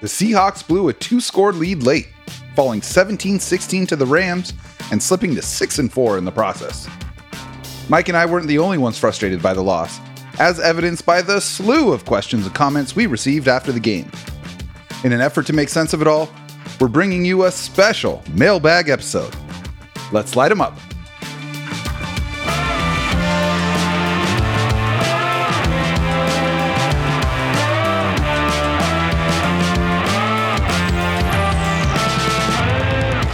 the 0.00 0.06
Seahawks 0.06 0.66
blew 0.66 0.88
a 0.88 0.92
two 0.92 1.20
score 1.20 1.52
lead 1.52 1.82
late, 1.82 2.08
falling 2.54 2.82
17 2.82 3.38
16 3.40 3.86
to 3.86 3.96
the 3.96 4.06
Rams 4.06 4.52
and 4.90 5.02
slipping 5.02 5.34
to 5.34 5.42
6 5.42 5.78
and 5.78 5.92
4 5.92 6.18
in 6.18 6.24
the 6.24 6.32
process. 6.32 6.88
Mike 7.88 8.08
and 8.08 8.16
I 8.16 8.26
weren't 8.26 8.48
the 8.48 8.58
only 8.58 8.78
ones 8.78 8.98
frustrated 8.98 9.42
by 9.42 9.54
the 9.54 9.62
loss, 9.62 10.00
as 10.38 10.58
evidenced 10.60 11.06
by 11.06 11.22
the 11.22 11.40
slew 11.40 11.92
of 11.92 12.04
questions 12.04 12.46
and 12.46 12.54
comments 12.54 12.96
we 12.96 13.06
received 13.06 13.48
after 13.48 13.72
the 13.72 13.80
game. 13.80 14.10
In 15.04 15.12
an 15.12 15.20
effort 15.20 15.46
to 15.46 15.52
make 15.52 15.68
sense 15.68 15.92
of 15.92 16.00
it 16.00 16.08
all, 16.08 16.28
we're 16.80 16.88
bringing 16.88 17.24
you 17.24 17.44
a 17.44 17.52
special 17.52 18.22
mailbag 18.32 18.88
episode. 18.88 19.34
Let's 20.12 20.34
light 20.34 20.48
them 20.48 20.60
up. 20.60 20.78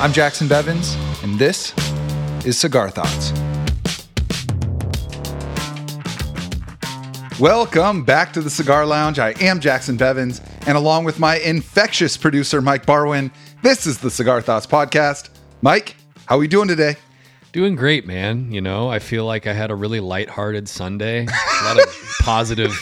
I'm 0.00 0.14
Jacson 0.14 0.48
Bevens, 0.48 0.96
and 1.22 1.38
this 1.38 1.74
is 2.46 2.59
Cigar 2.59 2.88
Thoughts. 2.88 3.34
Welcome 7.38 8.04
back 8.04 8.32
to 8.32 8.40
the 8.40 8.48
Cigar 8.48 8.86
Lounge. 8.86 9.18
I 9.18 9.34
am 9.42 9.60
Jacson 9.60 9.98
Bevens, 9.98 10.40
and 10.66 10.78
along 10.78 11.04
with 11.04 11.18
my 11.18 11.36
infectious 11.40 12.16
producer, 12.16 12.62
Mike 12.62 12.86
Barwin, 12.86 13.30
this 13.62 13.86
is 13.86 13.98
the 13.98 14.10
Cigar 14.10 14.40
Thoughts 14.40 14.66
Podcast. 14.66 15.28
Mike, 15.60 15.96
how 16.24 16.37
are 16.37 16.38
we 16.38 16.48
doing 16.48 16.66
today? 16.68 16.96
Doing 17.52 17.76
great, 17.76 18.06
man. 18.06 18.51
You 18.51 18.62
know, 18.62 18.88
I 18.88 19.01
feel 19.01 19.26
like 19.26 19.46
I 19.46 19.52
had 19.52 19.70
a 19.70 19.74
really 19.74 20.01
lighthearted 20.01 20.66
Sunday. 20.66 21.26
A 21.26 21.64
lot 21.64 21.78
of 21.78 22.16
positive 22.20 22.73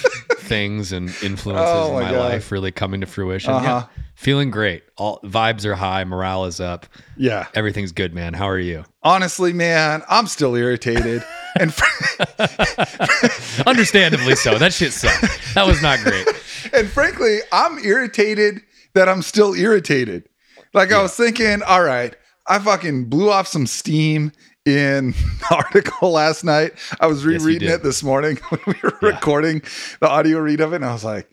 things 0.49 0.93
and 0.93 1.09
influences 1.23 1.69
Oh 1.69 1.99
in 1.99 2.05
my 2.05 2.11
God. 2.11 2.19
life 2.19 2.51
really 2.53 2.73
coming 2.73 3.01
to 3.03 3.07
fruition. 3.07 3.53
Uh-huh. 3.53 3.65
Yeah, 3.65 4.03
feeling 4.15 4.51
great. 4.51 4.83
All 4.97 5.21
vibes 5.23 5.65
are 5.65 5.75
high, 5.75 6.05
morale 6.05 6.45
is 6.47 6.61
up. 6.61 6.87
Yeah. 7.17 7.47
Everything's 7.55 7.93
good, 7.93 8.15
man. 8.15 8.35
How 8.35 8.49
are 8.49 8.59
you? 8.59 8.85
Honestly, 9.03 9.53
man, 9.53 10.03
I'm 10.09 10.27
still 10.27 10.55
irritated. 10.55 11.25
and 11.61 11.73
fr- 11.75 13.63
Understandably 13.67 14.37
so. 14.37 14.59
That 14.59 14.73
shit 14.73 14.93
sucked. 14.93 15.55
That 15.55 15.67
was 15.67 15.83
not 15.83 15.99
great. 16.01 16.27
and 16.73 16.89
frankly, 16.89 17.39
I'm 17.53 17.79
irritated 17.79 18.61
that 18.95 19.09
I'm 19.09 19.23
still 19.23 19.55
irritated. 19.55 20.29
Like 20.75 20.93
I 20.93 21.01
was 21.03 21.15
thinking, 21.15 21.63
all 21.63 21.83
right, 21.83 22.15
I 22.47 22.59
fucking 22.59 23.07
blew 23.07 23.31
off 23.31 23.47
some 23.47 23.67
steam 23.67 24.33
in 24.69 25.11
the 25.13 25.47
article 25.55 26.13
last 26.13 26.45
night. 26.45 26.73
I 27.01 27.07
was 27.07 27.25
rereading 27.25 27.69
did. 27.69 27.77
it 27.77 27.83
this 27.83 28.03
morning 28.03 28.37
when 28.51 28.61
we 28.67 28.75
were 28.83 28.99
Yeah. 29.03 29.09
recording 29.11 29.63
the 30.01 30.09
audio 30.09 30.39
read 30.39 30.61
of 30.61 30.73
it, 30.73 30.77
and 30.77 30.85
I 30.85 30.93
was 30.93 31.05
like, 31.05 31.29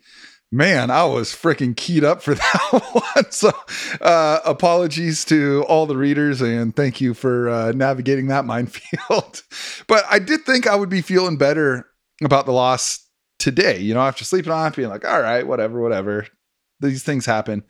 man, 0.52 0.90
I 0.90 1.04
was 1.06 1.30
freaking 1.32 1.76
keyed 1.76 2.04
up 2.04 2.22
for 2.22 2.34
that 2.36 2.82
one. 3.16 3.32
So, 3.32 3.52
uh, 4.02 4.40
apologies 4.46 5.26
to 5.26 5.66
all 5.68 5.86
the 5.86 5.98
readers, 5.98 6.42
and 6.42 6.76
thank 6.76 7.02
you 7.02 7.14
for 7.14 7.50
uh, 7.50 7.72
navigating 7.74 8.28
that 8.28 8.46
minefield. 8.46 9.44
but 9.88 10.04
I 10.10 10.20
did 10.20 10.46
think 10.46 10.68
I 10.68 10.76
would 10.76 10.90
be 10.90 11.02
feeling 11.02 11.38
better 11.38 11.88
about 12.24 12.46
the 12.46 12.54
loss 12.54 13.06
today. 13.40 13.80
You 13.80 13.94
know, 13.94 14.02
after 14.02 14.24
sleeping 14.24 14.52
on 14.52 14.68
it, 14.68 14.76
being 14.76 14.90
like, 14.90 15.04
all 15.06 15.22
right, 15.22 15.46
whatever, 15.46 15.82
whatever. 15.82 16.28
These 16.82 17.04
things 17.04 17.26
happen, 17.26 17.64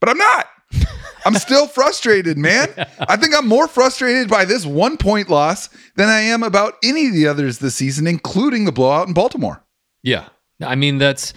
but 0.00 0.08
I'm 0.08 0.18
not. 0.18 0.46
I'm 1.24 1.34
still 1.34 1.68
frustrated, 1.68 2.36
man. 2.36 2.68
I 2.98 3.16
think 3.16 3.34
I'm 3.36 3.46
more 3.46 3.68
frustrated 3.68 4.28
by 4.28 4.44
this 4.44 4.66
one 4.66 4.96
point 4.96 5.30
loss 5.30 5.68
than 5.94 6.08
I 6.08 6.20
am 6.20 6.42
about 6.42 6.74
any 6.82 7.06
of 7.06 7.12
the 7.12 7.28
others 7.28 7.58
this 7.58 7.76
season, 7.76 8.06
including 8.06 8.64
the 8.64 8.72
blowout 8.72 9.06
in 9.06 9.14
Baltimore. 9.14 9.64
Yeah. 10.02 10.28
I 10.60 10.74
mean, 10.74 10.98
that's 10.98 11.32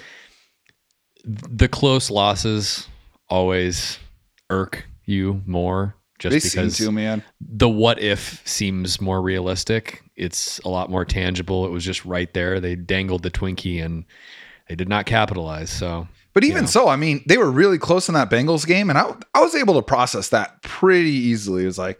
the 1.23 1.67
close 1.67 2.09
losses 2.09 2.87
always 3.29 3.99
irk 4.49 4.85
you 5.05 5.41
more 5.45 5.95
just 6.19 6.31
They 6.33 6.49
because 6.49 6.77
to, 6.77 6.91
man. 6.91 7.23
the 7.41 7.67
what 7.67 8.01
if 8.01 8.41
seems 8.47 9.01
more 9.01 9.21
realistic. 9.21 10.01
It's 10.15 10.59
a 10.59 10.69
lot 10.69 10.89
more 10.89 11.03
tangible. 11.03 11.65
It 11.65 11.71
was 11.71 11.83
just 11.83 12.05
right 12.05 12.33
there. 12.33 12.59
They 12.59 12.75
dangled 12.75 13.23
the 13.23 13.31
Twinkie 13.31 13.83
and 13.83 14.05
they 14.69 14.75
did 14.75 14.87
not 14.87 15.05
capitalize. 15.05 15.69
So 15.69 16.07
But 16.35 16.43
even 16.43 16.63
Yeah. 16.65 16.69
so, 16.69 16.87
I 16.87 16.95
mean, 16.97 17.23
they 17.25 17.37
were 17.37 17.49
really 17.49 17.79
close 17.79 18.07
in 18.07 18.13
that 18.13 18.29
Bengals 18.29 18.67
game, 18.67 18.89
and 18.91 18.99
I, 18.99 19.15
I 19.33 19.41
was 19.41 19.55
able 19.55 19.73
to 19.75 19.81
process 19.81 20.29
that 20.29 20.61
pretty 20.61 21.09
easily. 21.11 21.63
It 21.63 21.67
was 21.67 21.79
like, 21.79 21.99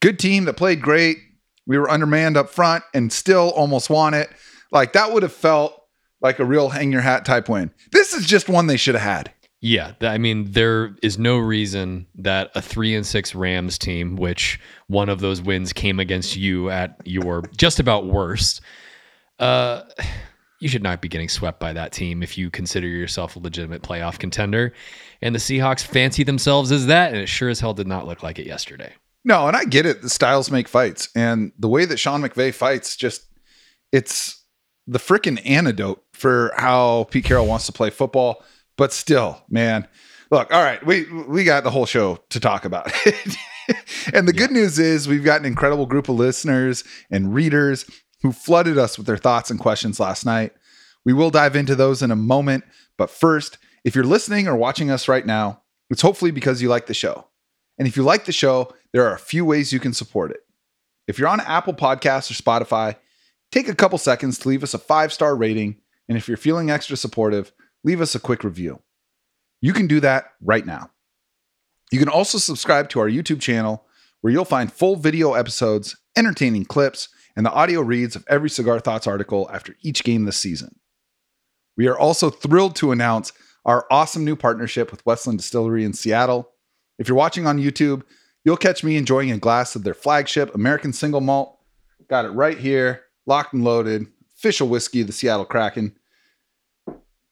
good 0.00 0.18
team 0.18 0.46
that 0.46 0.54
played 0.56 0.80
great. 0.80 1.18
We 1.66 1.76
were 1.78 1.90
undermanned 1.90 2.36
up 2.38 2.48
front 2.48 2.84
and 2.94 3.12
still 3.12 3.50
almost 3.50 3.90
won 3.90 4.14
it. 4.14 4.30
Like, 4.70 4.94
that 4.94 5.12
would 5.12 5.22
have 5.22 5.32
felt 5.32 5.78
like 6.20 6.38
a 6.38 6.44
real 6.44 6.70
hang 6.70 6.90
your 6.92 7.00
hat 7.02 7.24
type 7.24 7.48
win. 7.48 7.70
This 7.90 8.14
is 8.14 8.24
just 8.26 8.48
one 8.48 8.66
they 8.68 8.76
should 8.78 8.94
have 8.94 9.02
had. 9.02 9.32
yeah, 9.60 9.92
I 10.00 10.18
mean, 10.18 10.50
there 10.52 10.96
is 11.02 11.18
no 11.18 11.38
reason 11.38 12.06
that 12.16 12.50
a 12.54 12.62
three 12.62 12.94
and 12.94 13.04
six 13.06 13.34
Rams 13.34 13.78
team, 13.78 14.16
which 14.16 14.58
one 14.86 15.08
of 15.08 15.20
those 15.20 15.42
wins 15.42 15.72
came 15.72 15.98
against 16.00 16.36
you 16.36 16.70
at 16.70 16.96
your 17.04 17.42
just 17.56 17.78
about 17.80 18.06
worst, 18.06 18.60
uh, 19.38 19.82
you 20.62 20.68
should 20.68 20.82
not 20.82 21.02
be 21.02 21.08
getting 21.08 21.28
swept 21.28 21.58
by 21.58 21.72
that 21.72 21.90
team 21.90 22.22
if 22.22 22.38
you 22.38 22.48
consider 22.48 22.86
yourself 22.86 23.34
a 23.34 23.40
legitimate 23.40 23.82
playoff 23.82 24.20
contender. 24.20 24.72
And 25.20 25.34
the 25.34 25.40
Seahawks 25.40 25.82
fancy 25.82 26.22
themselves 26.22 26.70
as 26.70 26.86
that, 26.86 27.10
and 27.10 27.20
it 27.20 27.28
sure 27.28 27.48
as 27.48 27.58
hell 27.58 27.74
did 27.74 27.88
not 27.88 28.06
look 28.06 28.22
like 28.22 28.38
it 28.38 28.46
yesterday. 28.46 28.92
No, 29.24 29.48
and 29.48 29.56
I 29.56 29.64
get 29.64 29.86
it. 29.86 30.02
The 30.02 30.08
styles 30.08 30.52
make 30.52 30.68
fights. 30.68 31.08
And 31.16 31.50
the 31.58 31.66
way 31.66 31.84
that 31.84 31.98
Sean 31.98 32.22
McVay 32.22 32.54
fights, 32.54 32.94
just 32.94 33.26
it's 33.90 34.40
the 34.86 35.00
freaking 35.00 35.42
antidote 35.44 36.04
for 36.12 36.52
how 36.56 37.08
Pete 37.10 37.24
Carroll 37.24 37.48
wants 37.48 37.66
to 37.66 37.72
play 37.72 37.90
football. 37.90 38.44
But 38.78 38.92
still, 38.92 39.42
man, 39.48 39.88
look, 40.30 40.52
all 40.54 40.62
right, 40.62 40.84
we 40.86 41.10
we 41.26 41.42
got 41.42 41.64
the 41.64 41.70
whole 41.70 41.86
show 41.86 42.20
to 42.30 42.38
talk 42.38 42.64
about. 42.64 42.92
and 44.14 44.28
the 44.28 44.32
good 44.32 44.52
news 44.52 44.78
is 44.78 45.08
we've 45.08 45.24
got 45.24 45.40
an 45.40 45.46
incredible 45.46 45.86
group 45.86 46.08
of 46.08 46.14
listeners 46.14 46.84
and 47.10 47.34
readers 47.34 47.84
who 48.22 48.32
flooded 48.32 48.78
us 48.78 48.96
with 48.96 49.06
their 49.06 49.16
thoughts 49.16 49.50
and 49.50 49.58
questions 49.58 50.00
last 50.00 50.24
night. 50.24 50.52
We 51.04 51.12
will 51.12 51.30
dive 51.30 51.56
into 51.56 51.74
those 51.74 52.02
in 52.02 52.10
a 52.10 52.16
moment. 52.16 52.64
But 52.96 53.10
first, 53.10 53.58
if 53.84 53.94
you're 53.94 54.04
listening 54.04 54.46
or 54.46 54.56
watching 54.56 54.90
us 54.90 55.08
right 55.08 55.26
now, 55.26 55.62
it's 55.90 56.02
hopefully 56.02 56.30
because 56.30 56.62
you 56.62 56.68
like 56.68 56.86
the 56.86 56.94
show. 56.94 57.26
And 57.78 57.88
if 57.88 57.96
you 57.96 58.02
like 58.02 58.24
the 58.24 58.32
show, 58.32 58.72
there 58.92 59.04
are 59.06 59.14
a 59.14 59.18
few 59.18 59.44
ways 59.44 59.72
you 59.72 59.80
can 59.80 59.92
support 59.92 60.30
it. 60.30 60.40
If 61.08 61.18
you're 61.18 61.28
on 61.28 61.40
Apple 61.40 61.74
Podcasts 61.74 62.30
or 62.30 62.34
Spotify, 62.34 62.96
take 63.50 63.68
a 63.68 63.74
couple 63.74 63.98
seconds 63.98 64.38
to 64.38 64.48
leave 64.48 64.62
us 64.62 64.74
a 64.74 64.78
five 64.78 65.12
star 65.12 65.34
rating. 65.34 65.76
And 66.08 66.16
if 66.16 66.28
you're 66.28 66.36
feeling 66.36 66.70
extra 66.70 66.96
supportive, 66.96 67.52
leave 67.82 68.00
us 68.00 68.14
a 68.14 68.20
quick 68.20 68.44
review. 68.44 68.80
You 69.60 69.72
can 69.72 69.86
do 69.86 70.00
that 70.00 70.26
right 70.40 70.64
now. 70.64 70.90
You 71.90 71.98
can 71.98 72.08
also 72.08 72.38
subscribe 72.38 72.88
to 72.90 73.00
our 73.00 73.08
YouTube 73.08 73.40
channel 73.40 73.84
where 74.20 74.32
you'll 74.32 74.44
find 74.44 74.72
full 74.72 74.96
video 74.96 75.34
episodes, 75.34 75.96
entertaining 76.16 76.64
clips, 76.64 77.08
and 77.36 77.46
the 77.46 77.52
audio 77.52 77.80
reads 77.80 78.16
of 78.16 78.24
every 78.28 78.50
Cigar 78.50 78.80
Thoughts 78.80 79.06
article 79.06 79.50
after 79.52 79.76
each 79.82 80.04
game 80.04 80.24
this 80.24 80.36
season. 80.36 80.78
We 81.76 81.88
are 81.88 81.98
also 81.98 82.30
thrilled 82.30 82.76
to 82.76 82.92
announce 82.92 83.32
our 83.64 83.86
awesome 83.90 84.24
new 84.24 84.36
partnership 84.36 84.90
with 84.90 85.04
Westland 85.06 85.38
Distillery 85.38 85.84
in 85.84 85.92
Seattle. 85.92 86.50
If 86.98 87.08
you're 87.08 87.16
watching 87.16 87.46
on 87.46 87.58
YouTube, 87.58 88.02
you'll 88.44 88.56
catch 88.56 88.84
me 88.84 88.96
enjoying 88.96 89.30
a 89.30 89.38
glass 89.38 89.74
of 89.76 89.84
their 89.84 89.94
flagship 89.94 90.54
American 90.54 90.92
single 90.92 91.20
malt. 91.20 91.58
Got 92.08 92.24
it 92.24 92.30
right 92.30 92.58
here, 92.58 93.04
locked 93.26 93.54
and 93.54 93.64
loaded, 93.64 94.06
official 94.36 94.68
whiskey, 94.68 95.02
the 95.02 95.12
Seattle 95.12 95.44
Kraken. 95.44 95.96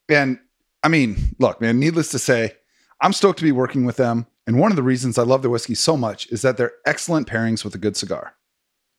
And 0.09 0.39
I 0.83 0.87
mean, 0.87 1.35
look, 1.39 1.61
man, 1.61 1.79
needless 1.79 2.09
to 2.11 2.19
say, 2.19 2.53
I'm 3.01 3.13
stoked 3.13 3.39
to 3.39 3.45
be 3.45 3.51
working 3.51 3.85
with 3.85 3.97
them. 3.97 4.25
And 4.47 4.59
one 4.59 4.71
of 4.71 4.75
the 4.75 4.83
reasons 4.83 5.17
I 5.17 5.23
love 5.23 5.41
their 5.41 5.51
whiskey 5.51 5.75
so 5.75 5.95
much 5.95 6.27
is 6.31 6.41
that 6.41 6.57
they're 6.57 6.73
excellent 6.85 7.27
pairings 7.27 7.63
with 7.63 7.75
a 7.75 7.79
good 7.79 7.95
cigar. 7.95 8.35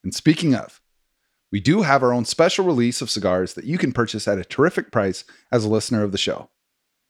And 0.05 0.15
speaking 0.15 0.55
of, 0.55 0.81
we 1.53 1.61
do 1.61 1.83
have 1.83 2.03
our 2.03 2.13
own 2.13 2.25
special 2.25 2.65
release 2.65 3.03
of 3.03 3.11
cigars 3.11 3.55
that 3.55 3.67
you 3.67 3.79
can 3.79 3.93
purchase 3.93 4.27
at 4.27 4.39
a 4.39 4.45
terrific 4.45 4.91
price 4.91 5.25
as 5.53 5.65
a 5.65 5.69
listener 5.69 6.03
of 6.03 6.11
the 6.11 6.19
show. 6.19 6.49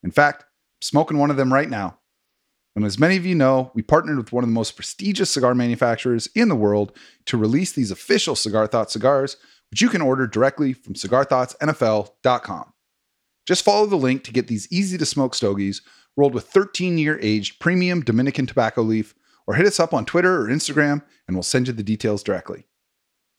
In 0.03 0.11
fact, 0.11 0.43
I'm 0.43 0.83
smoking 0.83 1.17
one 1.17 1.31
of 1.31 1.37
them 1.37 1.53
right 1.53 1.71
now. 1.71 1.99
And 2.75 2.85
as 2.85 2.99
many 2.99 3.17
of 3.17 3.25
you 3.25 3.35
know, 3.35 3.71
we 3.75 3.83
partnered 3.83 4.17
with 4.17 4.33
one 4.33 4.43
of 4.43 4.51
the 4.51 4.55
most 4.55 4.77
prestigious 4.77 5.31
cigar 5.31 5.55
manufacturers 5.55 6.29
in 6.35 6.49
the 6.49 6.57
world 6.57 6.93
to 7.27 7.37
release 7.37 7.73
these 7.73 7.91
official 7.91 8.35
Cigar 8.35 8.67
Thoughts 8.67 8.95
cigars, 8.95 9.37
which 9.71 9.81
you 9.81 9.89
can 9.89 10.01
order 10.01 10.27
directly 10.27 10.73
from 10.73 10.95
cigarthoughtsnfl.com. 10.95 12.73
Just 13.47 13.65
follow 13.65 13.87
the 13.87 13.97
link 13.97 14.25
to 14.25 14.33
get 14.33 14.49
these 14.49 14.69
easy 14.73 14.97
to 14.99 15.07
smoke 15.07 15.35
stogies 15.35 15.83
rolled 16.17 16.35
with 16.35 16.47
13 16.47 16.99
year 16.99 17.19
aged 17.23 17.61
premium 17.61 18.01
Dominican 18.01 18.47
tobacco 18.47 18.83
leaf, 18.83 19.15
or 19.47 19.55
hit 19.55 19.67
us 19.67 19.81
up 19.81 19.93
on 19.93 20.05
Twitter 20.05 20.41
or 20.41 20.49
Instagram 20.49 21.03
and 21.27 21.37
we'll 21.37 21.43
send 21.43 21.67
you 21.67 21.73
the 21.73 21.83
details 21.83 22.23
directly. 22.23 22.67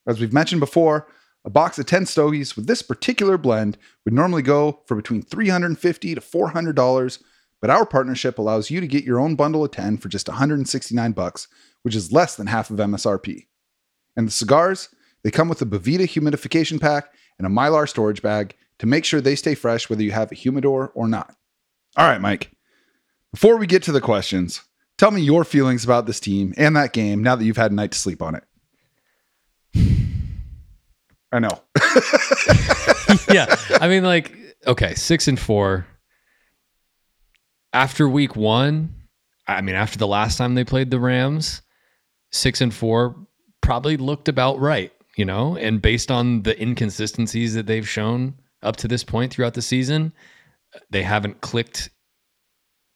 As 0.05 0.19
we've 0.19 0.33
mentioned 0.33 0.59
before, 0.59 1.07
a 1.45 1.49
box 1.49 1.77
of 1.77 1.85
10 1.85 2.05
stogies 2.05 2.55
with 2.55 2.67
this 2.67 2.81
particular 2.81 3.37
blend 3.37 3.77
would 4.05 4.13
normally 4.13 4.41
go 4.41 4.81
for 4.85 4.95
between 4.95 5.21
350 5.21 6.15
to 6.15 6.21
$400, 6.21 7.23
but 7.61 7.69
our 7.69 7.85
partnership 7.85 8.37
allows 8.37 8.69
you 8.69 8.79
to 8.79 8.87
get 8.87 9.03
your 9.03 9.19
own 9.19 9.35
bundle 9.35 9.63
of 9.63 9.71
10 9.71 9.97
for 9.97 10.09
just 10.09 10.27
169 10.27 11.11
bucks, 11.11 11.47
which 11.81 11.95
is 11.95 12.11
less 12.11 12.35
than 12.35 12.47
half 12.47 12.69
of 12.69 12.77
MSRP. 12.77 13.47
And 14.15 14.27
the 14.27 14.31
cigars, 14.31 14.89
they 15.23 15.31
come 15.31 15.49
with 15.49 15.61
a 15.61 15.65
Boveda 15.65 16.07
humidification 16.07 16.79
pack 16.79 17.13
and 17.37 17.47
a 17.47 17.49
Mylar 17.49 17.87
storage 17.87 18.21
bag 18.21 18.55
to 18.79 18.85
make 18.85 19.05
sure 19.05 19.21
they 19.21 19.35
stay 19.35 19.55
fresh 19.55 19.89
whether 19.89 20.03
you 20.03 20.11
have 20.11 20.31
a 20.31 20.35
humidor 20.35 20.91
or 20.95 21.07
not. 21.07 21.35
All 21.95 22.07
right, 22.07 22.21
Mike. 22.21 22.51
before 23.31 23.57
we 23.57 23.67
get 23.67 23.83
to 23.83 23.91
the 23.91 24.01
questions, 24.01 24.61
tell 24.97 25.11
me 25.11 25.21
your 25.21 25.43
feelings 25.43 25.83
about 25.83 26.05
this 26.05 26.19
team 26.19 26.53
and 26.57 26.75
that 26.75 26.93
game 26.93 27.21
now 27.21 27.35
that 27.35 27.45
you've 27.45 27.57
had 27.57 27.71
a 27.71 27.75
night 27.75 27.91
to 27.91 27.99
sleep 27.99 28.21
on 28.21 28.35
it. 28.35 28.43
I 31.33 31.39
know. 31.39 31.49
yeah. 33.33 33.55
I 33.81 33.87
mean, 33.87 34.03
like, 34.03 34.37
okay, 34.67 34.93
six 34.93 35.27
and 35.27 35.39
four. 35.39 35.87
After 37.73 38.07
week 38.07 38.35
one, 38.35 38.93
I 39.47 39.61
mean, 39.61 39.75
after 39.75 39.97
the 39.97 40.07
last 40.07 40.37
time 40.37 40.53
they 40.53 40.63
played 40.63 40.91
the 40.91 40.99
Rams, 40.99 41.63
six 42.31 42.61
and 42.61 42.73
four 42.73 43.15
probably 43.61 43.97
looked 43.97 44.27
about 44.27 44.59
right, 44.59 44.91
you 45.17 45.25
know? 45.25 45.57
And 45.57 45.81
based 45.81 46.11
on 46.11 46.43
the 46.43 46.61
inconsistencies 46.61 47.55
that 47.55 47.65
they've 47.65 47.87
shown 47.87 48.35
up 48.61 48.75
to 48.77 48.87
this 48.87 49.03
point 49.03 49.33
throughout 49.33 49.55
the 49.55 49.61
season, 49.61 50.13
they 50.91 51.01
haven't 51.01 51.41
clicked 51.41 51.89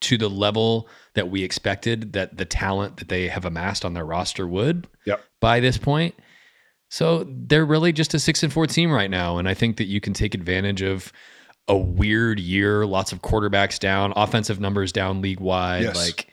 to 0.02 0.18
the 0.18 0.30
level 0.30 0.88
that 1.16 1.30
we 1.30 1.44
expected 1.44 2.14
that 2.14 2.38
the 2.38 2.46
talent 2.46 2.98
that 2.98 3.10
they 3.10 3.28
have 3.28 3.46
amassed 3.46 3.84
on 3.84 3.96
their 3.96 4.06
roster 4.06 4.48
would 4.48 4.88
Yep. 5.06 5.24
by 5.42 5.60
this 5.60 5.78
point. 5.80 6.14
So 6.90 7.26
they're 7.28 7.66
really 7.66 7.92
just 7.92 8.14
a 8.14 8.20
six 8.20 8.44
and 8.44 8.52
four 8.52 8.68
team 8.68 8.92
right 8.92 9.10
now. 9.10 9.38
And 9.38 9.48
I 9.48 9.54
think 9.54 9.78
that 9.78 9.86
you 9.86 10.00
can 10.00 10.14
take 10.14 10.34
advantage 10.34 10.82
of 10.82 11.12
a 11.68 11.78
weird 11.78 12.40
year, 12.40 12.86
lots 12.86 13.12
of 13.12 13.22
quarterbacks 13.22 13.78
down, 13.78 14.14
offensive 14.16 14.60
numbers 14.60 14.92
down 14.92 15.22
league 15.22 15.40
wide. 15.40 15.84
Yes. 15.84 15.96
Like 15.96 16.28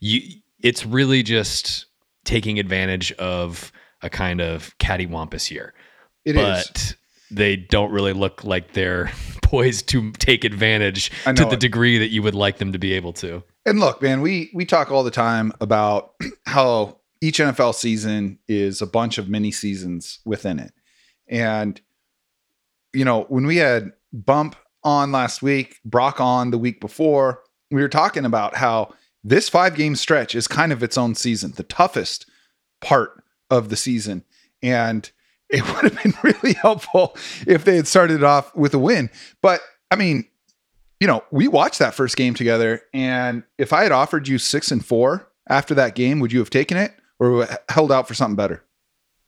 you 0.00 0.20
it's 0.62 0.84
really 0.86 1.22
just 1.22 1.86
taking 2.24 2.58
advantage 2.58 3.12
of 3.12 3.72
a 4.02 4.10
kind 4.10 4.40
of 4.40 4.76
cattywampus 4.78 5.50
year. 5.50 5.74
It 6.24 6.36
is. 6.36 6.66
but 6.66 6.94
they 7.30 7.56
don't 7.56 7.90
really 7.90 8.12
look 8.12 8.44
like 8.44 8.72
they're 8.72 9.10
poised 9.42 9.88
to 9.88 10.12
take 10.12 10.44
advantage 10.44 11.10
to 11.24 11.32
the 11.32 11.50
it. 11.52 11.60
degree 11.60 11.98
that 11.98 12.08
you 12.08 12.22
would 12.22 12.34
like 12.34 12.58
them 12.58 12.72
to 12.72 12.78
be 12.78 12.92
able 12.92 13.12
to. 13.14 13.42
And 13.66 13.80
look, 13.80 14.02
man, 14.02 14.20
we 14.20 14.50
we 14.54 14.64
talk 14.66 14.90
all 14.90 15.02
the 15.02 15.10
time 15.10 15.52
about 15.60 16.12
how 16.46 16.98
each 17.24 17.38
NFL 17.38 17.74
season 17.74 18.38
is 18.48 18.82
a 18.82 18.86
bunch 18.86 19.16
of 19.16 19.30
mini 19.30 19.50
seasons 19.50 20.18
within 20.26 20.58
it. 20.58 20.74
And 21.26 21.80
you 22.92 23.04
know, 23.04 23.22
when 23.24 23.46
we 23.46 23.56
had 23.56 23.92
Bump 24.12 24.56
on 24.84 25.10
last 25.10 25.42
week, 25.42 25.80
Brock 25.86 26.20
on 26.20 26.50
the 26.50 26.58
week 26.58 26.82
before, 26.82 27.42
we 27.70 27.80
were 27.80 27.88
talking 27.88 28.26
about 28.26 28.56
how 28.56 28.92
this 29.24 29.48
five 29.48 29.74
game 29.74 29.96
stretch 29.96 30.34
is 30.34 30.46
kind 30.46 30.70
of 30.70 30.82
its 30.82 30.98
own 30.98 31.14
season, 31.14 31.52
the 31.52 31.62
toughest 31.62 32.26
part 32.82 33.24
of 33.50 33.70
the 33.70 33.76
season. 33.76 34.22
And 34.62 35.10
it 35.48 35.66
would 35.74 35.90
have 35.90 36.02
been 36.02 36.12
really 36.22 36.52
helpful 36.52 37.16
if 37.46 37.64
they 37.64 37.76
had 37.76 37.88
started 37.88 38.22
off 38.22 38.54
with 38.54 38.74
a 38.74 38.78
win. 38.78 39.08
But 39.40 39.62
I 39.90 39.96
mean, 39.96 40.26
you 41.00 41.06
know, 41.06 41.24
we 41.30 41.48
watched 41.48 41.78
that 41.78 41.94
first 41.94 42.18
game 42.18 42.34
together, 42.34 42.82
and 42.92 43.44
if 43.56 43.72
I 43.72 43.82
had 43.82 43.92
offered 43.92 44.28
you 44.28 44.36
six 44.36 44.70
and 44.70 44.84
four 44.84 45.26
after 45.48 45.74
that 45.74 45.94
game, 45.94 46.20
would 46.20 46.32
you 46.32 46.38
have 46.38 46.50
taken 46.50 46.76
it 46.76 46.94
or 47.32 47.48
held 47.68 47.90
out 47.92 48.06
for 48.08 48.14
something 48.14 48.36
better? 48.36 48.62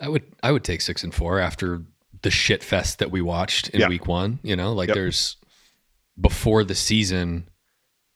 I 0.00 0.08
would 0.08 0.24
I 0.42 0.52
would 0.52 0.64
take 0.64 0.80
six 0.80 1.02
and 1.04 1.14
four 1.14 1.38
after 1.38 1.82
the 2.22 2.30
shit 2.30 2.62
fest 2.64 2.98
that 2.98 3.10
we 3.10 3.20
watched 3.22 3.68
in 3.70 3.80
Yeah. 3.80 3.88
week 3.88 4.06
one. 4.06 4.40
You 4.42 4.56
know, 4.56 4.72
like 4.72 4.88
Yep. 4.88 4.94
there's 4.94 5.36
before 6.20 6.64
the 6.64 6.74
season, 6.74 7.48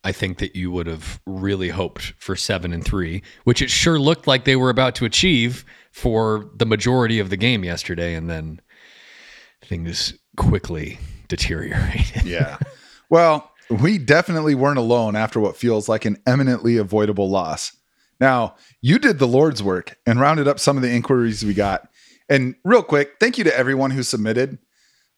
I 0.02 0.12
think 0.12 0.38
that 0.38 0.56
you 0.56 0.70
would 0.70 0.86
have 0.86 1.20
really 1.26 1.68
hoped 1.68 2.14
for 2.18 2.34
seven 2.36 2.72
and 2.72 2.82
three, 2.84 3.22
which 3.44 3.60
it 3.60 3.70
sure 3.70 3.98
looked 3.98 4.26
like 4.26 4.44
they 4.44 4.56
were 4.56 4.70
about 4.70 4.94
to 4.96 5.04
achieve 5.04 5.64
for 5.92 6.50
the 6.56 6.64
majority 6.66 7.18
of 7.18 7.28
the 7.30 7.36
game 7.36 7.62
yesterday, 7.64 8.14
and 8.14 8.28
then 8.30 8.60
things 9.62 10.14
quickly 10.36 10.98
deteriorated. 11.28 12.24
Yeah. 12.24 12.58
well, 13.10 13.50
we 13.68 13.98
definitely 13.98 14.54
weren't 14.54 14.78
alone 14.78 15.16
after 15.16 15.38
what 15.38 15.56
feels 15.56 15.88
like 15.88 16.04
an 16.04 16.16
eminently 16.26 16.76
avoidable 16.78 17.28
loss. 17.30 17.72
Now, 18.20 18.56
you 18.82 18.98
did 18.98 19.18
the 19.18 19.26
Lord's 19.26 19.62
work 19.62 19.98
and 20.06 20.20
rounded 20.20 20.46
up 20.46 20.60
some 20.60 20.76
of 20.76 20.82
the 20.82 20.90
inquiries 20.90 21.44
we 21.44 21.54
got. 21.54 21.88
And 22.28 22.54
real 22.64 22.82
quick, 22.82 23.14
thank 23.18 23.38
you 23.38 23.44
to 23.44 23.56
everyone 23.56 23.90
who 23.90 24.02
submitted. 24.02 24.58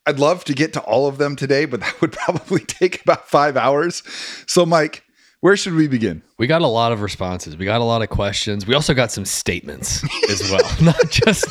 I'd 0.06 0.18
love 0.18 0.44
to 0.44 0.54
get 0.54 0.72
to 0.74 0.80
all 0.80 1.06
of 1.06 1.18
them 1.18 1.36
today, 1.36 1.64
but 1.64 1.80
that 1.82 2.00
would 2.00 2.12
probably 2.12 2.60
take 2.60 3.02
about 3.02 3.28
five 3.28 3.56
hours. 3.56 4.02
So, 4.46 4.64
Mike, 4.64 5.04
where 5.40 5.56
should 5.56 5.74
we 5.74 5.88
begin? 5.88 6.22
We 6.38 6.46
got 6.46 6.62
a 6.62 6.66
lot 6.68 6.92
of 6.92 7.02
responses. 7.02 7.56
We 7.56 7.64
got 7.64 7.80
a 7.80 7.84
lot 7.84 8.00
of 8.02 8.08
questions. 8.08 8.64
We 8.66 8.74
also 8.74 8.94
got 8.94 9.10
some 9.10 9.24
statements 9.24 10.02
as 10.30 10.48
well. 10.50 10.70
Not 10.80 11.10
just 11.10 11.44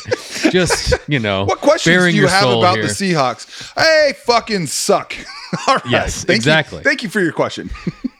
just, 0.51 0.93
you 1.09 1.19
know, 1.19 1.43
What 1.47 1.59
questions 1.59 2.03
do 2.05 2.09
you 2.15 2.27
have 2.27 2.47
about 2.49 2.75
here. 2.77 2.87
the 2.87 2.89
Seahawks? 2.93 3.73
Hey, 3.77 4.13
fucking 4.25 4.67
suck. 4.67 5.13
All 5.67 5.75
right. 5.75 5.85
Yes, 5.89 6.23
Thank 6.23 6.29
you- 6.29 6.35
exactly. 6.35 6.83
thank 6.83 7.03
you 7.03 7.09
for 7.09 7.19
your 7.19 7.33
question. 7.33 7.69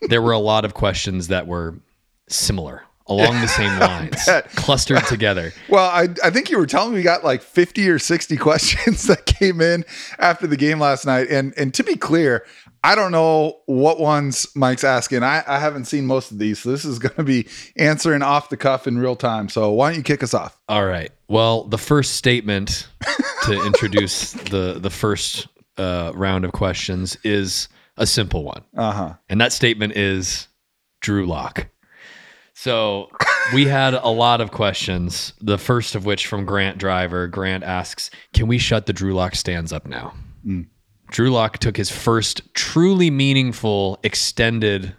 there 0.10 0.22
were 0.22 0.34
a 0.34 0.40
lot 0.40 0.66
of 0.66 0.74
questions 0.74 1.30
that 1.30 1.48
were 1.48 1.80
similar 2.28 2.84
along 3.12 3.42
the 3.42 3.48
same 3.48 3.78
lines, 3.80 4.30
clustered 4.56 5.04
together. 5.08 5.54
Well, 5.70 5.90
I, 5.90 6.08
I 6.24 6.30
think 6.30 6.50
you 6.50 6.58
were 6.58 6.66
telling 6.66 6.92
me 6.92 6.98
we 6.98 7.04
got 7.04 7.24
like 7.24 7.42
50 7.42 7.90
or 7.90 8.00
60 8.00 8.38
questions 8.38 9.04
that 9.04 9.26
came 9.26 9.62
in 9.62 9.86
after 10.20 10.48
the 10.48 10.58
game 10.58 10.80
last 10.80 11.06
night. 11.06 11.28
And 11.30 11.54
and 11.58 11.74
to 11.74 11.84
be 11.84 11.96
clear, 11.96 12.46
I 12.84 12.96
don't 12.96 13.12
know 13.12 13.60
what 13.66 14.00
ones 14.00 14.48
Mike's 14.56 14.84
asking. 14.84 15.24
I, 15.24 15.44
I 15.46 15.60
haven't 15.60 15.86
seen 15.86 16.06
most 16.06 16.32
of 16.32 16.40
these. 16.40 16.60
So 16.60 16.72
this 16.72 16.86
is 16.86 17.00
going 17.00 17.16
to 17.16 17.24
be 17.24 17.48
answering 17.78 18.22
off 18.22 18.50
the 18.50 18.58
cuff 18.58 18.88
in 18.88 18.98
real 18.98 19.16
time. 19.16 19.50
So 19.50 19.72
why 19.72 19.90
don't 19.90 19.98
you 19.98 20.04
kick 20.04 20.24
us 20.24 20.34
off? 20.34 20.60
All 20.68 20.86
right. 20.86 21.12
Well, 21.28 21.66
the 21.66 21.78
first 21.78 22.14
statement 22.14 22.88
to 23.44 23.66
introduce 23.66 24.34
the 24.34 24.80
the 24.80 24.90
first 24.90 25.48
uh, 25.78 26.12
round 26.16 26.46
of 26.46 26.52
questions 26.52 27.18
is 27.24 27.68
a 27.98 28.08
simple 28.08 28.44
one. 28.44 28.64
Uh 28.76 28.92
huh. 28.92 29.14
And 29.30 29.42
that 29.42 29.52
statement 29.52 29.94
is 29.96 30.48
Drew 31.02 31.26
Lock. 31.26 31.68
So 32.54 33.10
we 33.54 33.66
had 33.66 33.94
a 33.94 34.10
lot 34.10 34.42
of 34.42 34.52
questions. 34.52 35.34
The 35.42 35.58
first 35.58 35.96
of 35.96 36.06
which 36.06 36.28
from 36.28 36.46
Grant 36.46 36.78
Driver. 36.78 37.28
Grant 37.28 37.64
asks, 37.64 38.10
"Can 38.34 38.48
we 38.48 38.58
shut 38.58 38.86
the 38.86 38.94
Drew 38.94 39.14
Lock 39.14 39.36
stands 39.36 39.74
up 39.74 39.88
now?" 39.88 40.14
Mm. 40.46 40.68
Drew 41.10 41.30
Lock 41.32 41.58
took 41.58 41.78
his 41.78 41.90
first 41.90 42.42
truly 42.54 43.10
meaningful 43.10 44.00
extended 44.04 44.96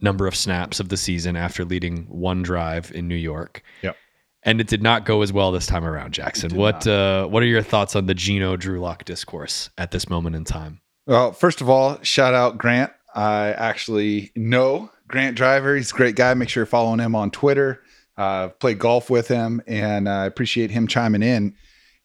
number 0.00 0.26
of 0.26 0.36
snaps 0.36 0.80
of 0.80 0.90
the 0.90 0.96
season 0.96 1.36
after 1.36 1.64
leading 1.64 2.04
one 2.08 2.42
drive 2.42 2.92
in 2.94 3.08
New 3.08 3.14
York. 3.14 3.62
Yep. 3.82 3.96
And 4.42 4.60
it 4.60 4.66
did 4.66 4.82
not 4.82 5.06
go 5.06 5.22
as 5.22 5.32
well 5.32 5.52
this 5.52 5.66
time 5.66 5.86
around, 5.86 6.12
Jacson. 6.12 6.54
What 6.54 6.86
uh, 6.86 7.26
what 7.26 7.42
are 7.42 7.46
your 7.46 7.62
thoughts 7.62 7.96
on 7.96 8.06
the 8.06 8.14
Geno 8.14 8.56
Drew 8.56 8.78
Lock 8.80 9.04
discourse 9.04 9.70
at 9.78 9.90
this 9.90 10.08
moment 10.08 10.36
in 10.36 10.44
time? 10.44 10.80
Well, 11.06 11.32
first 11.32 11.60
of 11.60 11.70
all, 11.70 11.98
shout 12.02 12.34
out 12.34 12.58
Grant. 12.58 12.92
I 13.14 13.52
actually 13.52 14.32
know 14.36 14.90
Grant 15.08 15.36
Driver. 15.36 15.76
He's 15.76 15.90
a 15.92 15.94
great 15.94 16.16
guy. 16.16 16.34
Make 16.34 16.48
sure 16.48 16.62
you're 16.62 16.66
following 16.66 17.00
him 17.00 17.14
on 17.14 17.30
Twitter. 17.30 17.82
Uh, 18.16 18.48
played 18.48 18.78
golf 18.78 19.10
with 19.10 19.28
him, 19.28 19.60
and 19.66 20.08
I 20.08 20.24
appreciate 20.26 20.70
him 20.70 20.86
chiming 20.86 21.22
in. 21.22 21.54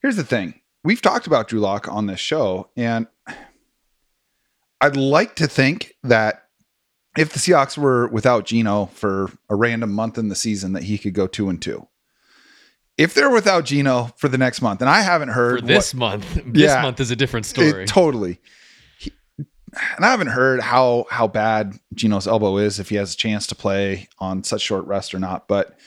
Here's 0.02 0.16
the 0.16 0.24
thing: 0.24 0.60
we've 0.84 1.00
talked 1.02 1.26
about 1.26 1.48
Drew 1.48 1.60
Lock 1.60 1.88
on 1.88 2.06
this 2.06 2.20
show, 2.20 2.70
and 2.76 3.06
I'd 4.80 4.96
like 4.96 5.36
to 5.36 5.46
think 5.46 5.94
that 6.02 6.44
if 7.18 7.32
the 7.32 7.38
Seahawks 7.38 7.76
were 7.76 8.08
without 8.08 8.46
Geno 8.46 8.86
for 8.86 9.30
a 9.48 9.54
random 9.54 9.92
month 9.92 10.16
in 10.18 10.28
the 10.28 10.34
season, 10.36 10.72
that 10.72 10.84
he 10.84 10.96
could 10.98 11.12
go 11.14 11.26
two 11.26 11.48
and 11.48 11.60
two. 11.60 11.86
If 12.96 13.14
they're 13.14 13.30
without 13.30 13.64
Geno 13.64 14.12
for 14.16 14.28
the 14.28 14.38
next 14.38 14.60
month, 14.62 14.80
and 14.80 14.90
I 14.90 15.02
haven't 15.02 15.28
heard 15.30 15.60
For 15.60 15.66
this 15.66 15.94
month, 15.94 16.34
this 16.46 16.62
Yeah. 16.70 16.82
month 16.82 17.00
is 17.00 17.10
a 17.10 17.16
different 17.16 17.46
it- 17.46 17.50
story. 17.50 17.86
totally. 17.86 18.40
And 19.96 20.04
I 20.04 20.10
haven't 20.10 20.28
heard 20.28 20.60
how 20.60 21.06
how 21.10 21.28
bad 21.28 21.78
Geno's 21.94 22.26
elbow 22.26 22.56
is 22.56 22.80
if 22.80 22.88
he 22.88 22.96
has 22.96 23.14
a 23.14 23.16
chance 23.16 23.46
to 23.48 23.54
play 23.54 24.08
on 24.18 24.42
such 24.42 24.62
short 24.62 24.86
rest 24.86 25.14
or 25.14 25.18
not, 25.18 25.46
but 25.46 25.78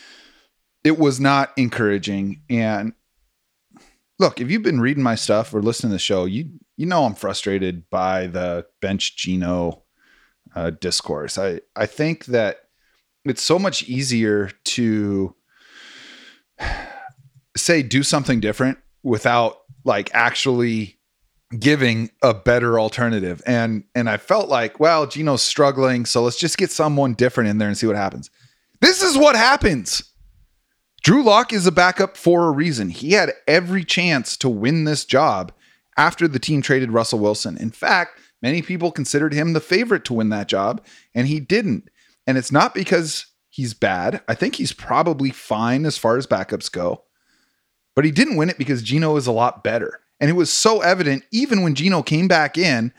it 0.83 0.97
was 0.97 1.19
not 1.19 1.51
encouraging. 1.57 2.41
And 2.49 2.93
look, 4.19 4.39
if 4.39 4.49
you've 4.49 4.63
been 4.63 4.81
reading 4.81 5.03
my 5.03 5.15
stuff 5.15 5.53
or 5.53 5.61
listening 5.61 5.91
to 5.91 5.95
the 5.95 5.99
show, 5.99 6.25
you 6.25 6.49
you 6.77 6.85
know 6.85 7.05
I'm 7.05 7.15
frustrated 7.15 7.89
by 7.89 8.27
the 8.27 8.65
bench 8.81 9.17
Geno 9.17 9.83
uh, 10.55 10.69
discourse. 10.69 11.37
I 11.37 11.61
I 11.75 11.85
think 11.85 12.25
that 12.25 12.59
it's 13.25 13.43
so 13.43 13.59
much 13.59 13.83
easier 13.83 14.51
to 14.63 15.35
say 17.57 17.83
do 17.83 18.01
something 18.03 18.39
different 18.39 18.77
without 19.03 19.57
like 19.83 20.09
actually 20.13 20.99
giving 21.59 22.09
a 22.21 22.33
better 22.33 22.79
alternative. 22.79 23.41
And 23.45 23.83
and 23.95 24.09
I 24.09 24.17
felt 24.17 24.49
like, 24.49 24.79
well, 24.79 25.07
Geno's 25.07 25.41
struggling, 25.41 26.05
so 26.05 26.23
let's 26.23 26.37
just 26.37 26.57
get 26.57 26.71
someone 26.71 27.13
different 27.13 27.49
in 27.49 27.57
there 27.57 27.67
and 27.67 27.77
see 27.77 27.87
what 27.87 27.95
happens. 27.95 28.29
This 28.81 29.01
is 29.01 29.17
what 29.17 29.35
happens. 29.35 30.03
Drew 31.03 31.23
Lock 31.23 31.51
is 31.51 31.67
a 31.67 31.71
backup 31.71 32.15
for 32.15 32.47
a 32.47 32.51
reason. 32.51 32.89
He 32.89 33.11
had 33.11 33.33
every 33.47 33.83
chance 33.83 34.37
to 34.37 34.49
win 34.49 34.85
this 34.85 35.05
job 35.05 35.51
after 35.97 36.27
the 36.27 36.39
team 36.39 36.61
traded 36.61 36.91
Russell 36.91 37.19
Wilson. 37.19 37.57
In 37.57 37.71
fact, 37.71 38.19
many 38.41 38.61
people 38.61 38.91
considered 38.91 39.33
him 39.33 39.53
the 39.53 39.59
favorite 39.59 40.05
to 40.05 40.13
win 40.13 40.29
that 40.29 40.47
job, 40.47 40.83
and 41.13 41.27
he 41.27 41.39
didn't. 41.39 41.89
And 42.25 42.37
it's 42.37 42.53
not 42.53 42.73
because 42.73 43.25
he's 43.49 43.73
bad. 43.73 44.21
I 44.27 44.35
think 44.35 44.55
he's 44.55 44.71
probably 44.71 45.29
fine 45.29 45.85
as 45.85 45.97
far 45.97 46.15
as 46.17 46.25
backups 46.25 46.71
go. 46.71 47.03
But 47.95 48.05
he 48.05 48.11
didn't 48.11 48.37
win 48.37 48.49
it 48.49 48.57
because 48.57 48.81
Geno 48.81 49.17
is 49.17 49.27
a 49.27 49.31
lot 49.31 49.63
better. 49.63 49.99
And 50.19 50.29
it 50.29 50.33
was 50.33 50.51
so 50.51 50.81
evident 50.81 51.23
even 51.31 51.63
when 51.63 51.75
Geno 51.75 52.01
came 52.01 52.27
back 52.27 52.57
in 52.57 52.93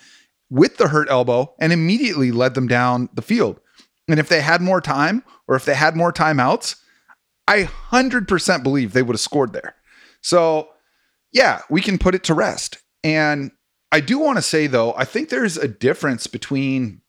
with 0.51 0.77
the 0.77 0.89
hurt 0.89 1.09
elbow 1.11 1.55
and 1.59 1.73
immediately 1.73 2.31
led 2.31 2.55
them 2.55 2.69
down 2.69 3.09
the 3.15 3.23
field. 3.23 3.61
And 4.09 4.21
if 4.21 4.29
they 4.29 4.41
had 4.41 4.61
more 4.61 4.81
time 4.81 5.25
or 5.49 5.57
if 5.57 5.65
they 5.65 5.75
had 5.75 5.97
more 5.97 6.13
timeouts, 6.13 6.77
I 7.49 7.65
100% 7.65 8.63
believe 8.63 8.93
they 8.93 9.03
would 9.03 9.15
have 9.15 9.21
scored 9.21 9.53
there. 9.53 9.75
So, 10.21 10.69
yeah, 11.33 11.63
we 11.69 11.81
can 11.81 11.99
put 11.99 12.15
it 12.15 12.25
to 12.25 12.35
rest. 12.35 12.79
And 13.03 13.51
I 13.93 14.01
do 14.01 14.19
want 14.19 14.39
to 14.39 14.43
say, 14.43 14.67
though, 14.67 14.95
I 14.97 15.05
think 15.05 15.29
there's 15.29 15.57
a 15.57 15.69
difference 15.69 16.27
between 16.27 17.03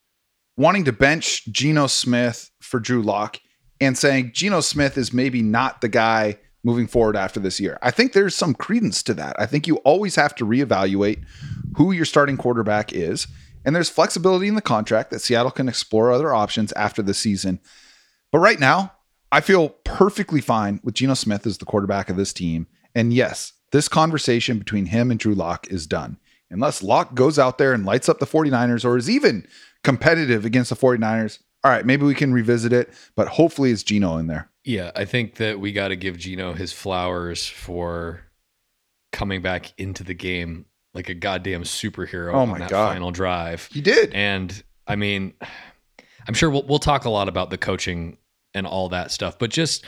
wanting 0.58 0.86
to 0.86 0.92
bench 0.92 1.46
Geno 1.46 1.88
Smith 1.88 2.52
for 2.62 2.80
Drew 2.80 3.02
Lock 3.02 3.40
and 3.82 3.98
saying 3.98 4.32
Geno 4.34 4.62
Smith 4.62 4.98
is 4.98 5.14
maybe 5.14 5.42
not 5.42 5.82
the 5.82 5.90
guy 5.90 6.38
moving 6.66 6.88
forward 6.88 7.16
after 7.16 7.40
this 7.40 7.60
year. 7.60 7.78
I 7.84 7.92
think 7.92 8.12
there's 8.12 8.36
some 8.36 8.56
credence 8.56 9.04
to 9.04 9.14
that. 9.14 9.36
I 9.40 9.46
think 9.46 9.68
you 9.68 9.78
always 9.78 10.16
have 10.16 10.34
to 10.36 10.46
reevaluate 10.46 11.24
who 11.78 11.92
your 11.92 12.06
starting 12.06 12.38
quarterback 12.38 12.92
is. 12.92 13.28
And 13.64 13.76
there's 13.76 13.90
flexibility 13.90 14.48
in 14.48 14.56
the 14.56 14.62
contract 14.62 15.12
that 15.12 15.22
Seattle 15.22 15.52
can 15.52 15.70
explore 15.70 16.12
other 16.12 16.34
options 16.34 16.74
after 16.74 17.02
the 17.02 17.14
season. 17.14 17.60
But 18.32 18.40
right 18.40 18.60
now, 18.60 18.94
I 19.32 19.42
feel 19.42 19.70
perfectly 19.84 20.42
fine 20.42 20.80
with 20.84 20.96
Geno 20.96 21.14
Smith 21.14 21.46
as 21.46 21.60
the 21.60 21.66
quarterback 21.66 22.10
of 22.10 22.18
this 22.18 22.34
team. 22.34 22.68
And 22.96 23.14
yes, 23.14 23.54
this 23.72 23.88
conversation 23.88 24.58
between 24.58 24.88
him 24.88 25.12
and 25.12 25.20
Drew 25.20 25.36
Lock 25.36 25.68
is 25.70 25.86
done. 25.86 26.18
Unless 26.50 26.84
Lock 26.84 27.16
goes 27.16 27.38
out 27.38 27.58
there 27.58 27.74
and 27.74 27.86
lights 27.86 28.10
up 28.10 28.20
the 28.20 28.26
49ers 28.26 28.86
or 28.86 28.98
is 28.98 29.10
even 29.10 29.48
competitive 29.84 30.46
against 30.46 30.70
the 30.70 30.76
49ers, 30.76 31.40
all 31.66 31.72
right, 31.72 31.84
maybe 31.84 32.06
we 32.06 32.14
can 32.14 32.32
revisit 32.32 32.72
it, 32.72 32.94
but 33.16 33.28
hopefully 33.28 33.72
it's 33.72 33.82
Geno 33.82 34.18
in 34.18 34.28
there. 34.28 34.48
Yeah, 34.64 34.92
I 34.96 35.06
think 35.06 35.38
that 35.38 35.60
we 35.60 35.72
got 35.72 35.88
to 35.88 35.96
give 35.96 36.16
Geno 36.16 36.54
his 36.54 36.72
flowers 36.72 37.48
for 37.48 38.22
coming 39.12 39.42
back 39.42 39.74
into 39.80 40.04
the 40.04 40.14
game 40.14 40.66
like 40.94 41.10
a 41.10 41.16
goddamn 41.16 41.64
superhero 41.64 42.34
Oh 42.36 42.40
on 42.42 42.50
my 42.50 42.60
that 42.60 42.70
God. 42.70 42.94
final 42.94 43.10
drive. 43.10 43.68
He 43.72 43.82
did. 43.82 44.14
And 44.14 44.64
I 44.86 44.96
mean, 44.96 45.34
I'm 46.28 46.36
sure 46.36 46.52
we'll 46.52 46.68
we'll 46.68 46.78
talk 46.78 47.06
a 47.06 47.10
lot 47.10 47.28
about 47.28 47.50
the 47.50 47.58
coaching 47.58 48.20
and 48.54 48.68
all 48.68 48.90
that 48.90 49.10
stuff, 49.10 49.40
but 49.40 49.50
just 49.50 49.86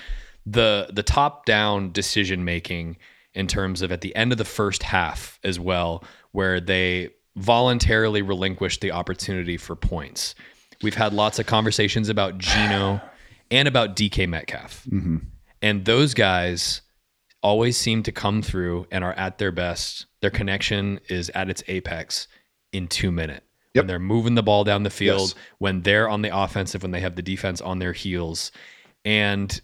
the 0.47 0.89
the 0.91 1.03
top 1.03 1.45
down 1.45 1.91
decision 1.91 2.43
making 2.43 2.97
in 3.35 3.45
terms 3.45 3.83
of 3.83 3.91
at 3.91 4.01
the 4.01 4.15
end 4.15 4.31
of 4.31 4.39
the 4.39 4.45
first 4.45 4.81
half 4.81 5.39
as 5.43 5.59
well, 5.59 6.03
where 6.31 6.59
they 6.59 7.11
voluntarily 7.35 8.23
relinquished 8.23 8.81
the 8.81 8.91
opportunity 8.91 9.57
for 9.57 9.75
points. 9.75 10.33
We've 10.81 10.95
had 10.95 11.13
lots 11.13 11.39
of 11.39 11.45
conversations 11.45 12.09
about 12.09 12.37
Geno 12.37 13.01
and 13.51 13.67
about 13.67 13.95
DK 13.95 14.27
Metcalf. 14.27 14.83
Mhm. 14.85 15.25
And 15.61 15.85
those 15.85 16.13
guys 16.13 16.81
always 17.41 17.77
seem 17.77 18.03
to 18.03 18.11
come 18.11 18.41
through 18.41 18.87
and 18.91 19.03
are 19.03 19.13
at 19.13 19.37
their 19.37 19.51
best. 19.51 20.05
Their 20.21 20.29
connection 20.31 20.99
is 21.09 21.29
at 21.31 21.49
its 21.49 21.63
apex 21.67 22.27
in 22.71 22.87
two 22.87 23.11
minutes. 23.11 23.45
Yep. 23.73 23.83
When 23.83 23.87
they're 23.87 23.99
moving 23.99 24.35
the 24.35 24.43
ball 24.43 24.63
down 24.63 24.83
the 24.83 24.89
field, 24.89 25.29
Yes. 25.29 25.35
when 25.59 25.81
they're 25.83 26.09
on 26.09 26.21
the 26.23 26.35
offensive, 26.35 26.81
when 26.81 26.91
they 26.91 26.99
have 27.01 27.15
the 27.15 27.21
defense 27.21 27.61
on 27.61 27.79
their 27.79 27.93
heels. 27.93 28.51
And 29.05 29.59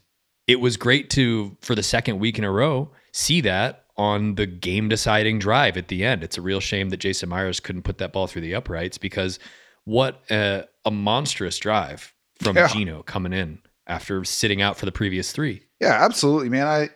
it 0.47 0.59
was 0.59 0.77
great 0.77 1.09
to, 1.11 1.57
for 1.61 1.73
the 1.75 1.83
second 1.83 2.19
week 2.19 2.37
in 2.37 2.43
a 2.43 2.51
row, 2.51 2.91
see 3.11 3.41
that 3.41 3.85
on 3.97 4.35
the 4.35 4.45
game 4.45 4.87
deciding 4.89 5.39
drive 5.39 5.77
at 5.77 5.87
the 5.87 6.03
end. 6.03 6.23
It's 6.23 6.37
a 6.37 6.41
real 6.41 6.59
shame 6.59 6.89
that 6.89 6.97
Jason 6.97 7.29
Myers 7.29 7.59
couldn't 7.59 7.83
put 7.83 7.97
that 7.99 8.13
ball 8.13 8.27
through 8.27 8.41
the 8.43 8.55
uprights 8.55 8.97
because 8.97 9.39
what 9.85 10.21
a, 10.31 10.65
a 10.85 10.91
monstrous 10.91 11.57
drive 11.57 12.13
from 12.41 12.55
Yeah. 12.57 12.67
Geno 12.67 13.03
coming 13.03 13.33
in 13.33 13.59
after 13.87 14.23
sitting 14.23 14.61
out 14.61 14.77
for 14.77 14.85
the 14.85 14.91
previous 14.91 15.31
three. 15.31 15.63
Yeah, 15.79 16.03
absolutely, 16.03 16.49
man. 16.49 16.67
I 16.67 16.89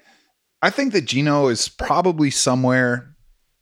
I 0.61 0.69
think 0.71 0.93
that 0.93 1.05
Geno 1.05 1.47
is 1.49 1.69
probably 1.69 2.31
somewhere 2.31 3.15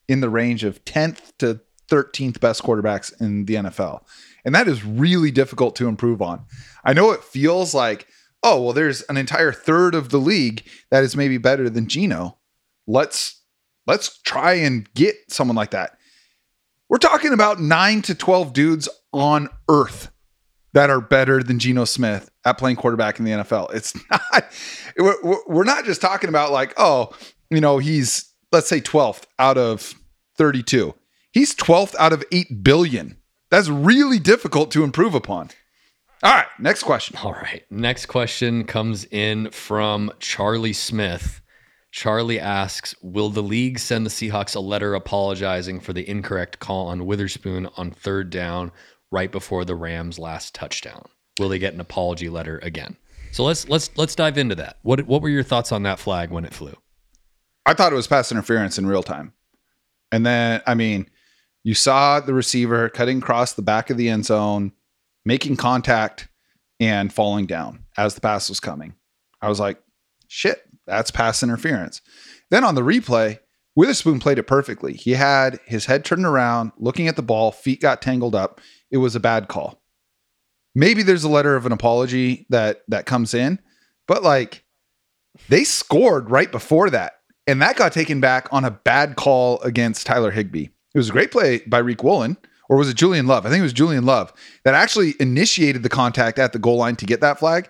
in 0.07 0.21
the 0.21 0.29
range 0.29 0.63
of 0.63 0.83
10th 0.85 1.33
to 1.39 1.59
13th 1.91 2.39
best 2.39 2.63
quarterbacks 2.63 3.13
in 3.19 3.45
the 3.45 3.55
NFL. 3.55 4.01
And 4.45 4.55
that 4.55 4.67
is 4.67 4.85
really 4.85 5.29
difficult 5.31 5.75
to 5.77 5.87
improve 5.87 6.21
on. 6.21 6.45
I 6.83 6.93
know 6.93 7.11
it 7.11 7.23
feels 7.23 7.73
like, 7.73 8.07
oh, 8.43 8.61
well, 8.61 8.73
there's 8.73 9.01
an 9.03 9.17
entire 9.17 9.51
third 9.51 9.93
of 9.95 10.09
the 10.09 10.19
league 10.19 10.65
that 10.89 11.03
is 11.03 11.17
maybe 11.17 11.37
better 11.37 11.69
than 11.69 11.87
Geno. 11.87 12.37
Let's 12.87 13.41
let's 13.87 14.19
try 14.21 14.53
and 14.53 14.91
get 14.93 15.15
someone 15.29 15.55
like 15.55 15.71
that. 15.71 15.97
We're 16.87 16.97
talking 16.97 17.33
about 17.33 17.59
9 17.59 18.03
to 18.03 18.15
12 18.15 18.53
dudes 18.53 18.87
on 19.11 19.49
earth 19.69 20.11
that 20.75 20.89
are 20.89 20.99
better 20.99 21.41
than 21.41 21.57
Geno 21.57 21.85
Smith 21.85 22.29
at 22.43 22.57
playing 22.57 22.75
quarterback 22.75 23.17
in 23.17 23.23
the 23.23 23.31
NFL. 23.31 23.73
It's 23.73 23.95
not, 24.11 25.39
we're, 25.47 25.63
not 25.63 25.85
just 25.85 26.01
talking 26.01 26.27
about 26.27 26.51
like, 26.51 26.73
oh, 26.75 27.15
you 27.49 27.61
know, 27.61 27.77
he's, 27.77 28.33
let's 28.51 28.67
say 28.67 28.81
12th 28.81 29.23
out 29.39 29.57
of 29.57 29.95
32. 30.37 30.93
He's 31.31 31.55
12th 31.55 31.95
out 31.95 32.11
of 32.11 32.25
8 32.29 32.61
billion. 32.61 33.15
That's 33.49 33.69
really 33.69 34.19
difficult 34.19 34.69
to 34.71 34.83
improve 34.83 35.15
upon. 35.15 35.51
All 36.21 36.33
right, 36.33 36.47
next 36.59 36.83
question. 36.83 37.15
All 37.23 37.31
right. 37.31 37.63
Next 37.69 38.07
question 38.07 38.65
comes 38.65 39.05
in 39.05 39.51
from 39.51 40.11
Charlie 40.19 40.73
Smith. 40.73 41.41
Charlie 41.91 42.39
asks 42.39 42.93
Will 43.01 43.29
the 43.29 43.41
league 43.41 43.79
send 43.79 44.05
the 44.05 44.09
Seahawks 44.09 44.57
a 44.57 44.59
letter 44.59 44.93
apologizing 44.93 45.79
for 45.79 45.93
the 45.93 46.07
incorrect 46.09 46.59
call 46.59 46.87
on 46.87 47.05
Witherspoon 47.05 47.69
on 47.77 47.91
third 47.91 48.29
down 48.29 48.73
right 49.15 49.31
before 49.31 49.63
the 49.63 49.75
Rams' 49.75 50.19
last 50.19 50.53
touchdown? 50.53 51.05
Will 51.39 51.47
they 51.47 51.57
get 51.57 51.73
an 51.73 51.79
apology 51.79 52.27
letter 52.27 52.59
again? 52.61 52.97
So 53.31 53.45
let's 53.45 53.67
let's 53.69 53.89
let's 53.97 54.13
dive 54.13 54.37
into 54.37 54.55
that. 54.55 54.77
What 54.83 55.07
what 55.07 55.21
were 55.21 55.29
your 55.29 55.43
thoughts 55.43 55.71
on 55.71 55.83
that 55.83 55.99
flag 55.99 56.31
when 56.31 56.43
it 56.43 56.53
flew? 56.53 56.75
I 57.65 57.73
thought 57.73 57.93
it 57.93 57.95
was 57.95 58.07
pass 58.07 58.31
interference 58.31 58.77
in 58.77 58.85
real 58.85 59.03
time. 59.03 59.33
And 60.11 60.25
then, 60.25 60.61
I 60.67 60.75
mean, 60.75 61.09
you 61.63 61.73
saw 61.73 62.19
the 62.19 62.33
receiver 62.33 62.89
cutting 62.89 63.19
across 63.19 63.53
the 63.53 63.61
back 63.61 63.89
of 63.89 63.97
the 63.97 64.09
end 64.09 64.25
zone, 64.25 64.71
making 65.23 65.55
contact 65.55 66.27
and 66.79 67.11
falling 67.11 67.47
down 67.47 67.85
as 67.97 68.15
the 68.15 68.21
pass 68.21 68.49
was 68.49 68.59
coming. 68.59 68.93
I 69.41 69.49
was 69.49 69.59
like, 69.59 69.81
shit, 70.27 70.61
that's 70.85 71.09
pass 71.09 71.41
interference. 71.41 72.01
Then 72.51 72.63
on 72.63 72.75
the 72.75 72.81
replay, 72.81 73.39
Witherspoon 73.75 74.19
played 74.19 74.37
it 74.37 74.43
perfectly. 74.43 74.93
He 74.93 75.11
had 75.11 75.59
his 75.65 75.85
head 75.85 76.05
turned 76.05 76.25
around, 76.25 76.71
looking 76.77 77.07
at 77.07 77.15
the 77.15 77.23
ball, 77.23 77.51
feet 77.51 77.81
got 77.81 78.01
tangled 78.01 78.35
up. 78.35 78.61
It 78.95 78.99
was 78.99 79.13
a 79.13 79.19
bad 79.19 79.49
call. 79.49 79.81
Maybe 80.73 81.03
there's 81.03 81.25
a 81.25 81.29
letter 81.29 81.57
of 81.57 81.65
an 81.65 81.73
apology 81.73 82.45
that 82.47 82.83
that 82.87 83.05
comes 83.05 83.33
in, 83.33 83.59
but 84.07 84.23
like 84.23 84.63
they 85.49 85.65
scored 85.65 86.29
right 86.29 86.49
before 86.49 86.89
that. 86.89 87.15
And 87.45 87.61
that 87.61 87.75
got 87.75 87.91
taken 87.91 88.21
back 88.21 88.47
on 88.53 88.63
a 88.63 88.71
bad 88.71 89.17
call 89.17 89.59
against 89.63 90.07
Tyler 90.07 90.31
Higbee. 90.31 90.69
It 90.93 90.97
was 90.97 91.09
a 91.09 91.11
great 91.11 91.29
play 91.29 91.59
by 91.67 91.81
Riq 91.81 92.03
Woolen, 92.03 92.37
or 92.69 92.77
was 92.77 92.87
it 92.87 92.95
Julian 92.95 93.27
Love? 93.27 93.45
I 93.45 93.49
think 93.49 93.59
it 93.59 93.63
was 93.63 93.73
Julian 93.73 94.05
Love 94.05 94.31
that 94.63 94.75
actually 94.75 95.15
initiated 95.19 95.83
the 95.83 95.89
contact 95.89 96.39
at 96.39 96.53
the 96.53 96.59
goal 96.59 96.77
line 96.77 96.95
to 96.95 97.05
get 97.05 97.19
that 97.19 97.37
flag. 97.37 97.69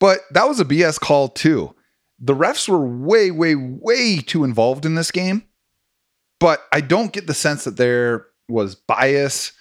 But 0.00 0.22
that 0.32 0.48
was 0.48 0.58
a 0.58 0.64
BS 0.64 0.98
call 0.98 1.28
too. 1.28 1.72
The 2.18 2.34
refs 2.34 2.68
were 2.68 2.84
way, 2.84 3.30
way, 3.30 3.54
way 3.54 4.18
too 4.18 4.42
involved 4.42 4.84
in 4.84 4.96
this 4.96 5.12
game. 5.12 5.44
But 6.40 6.64
I 6.72 6.80
don't 6.80 7.12
get 7.12 7.28
the 7.28 7.34
sense 7.34 7.62
that 7.62 7.76
there 7.76 8.26
was 8.48 8.74
bias 8.74 9.52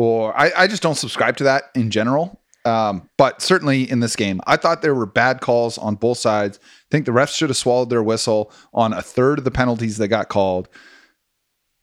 or 0.00 0.34
I, 0.34 0.50
I 0.56 0.66
just 0.66 0.82
don't 0.82 0.94
subscribe 0.96 1.36
to 1.38 1.44
that 1.44 1.64
in 1.74 1.90
general. 1.90 2.40
Um, 2.64 3.10
but 3.18 3.42
certainly 3.42 3.90
in 3.90 4.00
this 4.00 4.16
game, 4.16 4.40
I 4.46 4.56
thought 4.56 4.80
there 4.80 4.94
were 4.94 5.04
bad 5.04 5.42
calls 5.42 5.76
on 5.76 5.94
both 5.96 6.16
sides. 6.16 6.58
I 6.62 6.86
think 6.90 7.04
the 7.04 7.12
refs 7.12 7.34
should 7.36 7.50
have 7.50 7.56
swallowed 7.58 7.90
their 7.90 8.02
whistle 8.02 8.50
on 8.72 8.94
a 8.94 9.02
third 9.02 9.38
of 9.38 9.44
the 9.44 9.50
penalties 9.50 9.98
that 9.98 10.08
got 10.08 10.30
called. 10.30 10.70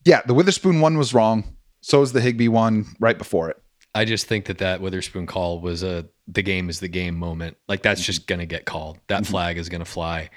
Yeah, 0.04 0.22
the 0.26 0.34
Witherspoon 0.34 0.82
one 0.82 0.98
was 0.98 1.14
wrong. 1.14 1.44
So 1.82 2.02
is 2.02 2.12
the 2.12 2.22
Higbee 2.22 2.48
one 2.48 2.86
right 3.00 3.18
before 3.20 3.52
it. 3.52 3.62
I 3.94 4.04
just 4.06 4.26
think 4.26 4.46
that 4.46 4.58
that 4.58 4.82
Witherspoon 4.82 5.28
call 5.28 5.60
was 5.62 5.84
a 5.84 6.08
the 6.28 6.42
game 6.42 6.70
is 6.72 6.80
the 6.80 6.88
game 6.88 7.16
moment. 7.16 7.56
Like 7.68 7.84
that's 7.84 8.04
just 8.04 8.26
going 8.26 8.40
to 8.40 8.46
get 8.48 8.66
called. 8.66 8.98
That 9.10 9.24
Mhm. 9.24 9.28
flag 9.28 9.58
is 9.60 9.70
going 9.70 9.82
to 9.82 9.86
fly. 9.86 10.32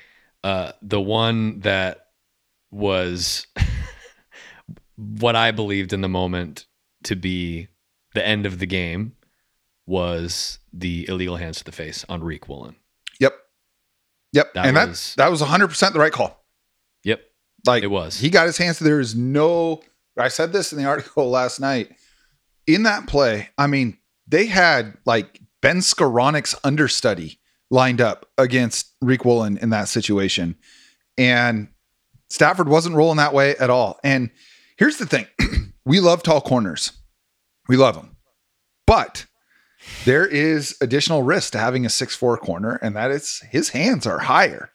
Uh, 0.44 0.72
the 0.82 1.00
one 1.00 1.60
that 1.60 2.08
was 2.70 3.46
what 4.96 5.34
I 5.36 5.50
believed 5.50 5.92
in 5.92 6.00
the 6.02 6.08
moment 6.08 6.66
to 7.04 7.16
be 7.16 7.68
the 8.14 8.26
end 8.26 8.46
of 8.46 8.58
the 8.58 8.66
game 8.66 9.16
was 9.86 10.58
the 10.72 11.06
illegal 11.08 11.36
hands 11.36 11.58
to 11.58 11.64
the 11.64 11.72
face 11.72 12.04
on 12.08 12.20
Riq 12.22 12.48
Woolen. 12.48 12.76
Yep. 13.18 13.34
Yep. 14.32 14.54
That 14.54 14.66
and 14.66 14.76
was- 14.76 15.14
that 15.16 15.24
that 15.24 15.30
was 15.30 15.40
100% 15.42 15.92
the 15.92 15.98
right 15.98 16.12
call. 16.12 16.44
Yep, 17.04 17.20
Like 17.66 17.82
it 17.82 17.88
was. 17.90 18.18
He 18.18 18.30
got 18.30 18.46
his 18.46 18.58
hands. 18.58 18.78
There 18.78 19.00
is 19.00 19.14
no. 19.16 19.82
I 20.18 20.28
said 20.28 20.52
this 20.52 20.72
in 20.72 20.78
the 20.78 20.84
article 20.88 21.28
last 21.30 21.60
night. 21.60 21.90
In 22.66 22.82
that 22.84 23.06
play, 23.06 23.48
I 23.58 23.66
mean, 23.66 23.98
they 24.28 24.46
had 24.46 24.96
like 25.06 25.40
Ben 25.62 25.78
Skowronek's 25.78 26.54
understudy 26.62 27.40
lined 27.70 28.00
up 28.00 28.26
against 28.38 28.92
Riq 29.02 29.24
Woolen 29.24 29.56
in 29.58 29.70
that 29.70 29.88
situation, 29.88 30.56
and 31.18 31.68
Stafford 32.28 32.68
wasn't 32.68 32.94
rolling 32.96 33.16
that 33.16 33.34
way 33.34 33.56
at 33.56 33.70
all. 33.70 33.98
And 34.04 34.30
here's 34.76 34.98
the 34.98 35.06
thing: 35.06 35.26
we 35.84 35.98
love 36.00 36.22
tall 36.22 36.40
corners, 36.42 36.92
we 37.70 37.76
love 37.76 37.94
them, 37.94 38.16
but 38.86 39.26
there 40.04 40.26
is 40.26 40.76
additional 40.80 41.22
risk 41.22 41.52
to 41.52 41.58
having 41.58 41.86
a 41.86 41.90
six 41.90 42.14
four 42.14 42.36
corner, 42.36 42.78
and 42.82 42.94
that 42.96 43.10
is 43.10 43.42
his 43.50 43.70
hands 43.70 44.06
are 44.06 44.18
higher 44.18 44.70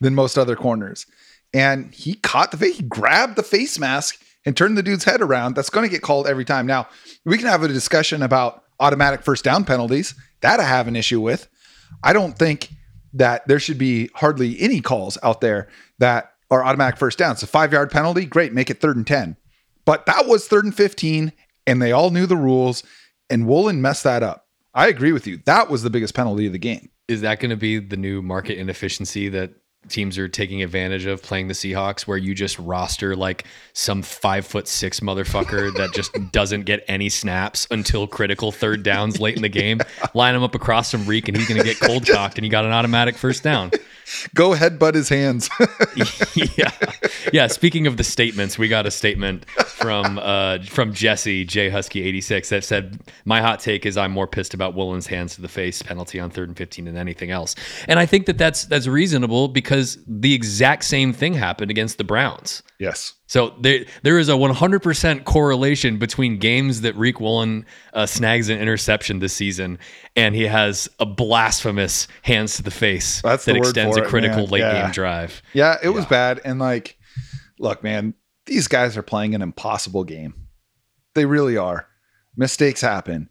than 0.00 0.14
most 0.14 0.36
other 0.36 0.56
corners 0.56 1.06
and 1.54 1.94
he 1.94 2.14
caught 2.14 2.50
the 2.50 2.56
face. 2.56 2.76
He 2.76 2.82
grabbed 2.82 3.36
the 3.36 3.42
face 3.42 3.78
mask 3.78 4.20
and 4.44 4.54
turned 4.54 4.76
the 4.76 4.82
dude's 4.82 5.04
head 5.04 5.22
around. 5.22 5.54
That's 5.54 5.70
going 5.70 5.88
to 5.88 5.90
get 5.90 6.02
called 6.02 6.26
every 6.26 6.44
time. 6.44 6.66
Now 6.66 6.88
we 7.24 7.38
can 7.38 7.46
have 7.46 7.62
a 7.62 7.68
discussion 7.68 8.22
about 8.22 8.64
automatic 8.80 9.22
first 9.22 9.44
down 9.44 9.64
penalties. 9.64 10.14
That 10.40 10.60
I 10.60 10.64
have 10.64 10.88
an 10.88 10.96
issue 10.96 11.20
with. 11.20 11.48
I 12.02 12.12
don't 12.12 12.36
think 12.36 12.70
that 13.14 13.46
there 13.46 13.60
should 13.60 13.78
be 13.78 14.10
hardly 14.14 14.60
any 14.60 14.80
calls 14.80 15.16
out 15.22 15.40
there 15.40 15.68
that 16.00 16.32
are 16.50 16.64
automatic 16.64 16.98
first 16.98 17.18
downs. 17.18 17.42
A 17.42 17.46
five 17.46 17.72
yard 17.72 17.90
penalty, 17.90 18.26
great, 18.26 18.52
make 18.52 18.68
it 18.68 18.80
third 18.80 18.96
and 18.96 19.06
10. 19.06 19.36
But 19.84 20.06
that 20.06 20.26
was 20.26 20.48
third 20.48 20.64
and 20.64 20.74
15, 20.74 21.32
and 21.66 21.80
they 21.80 21.92
all 21.92 22.10
knew 22.10 22.26
the 22.26 22.36
rules, 22.36 22.82
and 23.30 23.46
Woolen 23.46 23.80
messed 23.80 24.04
that 24.04 24.22
up. 24.22 24.46
I 24.74 24.88
agree 24.88 25.12
with 25.12 25.26
you. 25.26 25.40
That 25.44 25.70
was 25.70 25.82
the 25.82 25.90
biggest 25.90 26.14
penalty 26.14 26.46
of 26.46 26.52
the 26.52 26.58
game. 26.58 26.90
Is 27.06 27.20
that 27.20 27.38
going 27.38 27.50
to 27.50 27.56
be 27.56 27.78
the 27.78 27.96
new 27.96 28.22
market 28.22 28.58
inefficiency 28.58 29.28
that 29.28 29.52
teams 29.88 30.18
are 30.18 30.28
taking 30.28 30.62
advantage 30.62 31.06
of 31.06 31.22
playing 31.22 31.48
the 31.48 31.54
Seahawks, 31.54 32.02
where 32.02 32.16
you 32.16 32.34
just 32.34 32.58
roster 32.58 33.14
like 33.14 33.44
some 33.72 34.02
five 34.02 34.46
foot 34.46 34.68
six 34.68 35.00
motherfucker 35.00 35.72
that 35.76 35.92
just 35.92 36.12
doesn't 36.32 36.62
get 36.62 36.84
any 36.88 37.08
snaps 37.08 37.66
until 37.70 38.06
critical 38.06 38.52
third 38.52 38.82
downs 38.82 39.20
late 39.20 39.36
in 39.36 39.42
the 39.42 39.48
game. 39.48 39.80
Line 40.14 40.34
him 40.34 40.42
up 40.42 40.54
across 40.54 40.90
some 40.90 41.04
Riq, 41.04 41.28
and 41.28 41.36
he's 41.36 41.48
going 41.48 41.60
to 41.60 41.66
get 41.66 41.80
cold 41.80 42.06
cocked, 42.10 42.38
and 42.38 42.44
you 42.44 42.50
got 42.50 42.64
an 42.64 42.72
automatic 42.72 43.16
first 43.16 43.42
down. 43.42 43.70
Go 44.34 44.50
headbutt 44.50 44.94
his 44.94 45.08
hands. 45.08 45.48
yeah, 46.56 46.70
yeah. 47.32 47.46
Speaking 47.46 47.86
of 47.86 47.96
the 47.96 48.04
statements, 48.04 48.58
we 48.58 48.68
got 48.68 48.86
a 48.86 48.90
statement 48.90 49.48
from 49.50 50.18
uh, 50.18 50.58
from 50.62 50.92
Jesse 50.92 51.44
J 51.44 51.70
Husky 51.70 52.02
eighty 52.02 52.20
six 52.20 52.48
that 52.50 52.64
said, 52.64 53.00
"My 53.24 53.40
hot 53.40 53.60
take 53.60 53.86
is 53.86 53.96
I'm 53.96 54.12
more 54.12 54.26
pissed 54.26 54.54
about 54.54 54.74
Woolen's 54.74 55.06
hands 55.06 55.34
to 55.36 55.42
the 55.42 55.48
face 55.48 55.82
penalty 55.82 56.20
on 56.20 56.30
third 56.30 56.48
and 56.48 56.56
fifteen 56.56 56.84
than 56.84 56.96
anything 56.96 57.30
else." 57.30 57.54
And 57.88 57.98
I 57.98 58.06
think 58.06 58.26
that 58.26 58.38
that's 58.38 58.64
that's 58.66 58.86
reasonable 58.86 59.48
because 59.48 59.98
the 60.06 60.34
exact 60.34 60.84
same 60.84 61.12
thing 61.12 61.34
happened 61.34 61.70
against 61.70 61.98
the 61.98 62.04
Browns. 62.04 62.62
Yes. 62.84 63.14
So 63.26 63.54
there, 63.60 63.86
there 64.02 64.18
is 64.18 64.28
a 64.28 64.32
100% 64.32 65.24
correlation 65.24 65.98
between 65.98 66.36
games 66.38 66.82
that 66.82 66.94
Riq 66.96 67.18
Woolen 67.18 67.64
uh, 67.94 68.04
snags 68.04 68.50
an 68.50 68.58
interception 68.58 69.20
this 69.20 69.32
season, 69.32 69.78
and 70.14 70.34
he 70.34 70.42
has 70.42 70.86
a 71.00 71.06
blasphemous 71.06 72.06
hands 72.22 72.56
to 72.56 72.62
the 72.62 72.70
face 72.70 73.22
That's 73.22 73.46
that 73.46 73.54
the 73.54 73.58
extends 73.58 73.96
a 73.96 74.02
critical 74.02 74.42
man. 74.42 74.48
late 74.50 74.60
Yeah. 74.60 74.82
game 74.82 74.90
drive. 74.92 75.42
Yeah, 75.54 75.78
it 75.82 75.88
was 75.88 76.04
bad. 76.04 76.42
And 76.44 76.58
like, 76.58 76.98
look, 77.58 77.82
man, 77.82 78.12
these 78.44 78.68
guys 78.68 78.98
are 78.98 79.02
playing 79.02 79.34
an 79.34 79.40
impossible 79.40 80.04
game. 80.04 80.34
They 81.14 81.24
really 81.24 81.56
are. 81.56 81.86
Mistakes 82.36 82.82
happen. 82.82 83.30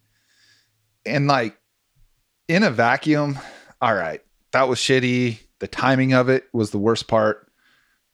And 1.05 1.27
like, 1.27 1.55
in 2.47 2.63
a 2.63 2.71
vacuum, 2.71 3.37
all 3.79 3.93
right, 3.93 4.21
that 4.51 4.67
was 4.67 4.79
shitty. 4.79 5.37
The 5.59 5.67
timing 5.67 6.13
of 6.13 6.27
it 6.29 6.45
was 6.53 6.71
the 6.71 6.79
worst 6.79 7.07
part. 7.07 7.51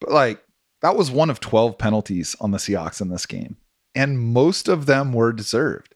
But 0.02 0.12
like, 0.12 0.44
that 0.82 0.96
was 0.96 1.12
one 1.12 1.30
of 1.30 1.40
12 1.40 1.78
penalties 1.78 2.36
on 2.40 2.52
the 2.52 2.58
Seahawks 2.58 3.02
in 3.02 3.10
this 3.10 3.26
game. 3.26 3.58
And 3.96 4.20
most 4.20 4.68
of 4.68 4.86
them 4.86 5.14
were 5.14 5.34
deserved. 5.34 5.96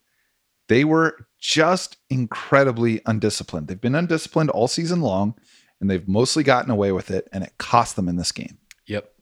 They 0.67 0.83
were 0.83 1.27
just 1.39 1.97
incredibly 2.09 3.01
undisciplined. 3.05 3.67
They've 3.67 3.79
been 3.79 3.95
undisciplined 3.95 4.49
all 4.49 4.67
season 4.67 5.01
long, 5.01 5.35
and 5.79 5.89
they've 5.89 6.07
mostly 6.07 6.43
gotten 6.43 6.71
away 6.71 6.91
with 6.91 7.11
it, 7.11 7.27
and 7.31 7.43
it 7.43 7.57
cost 7.57 7.95
them 7.95 8.07
in 8.07 8.15
this 8.15 8.31
game. 8.31 8.57
Yep. 8.87 9.13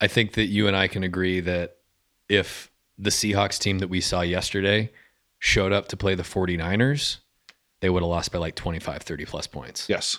I 0.00 0.06
think 0.06 0.34
that 0.34 0.46
you 0.46 0.66
and 0.66 0.76
I 0.76 0.88
can 0.88 1.02
agree 1.02 1.40
that 1.40 1.76
if 2.28 2.70
the 2.98 3.10
Seahawks 3.10 3.58
team 3.58 3.78
that 3.78 3.88
we 3.88 4.00
saw 4.00 4.20
yesterday 4.20 4.90
showed 5.38 5.72
up 5.72 5.88
to 5.88 5.96
play 5.96 6.14
the 6.14 6.22
49ers, 6.22 7.18
they 7.80 7.88
would 7.88 8.02
have 8.02 8.10
lost 8.10 8.32
by 8.32 8.38
like 8.38 8.56
25, 8.56 9.02
30 9.02 9.24
plus 9.24 9.46
points. 9.46 9.88
Yes. 9.88 10.18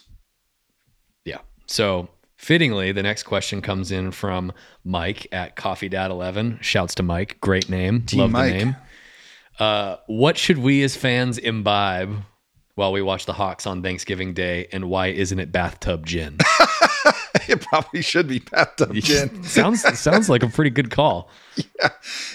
Yeah. 1.25 1.39
So 1.67 2.09
fittingly, 2.39 2.93
the 2.93 3.03
next 3.03 3.23
question 3.23 3.61
comes 3.61 3.91
in 3.91 4.11
from 4.11 4.53
Mike 4.85 5.27
at 5.31 5.57
Coffee 5.57 5.89
Dad 5.89 6.09
11. 6.09 6.59
Shouts 6.61 6.95
to 6.95 7.03
Mike. 7.03 7.37
Great 7.41 7.69
name. 7.69 8.03
Team 8.03 8.21
Love 8.21 8.31
Mike. 8.31 8.51
the 8.51 8.57
name. 8.57 8.75
Uh, 9.59 9.97
what 10.07 10.37
should 10.37 10.57
we 10.57 10.81
as 10.83 10.95
fans 10.95 11.37
imbibe 11.37 12.15
while 12.75 12.93
we 12.93 13.01
watch 13.01 13.25
the 13.25 13.33
Hawks 13.33 13.67
on 13.67 13.83
Thanksgiving 13.83 14.33
Day? 14.33 14.67
And 14.71 14.89
why 14.89 15.07
isn't 15.07 15.37
it 15.37 15.51
bathtub 15.51 16.05
gin? 16.05 16.37
it 17.49 17.59
probably 17.61 18.01
should 18.01 18.29
be 18.29 18.39
bathtub 18.39 18.93
gin. 18.93 19.43
sounds 19.43 19.81
sounds 19.99 20.29
like 20.29 20.41
a 20.41 20.47
pretty 20.47 20.69
good 20.69 20.91
call. 20.91 21.29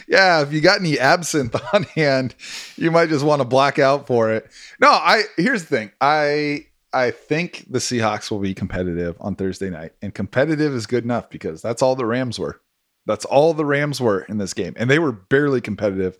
Yeah, 0.06 0.42
if 0.42 0.52
you 0.52 0.60
got 0.60 0.80
any 0.80 0.98
absinthe 0.98 1.56
on 1.72 1.84
hand, 1.84 2.34
you 2.76 2.90
might 2.90 3.08
just 3.08 3.24
want 3.24 3.40
to 3.40 3.46
black 3.46 3.78
out 3.78 4.06
for 4.06 4.30
it. 4.32 4.46
No, 4.78 4.90
I 4.90 5.22
here's 5.38 5.62
the 5.62 5.68
thing. 5.76 5.92
I 5.98 6.66
I 6.94 7.10
think 7.10 7.66
the 7.68 7.80
Seahawks 7.80 8.30
will 8.30 8.38
be 8.38 8.54
competitive 8.54 9.16
on 9.20 9.34
Thursday 9.34 9.68
night. 9.68 9.92
And 10.00 10.14
competitive 10.14 10.72
is 10.72 10.86
good 10.86 11.04
enough 11.04 11.28
because 11.28 11.60
that's 11.60 11.82
all 11.82 11.96
the 11.96 12.06
Rams 12.06 12.38
were. 12.38 12.60
That's 13.06 13.24
all 13.24 13.52
the 13.52 13.64
Rams 13.64 14.00
were 14.00 14.20
in 14.22 14.38
this 14.38 14.54
game. 14.54 14.74
And 14.76 14.88
they 14.88 14.98
were 14.98 15.12
barely 15.12 15.60
competitive. 15.60 16.16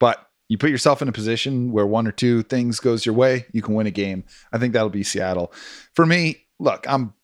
But 0.00 0.28
you 0.48 0.58
put 0.58 0.70
yourself 0.70 1.00
in 1.00 1.08
a 1.08 1.12
position 1.12 1.72
where 1.72 1.86
one 1.86 2.06
or 2.06 2.12
two 2.12 2.42
things 2.42 2.80
goes 2.80 3.06
your 3.06 3.14
way, 3.14 3.46
you 3.52 3.62
can 3.62 3.74
win 3.74 3.86
a 3.86 3.92
game. 3.92 4.24
I 4.52 4.58
think 4.58 4.74
that'll 4.74 4.90
be 4.90 5.04
Seattle. 5.04 5.52
For 5.94 6.04
me, 6.04 6.44
look, 6.58 6.84
I'm 6.88 7.14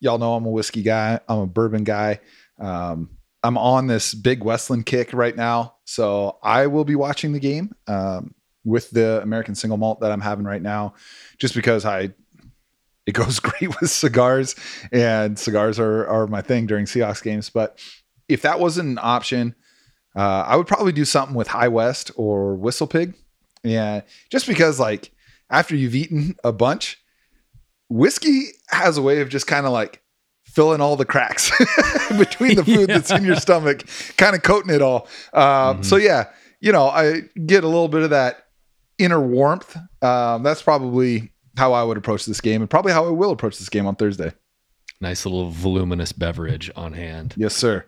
y'all 0.00 0.18
know 0.18 0.34
I'm 0.34 0.46
a 0.46 0.50
whiskey 0.50 0.82
guy. 0.82 1.18
I'm 1.28 1.38
a 1.38 1.46
bourbon 1.46 1.84
guy. 1.84 2.20
Um, 2.60 3.10
I'm 3.42 3.56
on 3.56 3.86
this 3.86 4.14
big 4.14 4.44
Westland 4.44 4.86
kick 4.86 5.12
right 5.12 5.34
now, 5.34 5.76
so 5.84 6.38
I 6.42 6.66
will 6.66 6.84
be 6.84 6.94
watching 6.94 7.32
the 7.32 7.40
game 7.40 7.74
um, 7.86 8.34
with 8.68 8.90
the 8.90 9.20
American 9.22 9.54
single 9.54 9.78
malt 9.78 10.00
that 10.00 10.12
I'm 10.12 10.20
having 10.20 10.44
right 10.44 10.62
now, 10.62 10.94
just 11.38 11.54
because 11.54 11.84
I 11.84 12.10
it 13.06 13.12
goes 13.12 13.40
great 13.40 13.80
with 13.80 13.90
cigars, 13.90 14.54
and 14.92 15.38
cigars 15.38 15.78
are 15.78 16.06
are 16.06 16.26
my 16.26 16.42
thing 16.42 16.66
during 16.66 16.84
Seahawks 16.86 17.22
games. 17.22 17.50
But 17.50 17.80
if 18.28 18.42
that 18.42 18.60
wasn't 18.60 18.90
an 18.90 18.98
option, 19.00 19.54
uh, 20.14 20.44
I 20.46 20.56
would 20.56 20.66
probably 20.66 20.92
do 20.92 21.04
something 21.04 21.34
with 21.34 21.48
High 21.48 21.68
West 21.68 22.10
or 22.16 22.54
Whistle 22.54 22.86
Pig, 22.86 23.14
yeah, 23.64 24.02
just 24.30 24.46
because 24.46 24.78
like 24.78 25.12
after 25.50 25.74
you've 25.74 25.94
eaten 25.94 26.36
a 26.44 26.52
bunch, 26.52 26.98
whiskey 27.88 28.48
has 28.68 28.98
a 28.98 29.02
way 29.02 29.20
of 29.20 29.28
just 29.28 29.46
kind 29.46 29.66
of 29.66 29.72
like 29.72 30.02
filling 30.44 30.80
all 30.80 30.96
the 30.96 31.04
cracks 31.04 31.50
between 32.18 32.56
the 32.56 32.64
food 32.64 32.88
that's 32.88 33.10
in 33.10 33.24
your 33.24 33.36
stomach, 33.36 33.84
kind 34.16 34.34
of 34.34 34.42
coating 34.42 34.74
it 34.74 34.82
all. 34.82 35.08
Um, 35.32 35.82
So 35.82 35.96
yeah, 35.96 36.30
you 36.60 36.72
know, 36.72 36.88
I 36.88 37.22
get 37.46 37.64
a 37.64 37.68
little 37.68 37.88
bit 37.88 38.02
of 38.02 38.10
that 38.10 38.44
inner 38.98 39.20
warmth. 39.20 39.76
Um, 40.02 40.42
that's 40.42 40.62
probably 40.62 41.32
how 41.56 41.72
I 41.72 41.82
would 41.82 41.96
approach 41.96 42.26
this 42.26 42.40
game, 42.40 42.60
and 42.60 42.70
probably 42.70 42.92
how 42.92 43.06
I 43.06 43.10
will 43.10 43.30
approach 43.30 43.58
this 43.58 43.68
game 43.68 43.86
on 43.86 43.96
Thursday. 43.96 44.32
Nice 45.00 45.24
little 45.24 45.50
voluminous 45.50 46.12
beverage 46.12 46.70
on 46.74 46.92
hand. 46.92 47.34
Yes, 47.36 47.54
sir. 47.54 47.84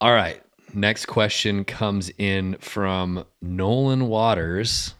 All 0.00 0.12
right. 0.12 0.40
Next 0.72 1.06
question 1.06 1.64
comes 1.64 2.10
in 2.18 2.56
from 2.58 3.24
Nolan 3.40 4.08
Waters. 4.08 4.94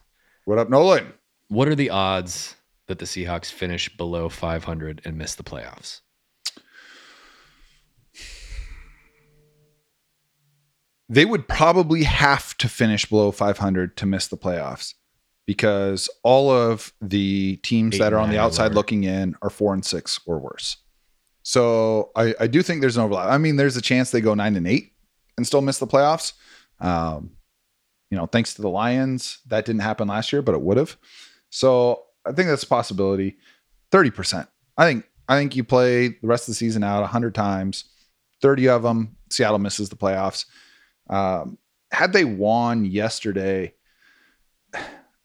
What 0.45 0.57
up, 0.57 0.69
Nolan? 0.69 1.13
What 1.49 1.67
are 1.67 1.75
the 1.75 1.89
odds 1.89 2.55
that 2.87 2.99
the 2.99 3.05
Seahawks 3.05 3.51
finish 3.51 3.95
below 3.97 4.29
500 4.29 5.01
and 5.05 5.17
miss 5.17 5.35
the 5.35 5.43
playoffs? 5.43 6.01
They 11.07 11.25
would 11.25 11.47
probably 11.47 12.03
have 12.03 12.57
to 12.57 12.67
finish 12.67 13.05
below 13.05 13.31
500 13.31 13.97
to 13.97 14.05
miss 14.05 14.27
the 14.27 14.37
playoffs 14.37 14.93
because 15.45 16.09
all 16.23 16.49
of 16.49 16.93
the 17.01 17.57
teams 17.57 17.95
Eight 17.95 17.99
that 17.99 18.13
are 18.13 18.19
on 18.19 18.29
the 18.29 18.39
outside 18.39 18.73
looking 18.73 19.03
in 19.03 19.35
are 19.41 19.49
four 19.49 19.73
and 19.73 19.85
six 19.85 20.19
or 20.25 20.39
worse. 20.39 20.77
So 21.43 22.11
I, 22.15 22.33
I 22.39 22.47
do 22.47 22.63
think 22.63 22.81
there's 22.81 22.97
an 22.97 23.03
overlap. 23.03 23.29
I 23.29 23.37
mean, 23.37 23.55
there's 23.55 23.77
a 23.77 23.81
chance 23.81 24.09
they 24.09 24.21
go 24.21 24.33
nine 24.33 24.55
and 24.55 24.67
eight 24.67 24.93
and 25.37 25.45
still 25.45 25.61
miss 25.61 25.77
the 25.77 25.85
playoffs. 25.85 26.33
Um, 26.79 27.31
you 28.09 28.17
know, 28.17 28.25
thanks 28.25 28.55
to 28.55 28.61
the 28.63 28.69
Lions, 28.69 29.39
that 29.47 29.65
didn't 29.65 29.81
happen 29.81 30.07
last 30.07 30.33
year, 30.33 30.41
but 30.41 30.55
it 30.55 30.61
would 30.61 30.77
have. 30.77 30.97
So 31.51 32.03
I 32.25 32.31
think 32.31 32.49
that's 32.49 32.63
a 32.63 32.67
possibility. 32.67 33.37
Thirty 33.91 34.09
percent. 34.09 34.47
I 34.77 34.85
think 34.85 35.05
I 35.29 35.37
think 35.37 35.55
you 35.55 35.63
play 35.63 36.07
the 36.07 36.27
rest 36.27 36.43
of 36.43 36.53
the 36.53 36.55
season 36.55 36.83
out 36.83 37.05
hundred 37.05 37.35
times. 37.35 37.85
Thirty 38.41 38.67
of 38.67 38.81
them, 38.81 39.15
Seattle 39.29 39.59
misses 39.59 39.89
the 39.89 39.95
playoffs. 39.95 40.45
Um, 41.09 41.59
had 41.91 42.11
they 42.11 42.25
won 42.25 42.85
yesterday, 42.85 43.74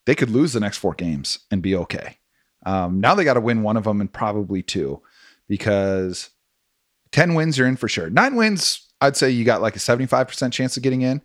they 0.07 0.15
could 0.15 0.31
lose 0.31 0.53
the 0.53 0.61
next 0.61 0.79
four 0.79 0.95
games 0.95 1.41
and 1.51 1.63
be 1.63 1.77
okay. 1.77 2.19
Um, 2.67 3.01
now 3.01 3.15
they 3.15 3.25
got 3.25 3.35
to 3.35 3.41
win 3.41 3.63
one 3.63 3.77
of 3.77 3.85
them 3.85 4.01
and 4.01 4.13
probably 4.13 4.63
two 4.63 5.01
because 5.49 6.31
10 7.13 7.35
wins, 7.35 7.59
you're 7.59 7.67
in 7.67 7.77
for 7.77 7.89
sure. 7.89 8.11
Nine 8.11 8.37
wins, 8.37 8.89
I'd 9.01 9.17
say 9.17 9.31
you 9.31 9.45
got 9.45 9.63
like 9.63 9.77
a 9.77 9.81
75% 9.81 10.53
chance 10.53 10.77
of 10.77 10.83
getting 10.83 11.03
in. 11.03 11.23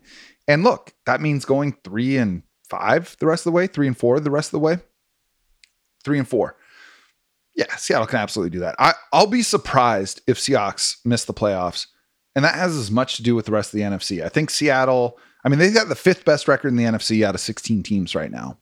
And 0.48 0.62
look, 0.62 0.94
that 1.04 1.20
means 1.20 1.44
going 1.44 1.76
three 1.84 2.16
and 2.16 2.42
five 2.68 3.16
the 3.20 3.26
rest 3.26 3.46
of 3.46 3.52
the 3.52 3.56
way, 3.56 3.66
three 3.66 3.86
and 3.86 3.96
four 3.96 4.18
the 4.20 4.30
rest 4.30 4.48
of 4.48 4.52
the 4.52 4.60
way, 4.60 4.78
three 6.04 6.18
and 6.18 6.28
four. 6.28 6.56
Yeah, 7.54 7.74
Seattle 7.76 8.06
can 8.06 8.18
absolutely 8.18 8.50
do 8.50 8.60
that. 8.60 8.76
I, 8.78 8.92
I'll 9.12 9.26
be 9.26 9.42
surprised 9.42 10.20
if 10.26 10.38
Seahawks 10.38 10.98
miss 11.04 11.24
the 11.24 11.34
playoffs. 11.34 11.86
And 12.34 12.44
that 12.44 12.54
has 12.54 12.76
as 12.76 12.90
much 12.90 13.16
to 13.16 13.22
do 13.22 13.34
with 13.34 13.46
the 13.46 13.52
rest 13.52 13.72
of 13.72 13.78
the 13.78 13.84
NFC. 13.84 14.22
I 14.22 14.28
think 14.28 14.50
Seattle, 14.50 15.18
I 15.42 15.48
mean, 15.48 15.58
they've 15.58 15.72
got 15.72 15.88
the 15.88 15.94
fifth 15.94 16.26
best 16.26 16.48
record 16.48 16.68
in 16.68 16.76
the 16.76 16.84
NFC 16.84 17.24
out 17.24 17.34
of 17.34 17.40
16 17.40 17.82
teams 17.82 18.14
right 18.14 18.30
now. 18.30 18.58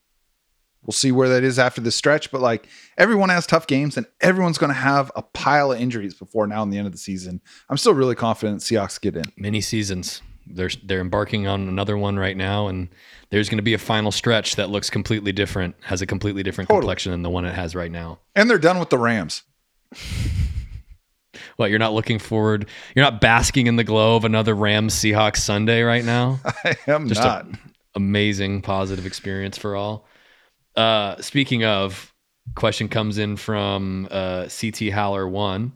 We'll 0.85 0.92
see 0.92 1.12
where 1.12 1.29
that 1.31 1.44
is 1.44 1.59
after 1.59 1.81
the 1.81 1.90
stretch, 1.90 2.31
but 2.31 2.40
like 2.40 2.68
everyone 2.99 3.31
has 3.31 3.47
tough 3.47 3.66
games 3.66 3.97
and 3.97 4.07
everyone's 4.20 4.59
going 4.59 4.68
to 4.70 4.75
have 4.75 5.11
a 5.16 5.23
pile 5.23 5.73
of 5.73 5.81
injuries 5.81 6.14
before 6.14 6.47
now 6.47 6.62
and 6.62 6.73
the 6.73 6.79
end 6.79 6.87
of 6.87 6.92
the 6.92 6.99
season. 6.99 7.40
I'm 7.68 7.77
still 7.79 7.94
really 7.94 8.14
confident 8.14 8.61
Seahawks 8.61 9.01
get 9.01 9.16
in. 9.16 9.25
Many 9.37 9.61
seasons. 9.61 10.20
They're 10.47 10.68
they're 10.85 11.01
embarking 11.01 11.47
on 11.47 11.68
another 11.68 11.97
one 11.97 12.18
right 12.18 12.37
now, 12.37 12.68
and 12.68 12.90
there's 13.31 13.49
going 13.49 13.57
to 13.57 13.62
be 13.62 13.73
a 13.73 13.79
final 13.79 14.12
stretch 14.12 14.57
that 14.57 14.68
looks 14.68 14.90
completely 14.90 15.33
different, 15.33 15.75
has 15.85 16.03
a 16.03 16.07
completely 16.07 16.42
different 16.42 16.68
Totally. 16.68 16.83
complexion 16.83 17.12
than 17.12 17.23
the 17.23 17.31
one 17.31 17.47
it 17.47 17.55
has 17.55 17.75
right 17.75 17.90
now. 17.90 18.18
And 18.37 18.51
they're 18.51 18.59
done 18.59 18.79
with 18.79 18.90
the 18.90 18.99
Rams. 18.99 19.42
What 21.57 21.70
you're 21.70 21.79
not 21.79 21.92
looking 21.92 22.18
forward? 22.18 22.68
You're 22.94 23.05
not 23.05 23.20
basking 23.20 23.66
in 23.66 23.77
the 23.77 23.85
glow 23.85 24.16
of 24.16 24.25
another 24.25 24.55
Rams 24.55 24.94
Seahawks 24.94 25.38
Sunday 25.38 25.83
right 25.83 26.05
now. 26.05 26.40
I 26.64 26.77
am 26.88 27.09
Just 27.09 27.23
not. 27.23 27.47
amazing 27.94 28.62
positive 28.62 29.07
experience 29.07 29.57
for 29.59 29.77
all. 29.77 30.07
Uh, 30.77 31.21
speaking 31.21 31.65
of, 31.65 32.13
question 32.55 32.89
comes 32.89 33.19
in 33.19 33.37
from 33.37 34.09
uh, 34.11 34.49
CT 34.49 34.91
Haller 34.93 35.29
one. 35.29 35.73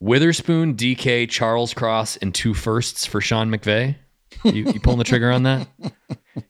Witherspoon, 0.00 0.74
DK, 0.76 1.28
Charles 1.28 1.74
Cross, 1.74 2.16
and 2.18 2.34
two 2.34 2.54
firsts 2.54 3.04
for 3.04 3.20
Sean 3.20 3.50
McVay. 3.50 3.96
You, 4.44 4.64
you 4.72 4.80
pulling 4.80 4.98
the 4.98 5.04
trigger 5.04 5.30
on 5.30 5.42
that? 5.44 5.68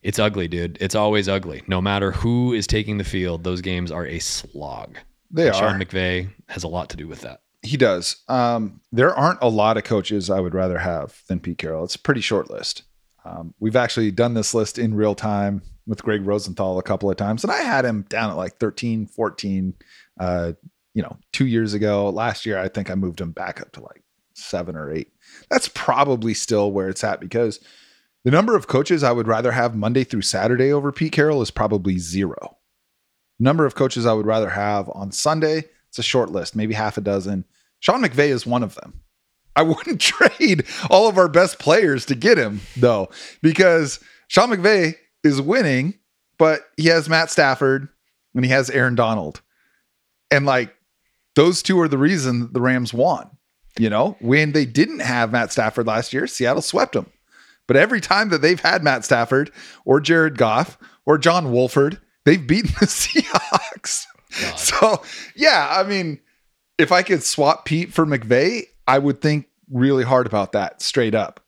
It's 0.02 0.18
ugly, 0.18 0.46
dude. 0.46 0.76
It's 0.80 0.94
always 0.94 1.26
ugly. 1.28 1.62
No 1.66 1.80
matter 1.80 2.12
who 2.12 2.52
is 2.52 2.66
taking 2.66 2.98
the 2.98 3.04
field, 3.04 3.44
those 3.44 3.60
games 3.62 3.90
are 3.90 4.06
a 4.06 4.18
slog. 4.18 4.98
they 5.30 5.46
And 5.48 5.56
are. 5.56 5.58
Sean 5.58 5.80
McVay 5.80 6.30
has 6.48 6.64
a 6.64 6.68
lot 6.68 6.90
to 6.90 6.96
do 6.98 7.08
with 7.08 7.22
that. 7.22 7.40
He 7.62 7.76
does. 7.78 8.16
Um, 8.28 8.80
there 8.92 9.14
aren't 9.14 9.42
a 9.42 9.48
lot 9.48 9.78
of 9.78 9.84
coaches 9.84 10.28
I 10.28 10.38
would 10.38 10.54
rather 10.54 10.78
have 10.78 11.22
than 11.28 11.40
Pete 11.40 11.58
Carroll. 11.58 11.84
It's 11.84 11.94
a 11.94 11.98
pretty 11.98 12.20
short 12.20 12.50
list. 12.50 12.82
Um, 13.24 13.54
we've 13.58 13.74
actually 13.74 14.10
done 14.10 14.34
this 14.34 14.54
list 14.54 14.78
in 14.78 14.94
real 14.94 15.14
time 15.14 15.62
with 15.86 16.02
Greg 16.02 16.26
Rosenthal 16.26 16.78
a 16.78 16.82
couple 16.82 17.10
of 17.10 17.16
times, 17.16 17.44
and 17.44 17.52
I 17.52 17.62
had 17.62 17.84
him 17.84 18.04
down 18.08 18.30
at 18.30 18.36
like 18.36 18.58
13, 18.58 19.06
14, 19.06 19.74
uh, 20.18 20.52
you 20.94 21.02
know, 21.02 21.16
two 21.32 21.46
years 21.46 21.74
ago. 21.74 22.10
Last 22.10 22.46
year, 22.46 22.58
I 22.58 22.68
think 22.68 22.90
I 22.90 22.94
moved 22.94 23.20
him 23.20 23.32
back 23.32 23.60
up 23.60 23.72
to 23.72 23.80
like 23.80 24.02
seven 24.34 24.76
or 24.76 24.92
eight. 24.92 25.12
That's 25.50 25.68
probably 25.68 26.34
still 26.34 26.72
where 26.72 26.88
it's 26.88 27.04
at 27.04 27.20
because 27.20 27.60
the 28.24 28.30
number 28.30 28.54
of 28.56 28.66
coaches 28.66 29.02
I 29.02 29.12
would 29.12 29.26
rather 29.26 29.52
have 29.52 29.74
Monday 29.74 30.04
through 30.04 30.22
Saturday 30.22 30.72
over 30.72 30.92
Pete 30.92 31.12
Carroll 31.12 31.42
is 31.42 31.50
probably 31.50 31.98
zero. 31.98 32.58
Number 33.38 33.64
of 33.64 33.74
coaches 33.74 34.04
I 34.04 34.12
would 34.12 34.26
rather 34.26 34.50
have 34.50 34.90
on 34.92 35.12
Sunday, 35.12 35.64
it's 35.88 35.98
a 35.98 36.02
short 36.02 36.30
list, 36.30 36.54
maybe 36.54 36.74
half 36.74 36.98
a 36.98 37.00
dozen. 37.00 37.46
Sean 37.80 38.02
McVay 38.02 38.28
is 38.28 38.46
one 38.46 38.62
of 38.62 38.74
them. 38.74 39.00
I 39.56 39.62
wouldn't 39.62 40.00
trade 40.00 40.66
all 40.90 41.08
of 41.08 41.18
our 41.18 41.28
best 41.28 41.58
players 41.58 42.04
to 42.06 42.14
get 42.14 42.38
him, 42.38 42.60
though, 42.76 43.08
because 43.42 44.00
Sean 44.28 44.50
McVay 44.50 44.96
is 45.24 45.40
winning, 45.40 45.94
but 46.38 46.62
he 46.76 46.88
has 46.88 47.08
Matt 47.08 47.30
Stafford 47.30 47.88
and 48.34 48.44
he 48.44 48.50
has 48.50 48.70
Aaron 48.70 48.94
Donald. 48.94 49.42
And 50.30 50.46
like 50.46 50.74
those 51.34 51.62
two 51.62 51.80
are 51.80 51.88
the 51.88 51.98
reason 51.98 52.52
the 52.52 52.60
Rams 52.60 52.92
won. 52.92 53.30
You 53.78 53.88
know, 53.88 54.16
when 54.20 54.52
they 54.52 54.66
didn't 54.66 54.98
have 55.00 55.32
Matt 55.32 55.52
Stafford 55.52 55.86
last 55.86 56.12
year, 56.12 56.26
Seattle 56.26 56.62
swept 56.62 56.94
them. 56.94 57.06
But 57.66 57.76
every 57.76 58.00
time 58.00 58.30
that 58.30 58.42
they've 58.42 58.60
had 58.60 58.82
Matt 58.82 59.04
Stafford 59.04 59.52
or 59.84 60.00
Jared 60.00 60.36
Goff 60.36 60.76
or 61.06 61.18
John 61.18 61.52
Wolford, 61.52 62.00
they've 62.24 62.44
beaten 62.44 62.72
the 62.80 62.86
Seahawks. 62.86 64.06
God. 64.40 64.58
So, 64.58 65.02
yeah, 65.36 65.68
I 65.70 65.84
mean, 65.84 66.20
if 66.78 66.92
I 66.92 67.02
could 67.02 67.22
swap 67.22 67.64
Pete 67.64 67.92
for 67.92 68.04
McVay, 68.04 68.62
I 68.88 68.98
would 68.98 69.20
think 69.20 69.46
really 69.70 70.04
hard 70.04 70.26
about 70.26 70.52
that 70.52 70.82
straight 70.82 71.14
up. 71.14 71.40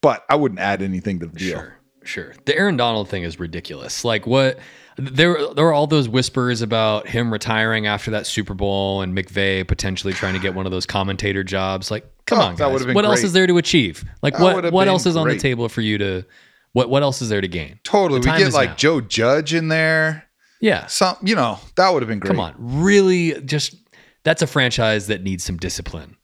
But 0.00 0.24
I 0.28 0.36
wouldn't 0.36 0.60
add 0.60 0.82
anything 0.82 1.20
to 1.20 1.26
the 1.26 1.38
deal. 1.38 1.58
Sure, 1.58 1.78
sure. 2.04 2.34
The 2.44 2.56
Aaron 2.56 2.76
Donald 2.76 3.08
thing 3.08 3.22
is 3.22 3.38
ridiculous. 3.40 4.04
Like 4.04 4.26
what 4.26 4.58
there 4.96 5.36
there 5.54 5.64
were 5.64 5.72
all 5.72 5.86
those 5.86 6.08
whispers 6.08 6.62
about 6.62 7.08
him 7.08 7.32
retiring 7.32 7.86
after 7.86 8.12
that 8.12 8.26
Super 8.26 8.54
Bowl 8.54 9.02
and 9.02 9.16
McVay 9.16 9.66
potentially 9.66 10.12
trying 10.12 10.34
to 10.34 10.40
get 10.40 10.54
one 10.54 10.66
of 10.66 10.72
those 10.72 10.86
commentator 10.86 11.42
jobs. 11.42 11.90
Like, 11.90 12.04
come 12.26 12.38
Oh, 12.38 12.42
on, 12.42 12.56
guys. 12.56 12.86
What 12.86 13.04
else 13.04 13.24
is 13.24 13.32
there 13.32 13.46
to 13.46 13.58
achieve? 13.58 14.04
Like 14.22 14.36
That 14.36 14.42
what 14.62 14.72
what 14.72 14.88
else 14.88 15.06
is 15.06 15.16
on 15.16 15.28
the 15.28 15.36
table 15.38 15.68
for 15.68 15.80
you 15.80 15.98
to 15.98 16.24
what 16.72 16.88
what 16.90 17.02
else 17.02 17.20
is 17.22 17.28
there 17.28 17.40
to 17.40 17.48
gain? 17.48 17.80
Totally. 17.84 18.20
We 18.20 18.26
get 18.26 18.52
like 18.52 18.70
now. 18.70 18.76
Joe 18.76 19.00
Judge 19.00 19.52
in 19.54 19.68
there. 19.68 20.28
Yeah. 20.60 20.86
Some, 20.86 21.16
you 21.22 21.34
know, 21.34 21.58
that 21.76 21.90
would 21.90 22.02
have 22.02 22.08
been 22.08 22.20
great. 22.20 22.28
Come 22.28 22.40
on. 22.40 22.54
Really 22.58 23.40
just 23.42 23.74
that's 24.22 24.42
a 24.42 24.46
franchise 24.46 25.08
that 25.08 25.22
needs 25.22 25.44
some 25.44 25.56
discipline. 25.56 26.16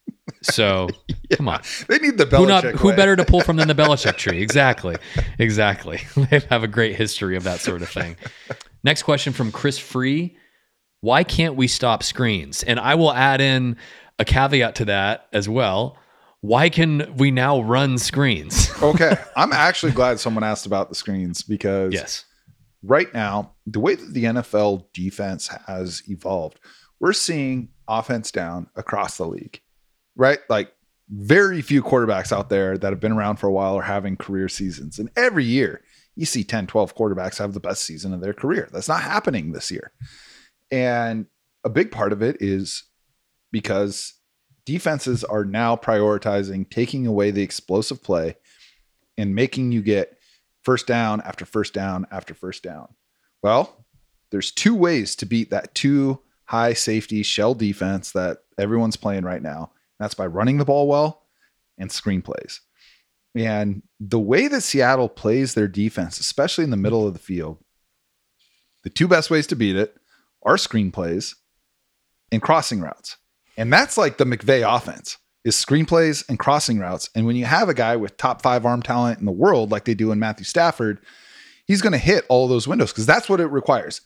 So 0.42 0.88
come 1.32 1.48
on. 1.48 1.62
They 1.88 1.98
need 1.98 2.18
the 2.18 2.26
Who 2.26 2.46
not 2.46 2.64
who 2.64 2.94
better 2.94 3.16
to 3.16 3.24
pull 3.24 3.40
from 3.40 3.56
than 3.56 3.68
the 3.68 3.74
Belichick 3.80 4.16
tree? 4.16 4.42
Exactly. 4.42 4.96
Exactly. 5.38 6.00
They 6.30 6.40
have 6.50 6.62
a 6.62 6.68
great 6.68 6.96
history 6.96 7.36
of 7.36 7.44
that 7.44 7.60
sort 7.60 7.82
of 7.82 7.88
thing. 7.88 8.16
Next 8.84 9.02
question 9.02 9.32
from 9.32 9.50
Chris 9.50 9.78
Free. 9.78 10.36
Why 11.00 11.24
can't 11.24 11.56
we 11.56 11.66
stop 11.66 12.02
screens? 12.02 12.62
And 12.62 12.78
I 12.78 12.94
will 12.94 13.12
add 13.12 13.40
in 13.40 13.76
a 14.18 14.24
caveat 14.24 14.74
to 14.76 14.84
that 14.86 15.28
as 15.32 15.48
well. 15.48 15.96
Why 16.42 16.68
can 16.68 17.16
we 17.16 17.30
now 17.30 17.60
run 17.60 17.98
screens? 17.98 18.70
okay. 18.82 19.16
I'm 19.36 19.52
actually 19.52 19.92
glad 19.92 20.20
someone 20.20 20.44
asked 20.44 20.66
about 20.66 20.88
the 20.88 20.94
screens 20.94 21.42
because 21.42 21.92
yes. 21.92 22.24
right 22.82 23.12
now, 23.12 23.52
the 23.66 23.80
way 23.80 23.94
that 23.94 24.12
the 24.12 24.24
NFL 24.24 24.84
defense 24.92 25.48
has 25.66 26.02
evolved, 26.06 26.60
we're 27.00 27.12
seeing 27.12 27.70
offense 27.88 28.30
down 28.30 28.68
across 28.76 29.16
the 29.16 29.26
league, 29.26 29.60
right? 30.16 30.38
Like 30.48 30.72
very 31.08 31.62
few 31.62 31.82
quarterbacks 31.82 32.32
out 32.32 32.48
there 32.48 32.78
that 32.78 32.92
have 32.92 33.00
been 33.00 33.12
around 33.12 33.36
for 33.36 33.48
a 33.48 33.52
while 33.52 33.76
are 33.76 33.82
having 33.82 34.16
career 34.16 34.48
seasons. 34.48 34.98
And 34.98 35.10
every 35.16 35.44
year 35.44 35.82
you 36.14 36.26
see 36.26 36.44
10, 36.44 36.66
12 36.66 36.94
quarterbacks 36.94 37.38
have 37.38 37.54
the 37.54 37.60
best 37.60 37.82
season 37.82 38.12
of 38.12 38.20
their 38.20 38.34
career. 38.34 38.68
That's 38.72 38.88
not 38.88 39.02
happening 39.02 39.52
this 39.52 39.70
year. 39.70 39.92
And 40.70 41.26
a 41.64 41.68
big 41.68 41.90
part 41.90 42.12
of 42.12 42.22
it 42.22 42.36
is 42.40 42.84
because 43.52 44.14
defenses 44.64 45.24
are 45.24 45.44
now 45.44 45.76
prioritizing 45.76 46.68
taking 46.70 47.06
away 47.06 47.30
the 47.30 47.42
explosive 47.42 48.02
play 48.02 48.36
and 49.18 49.34
making 49.34 49.72
you 49.72 49.82
get 49.82 50.16
first 50.62 50.86
down 50.86 51.20
after 51.22 51.44
first 51.44 51.74
down 51.74 52.06
after 52.10 52.34
first 52.34 52.62
down. 52.62 52.94
Well, 53.42 53.84
there's 54.30 54.52
two 54.52 54.74
ways 54.74 55.16
to 55.16 55.26
beat 55.26 55.50
that 55.50 55.74
two 55.74 56.20
high 56.44 56.74
safety 56.74 57.22
shell 57.22 57.54
defense 57.54 58.12
that 58.12 58.38
everyone's 58.58 58.96
playing 58.96 59.24
right 59.24 59.42
now. 59.42 59.72
That's 60.00 60.14
by 60.14 60.26
running 60.26 60.56
the 60.56 60.64
ball 60.64 60.88
well 60.88 61.22
and 61.78 61.90
screenplays. 61.90 62.58
And 63.36 63.82
the 64.00 64.18
way 64.18 64.48
that 64.48 64.62
Seattle 64.62 65.08
plays 65.08 65.54
their 65.54 65.68
defense, 65.68 66.18
especially 66.18 66.64
in 66.64 66.70
the 66.70 66.76
middle 66.76 67.06
of 67.06 67.12
the 67.12 67.20
field, 67.20 67.58
the 68.82 68.90
two 68.90 69.06
best 69.06 69.30
ways 69.30 69.46
to 69.48 69.56
beat 69.56 69.76
it 69.76 69.96
are 70.42 70.56
screenplays 70.56 71.36
and 72.32 72.42
crossing 72.42 72.80
routes. 72.80 73.18
And 73.56 73.72
that's 73.72 73.98
like 73.98 74.16
the 74.16 74.24
McVay 74.24 74.66
offense 74.66 75.18
is 75.44 75.54
screenplays 75.54 76.26
and 76.28 76.38
crossing 76.38 76.78
routes. 76.78 77.10
And 77.14 77.26
when 77.26 77.36
you 77.36 77.44
have 77.44 77.68
a 77.68 77.74
guy 77.74 77.96
with 77.96 78.16
top 78.16 78.42
five 78.42 78.64
arm 78.64 78.82
talent 78.82 79.20
in 79.20 79.26
the 79.26 79.32
world, 79.32 79.70
like 79.70 79.84
they 79.84 79.94
do 79.94 80.12
in 80.12 80.18
Matthew 80.18 80.44
Stafford, 80.44 80.98
he's 81.66 81.82
going 81.82 81.92
to 81.92 81.98
hit 81.98 82.24
all 82.28 82.48
those 82.48 82.66
windows 82.66 82.90
because 82.90 83.06
that's 83.06 83.28
what 83.28 83.40
it 83.40 83.46
requires. 83.46 84.00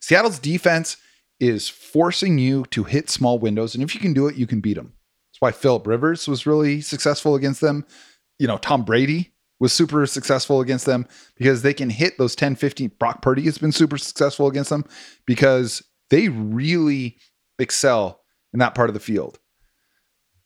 Seattle's 0.00 0.38
defense 0.38 0.96
is 1.40 1.68
forcing 1.68 2.38
you 2.38 2.64
to 2.66 2.84
hit 2.84 3.10
small 3.10 3.38
windows. 3.38 3.74
And 3.74 3.82
if 3.82 3.94
you 3.94 4.00
can 4.00 4.12
do 4.12 4.26
it, 4.28 4.36
you 4.36 4.46
can 4.46 4.60
beat 4.60 4.74
them. 4.74 4.94
Why 5.40 5.50
Philip 5.52 5.86
Rivers 5.86 6.28
was 6.28 6.46
really 6.46 6.80
successful 6.80 7.34
against 7.34 7.60
them. 7.60 7.84
You 8.38 8.46
know, 8.46 8.58
Tom 8.58 8.84
Brady 8.84 9.32
was 9.58 9.72
super 9.72 10.06
successful 10.06 10.60
against 10.60 10.86
them 10.86 11.06
because 11.36 11.62
they 11.62 11.74
can 11.74 11.90
hit 11.90 12.16
those 12.18 12.34
10, 12.34 12.56
15. 12.56 12.92
Brock 12.98 13.22
Purdy 13.22 13.42
has 13.42 13.58
been 13.58 13.72
super 13.72 13.98
successful 13.98 14.46
against 14.46 14.70
them 14.70 14.84
because 15.26 15.82
they 16.08 16.28
really 16.28 17.18
excel 17.58 18.20
in 18.52 18.58
that 18.58 18.74
part 18.74 18.90
of 18.90 18.94
the 18.94 19.00
field. 19.00 19.38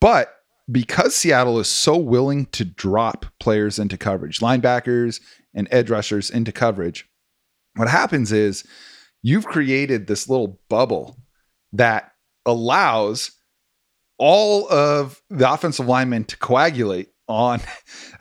But 0.01 0.35
because 0.71 1.15
Seattle 1.15 1.59
is 1.61 1.69
so 1.69 1.97
willing 1.97 2.47
to 2.47 2.65
drop 2.65 3.27
players 3.39 3.79
into 3.79 3.97
coverage, 3.97 4.41
linebackers 4.41 5.21
and 5.55 5.69
edge 5.71 5.91
rushers 5.91 6.31
into 6.31 6.53
coverage, 6.53 7.09
what 7.77 7.89
happens 7.89 8.33
is 8.33 8.65
you've 9.23 9.47
created 9.47 10.07
this 10.07 10.29
little 10.29 10.61
bubble 10.69 11.19
that 11.73 12.13
allows 12.47 13.33
all 14.19 14.71
of 14.71 15.23
the 15.31 15.51
offensive 15.51 15.87
linemen 15.87 16.25
to 16.25 16.37
coagulate 16.37 17.09
on 17.29 17.61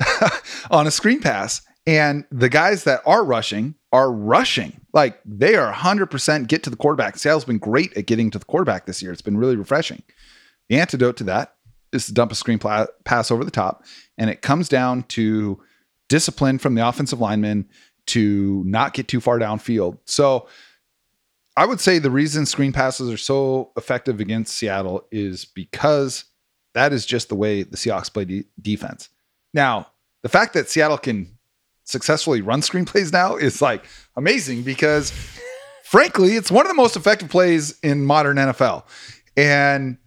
on 0.72 0.88
a 0.88 0.92
screen 0.92 1.20
pass. 1.20 1.62
And 1.86 2.26
the 2.32 2.50
guys 2.50 2.86
that 2.86 3.02
are 3.06 3.26
rushing 3.26 3.76
are 3.92 4.12
rushing. 4.12 4.80
Like 4.94 5.20
they 5.26 5.56
are 5.56 5.72
100% 5.74 6.48
get 6.48 6.64
to 6.64 6.70
the 6.70 6.76
quarterback. 6.76 7.18
Seattle's 7.18 7.46
been 7.46 7.58
great 7.58 7.96
at 7.98 8.06
getting 8.06 8.32
to 8.32 8.40
the 8.40 8.46
quarterback 8.46 8.86
this 8.86 9.02
year. 9.02 9.12
It's 9.12 9.22
been 9.22 9.38
really 9.38 9.58
refreshing. 9.58 10.02
The 10.70 10.80
antidote 10.80 11.18
to 11.18 11.24
that 11.26 11.56
is 11.92 12.06
to 12.08 12.14
dump 12.14 12.32
a 12.32 12.36
screen 12.36 12.58
pla- 12.58 12.88
pass 13.04 13.32
over 13.32 13.44
the 13.44 13.52
top 13.52 13.86
and 14.18 14.30
it 14.30 14.42
comes 14.42 14.70
down 14.70 15.04
to 15.04 15.62
discipline 16.10 16.58
from 16.58 16.76
the 16.76 16.88
offensive 16.88 17.20
linemen 17.20 17.68
to 18.08 18.64
not 18.66 18.94
get 18.94 19.08
too 19.08 19.22
far 19.22 19.40
downfield. 19.40 19.98
So 20.06 20.48
I 21.56 21.66
would 21.66 21.80
say 21.80 22.00
the 22.00 22.10
reason 22.10 22.46
screen 22.46 22.74
passes 22.74 23.12
are 23.12 23.18
so 23.18 23.72
effective 23.78 24.20
against 24.20 24.56
Seattle 24.56 25.06
is 25.12 25.46
because 25.46 26.26
that 26.74 26.92
is 26.94 27.06
just 27.06 27.30
the 27.30 27.36
way 27.36 27.64
the 27.64 27.78
Seahawks 27.78 28.12
play 28.12 28.26
de- 28.26 28.46
defense. 28.60 29.10
Now, 29.54 29.88
the 30.24 30.30
fact 30.30 30.54
that 30.54 30.70
Seattle 30.70 30.98
can 30.98 31.38
successfully 31.84 32.42
run 32.42 32.62
screenplays 32.62 33.12
now 33.14 33.36
is 33.36 33.62
like 33.62 33.86
amazing 34.16 34.64
because 34.64 35.12
frankly, 35.84 36.36
it's 36.36 36.50
one 36.50 36.66
of 36.66 36.70
the 36.70 36.76
most 36.76 36.96
effective 36.96 37.30
plays 37.30 37.78
in 37.84 38.04
modern 38.04 38.38
NFL. 38.38 38.84
And 39.38 39.98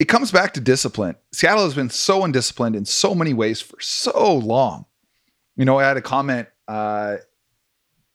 it 0.00 0.06
comes 0.06 0.32
back 0.32 0.52
to 0.54 0.60
discipline. 0.60 1.14
Seattle 1.32 1.62
has 1.62 1.74
been 1.74 1.90
so 1.90 2.24
undisciplined 2.24 2.74
in 2.74 2.84
so 2.84 3.14
many 3.14 3.32
ways 3.32 3.60
for 3.60 3.80
so 3.80 4.34
long. 4.34 4.84
You 5.56 5.64
know, 5.64 5.78
I 5.78 5.84
had 5.84 5.96
a 5.96 6.02
comment 6.02 6.48
uh, 6.66 7.18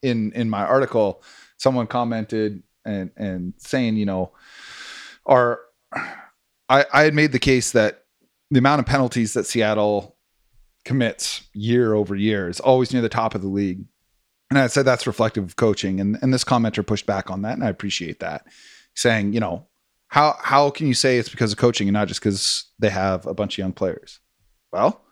in 0.02 0.34
in 0.34 0.50
my 0.50 0.66
article. 0.66 1.22
Someone 1.58 1.88
commented 1.88 2.64
and 2.86 3.12
and 3.18 3.54
saying, 3.58 3.98
you 3.98 4.06
know, 4.06 4.32
are 5.26 5.60
I, 6.70 6.86
I 6.94 7.04
had 7.04 7.14
made 7.14 7.32
the 7.32 7.40
case 7.40 7.72
that 7.72 8.06
the 8.50 8.60
amount 8.60 8.80
of 8.80 8.86
penalties 8.86 9.34
that 9.34 9.46
Seattle 9.46 10.18
commits 10.86 11.48
year 11.54 11.94
over 11.94 12.16
year 12.16 12.48
is 12.48 12.60
always 12.60 12.94
near 12.94 13.02
the 13.02 13.10
top 13.10 13.36
of 13.36 13.42
the 13.42 13.48
league. 13.48 13.86
And 14.50 14.58
I 14.58 14.68
said 14.68 14.86
that's 14.86 15.08
reflective 15.08 15.44
of 15.44 15.56
coaching. 15.58 16.00
And, 16.00 16.18
and 16.22 16.34
this 16.34 16.46
commenter 16.46 16.86
pushed 16.86 17.06
back 17.06 17.30
on 17.30 17.42
that. 17.42 17.54
And 17.54 17.64
I 17.64 17.70
appreciate 17.70 18.22
that. 18.22 18.48
Saying, 18.96 19.34
you 19.34 19.40
know, 19.40 19.68
how 20.08 20.38
how 20.42 20.70
can 20.70 20.88
you 20.88 20.94
say 20.94 21.18
it's 21.18 21.30
because 21.30 21.52
of 21.52 21.58
coaching 21.58 21.88
and 21.88 21.94
not 21.94 22.08
just 22.08 22.22
because 22.22 22.66
they 22.80 22.90
have 22.90 23.26
a 23.26 23.34
bunch 23.34 23.56
of 23.56 23.58
young 23.60 23.74
players? 23.74 24.20
Well, 24.72 25.04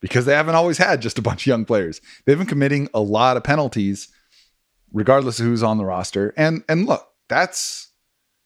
because 0.00 0.24
they 0.24 0.32
haven't 0.32 0.54
always 0.54 0.78
had 0.78 1.02
just 1.02 1.18
a 1.18 1.22
bunch 1.22 1.42
of 1.42 1.46
young 1.46 1.64
players. 1.64 2.00
They've 2.24 2.38
been 2.38 2.46
committing 2.46 2.88
a 2.94 3.00
lot 3.00 3.36
of 3.36 3.44
penalties, 3.44 4.08
regardless 4.92 5.40
of 5.40 5.46
who's 5.46 5.62
on 5.62 5.78
the 5.78 5.84
roster. 5.84 6.34
And 6.36 6.64
and 6.68 6.86
look, 6.86 7.08
that's 7.28 7.88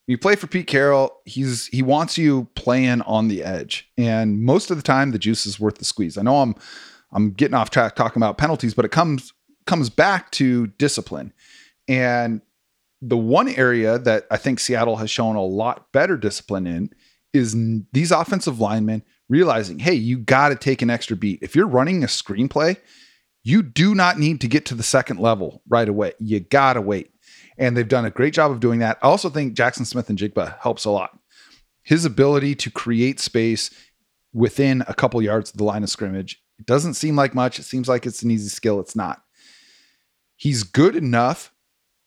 you 0.06 0.18
play 0.18 0.36
for 0.36 0.46
Pete 0.46 0.66
Carroll, 0.66 1.20
he's 1.24 1.66
he 1.68 1.82
wants 1.82 2.18
you 2.18 2.48
playing 2.54 3.02
on 3.02 3.28
the 3.28 3.42
edge. 3.42 3.88
And 3.96 4.42
most 4.42 4.70
of 4.70 4.76
the 4.76 4.82
time 4.82 5.12
the 5.12 5.18
juice 5.18 5.46
is 5.46 5.60
worth 5.60 5.78
the 5.78 5.84
squeeze. 5.84 6.18
I 6.18 6.22
know 6.22 6.40
I'm 6.40 6.54
I'm 7.12 7.30
getting 7.32 7.54
off 7.54 7.70
track 7.70 7.94
talking 7.94 8.20
about 8.20 8.38
penalties, 8.38 8.74
but 8.74 8.84
it 8.84 8.90
comes 8.90 9.32
comes 9.66 9.90
back 9.90 10.30
to 10.32 10.68
discipline. 10.78 11.32
And 11.88 12.40
the 13.00 13.16
one 13.16 13.48
area 13.48 13.98
that 13.98 14.26
I 14.30 14.36
think 14.36 14.60
Seattle 14.60 14.96
has 14.96 15.10
shown 15.10 15.36
a 15.36 15.44
lot 15.44 15.92
better 15.92 16.16
discipline 16.16 16.66
in 16.66 16.90
is 17.32 17.56
these 17.92 18.12
offensive 18.12 18.60
linemen 18.60 19.02
realizing, 19.28 19.78
hey, 19.78 19.94
you 19.94 20.18
got 20.18 20.50
to 20.50 20.56
take 20.56 20.82
an 20.82 20.90
extra 20.90 21.16
beat. 21.16 21.38
If 21.42 21.56
you're 21.56 21.66
running 21.66 22.04
a 22.04 22.06
screenplay, 22.06 22.76
you 23.42 23.62
do 23.62 23.94
not 23.94 24.18
need 24.18 24.40
to 24.40 24.48
get 24.48 24.66
to 24.66 24.74
the 24.74 24.82
second 24.82 25.18
level 25.18 25.62
right 25.68 25.88
away. 25.88 26.12
You 26.18 26.40
got 26.40 26.74
to 26.74 26.80
wait 26.80 27.10
and 27.58 27.76
they've 27.76 27.88
done 27.88 28.04
a 28.04 28.10
great 28.10 28.34
job 28.34 28.50
of 28.50 28.60
doing 28.60 28.78
that. 28.80 28.98
I 29.02 29.06
also 29.06 29.28
think 29.28 29.54
Jaxon 29.54 29.86
Smith-Njigba 29.86 30.60
helps 30.60 30.84
a 30.84 30.90
lot. 30.90 31.18
His 31.82 32.04
ability 32.04 32.54
to 32.56 32.70
create 32.70 33.20
space 33.20 33.70
within 34.32 34.82
a 34.86 34.94
couple 34.94 35.20
yards 35.20 35.50
of 35.50 35.58
the 35.58 35.64
line 35.64 35.82
of 35.82 35.90
scrimmage 35.90 36.42
it 36.62 36.66
doesn't 36.66 36.94
seem 36.94 37.16
like 37.16 37.34
much. 37.34 37.58
It 37.58 37.64
seems 37.64 37.88
like 37.88 38.06
it's 38.06 38.22
an 38.22 38.30
easy 38.30 38.48
skill. 38.48 38.78
It's 38.78 38.94
not. 38.94 39.22
He's 40.36 40.62
good 40.62 40.94
enough 40.94 41.52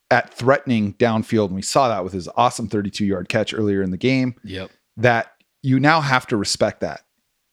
at 0.09 0.33
threatening 0.33 0.93
downfield, 0.93 1.47
and 1.47 1.55
we 1.55 1.61
saw 1.61 1.89
that 1.89 2.05
with 2.05 2.13
his 2.13 2.29
awesome 2.37 2.69
32 2.69 3.03
yard 3.05 3.27
catch 3.27 3.53
earlier 3.53 3.81
in 3.81 3.91
the 3.91 3.97
game. 3.97 4.35
Yep. 4.45 4.71
That 4.95 5.33
you 5.61 5.77
now 5.77 5.99
have 5.99 6.25
to 6.27 6.37
respect 6.37 6.79
that. 6.81 7.01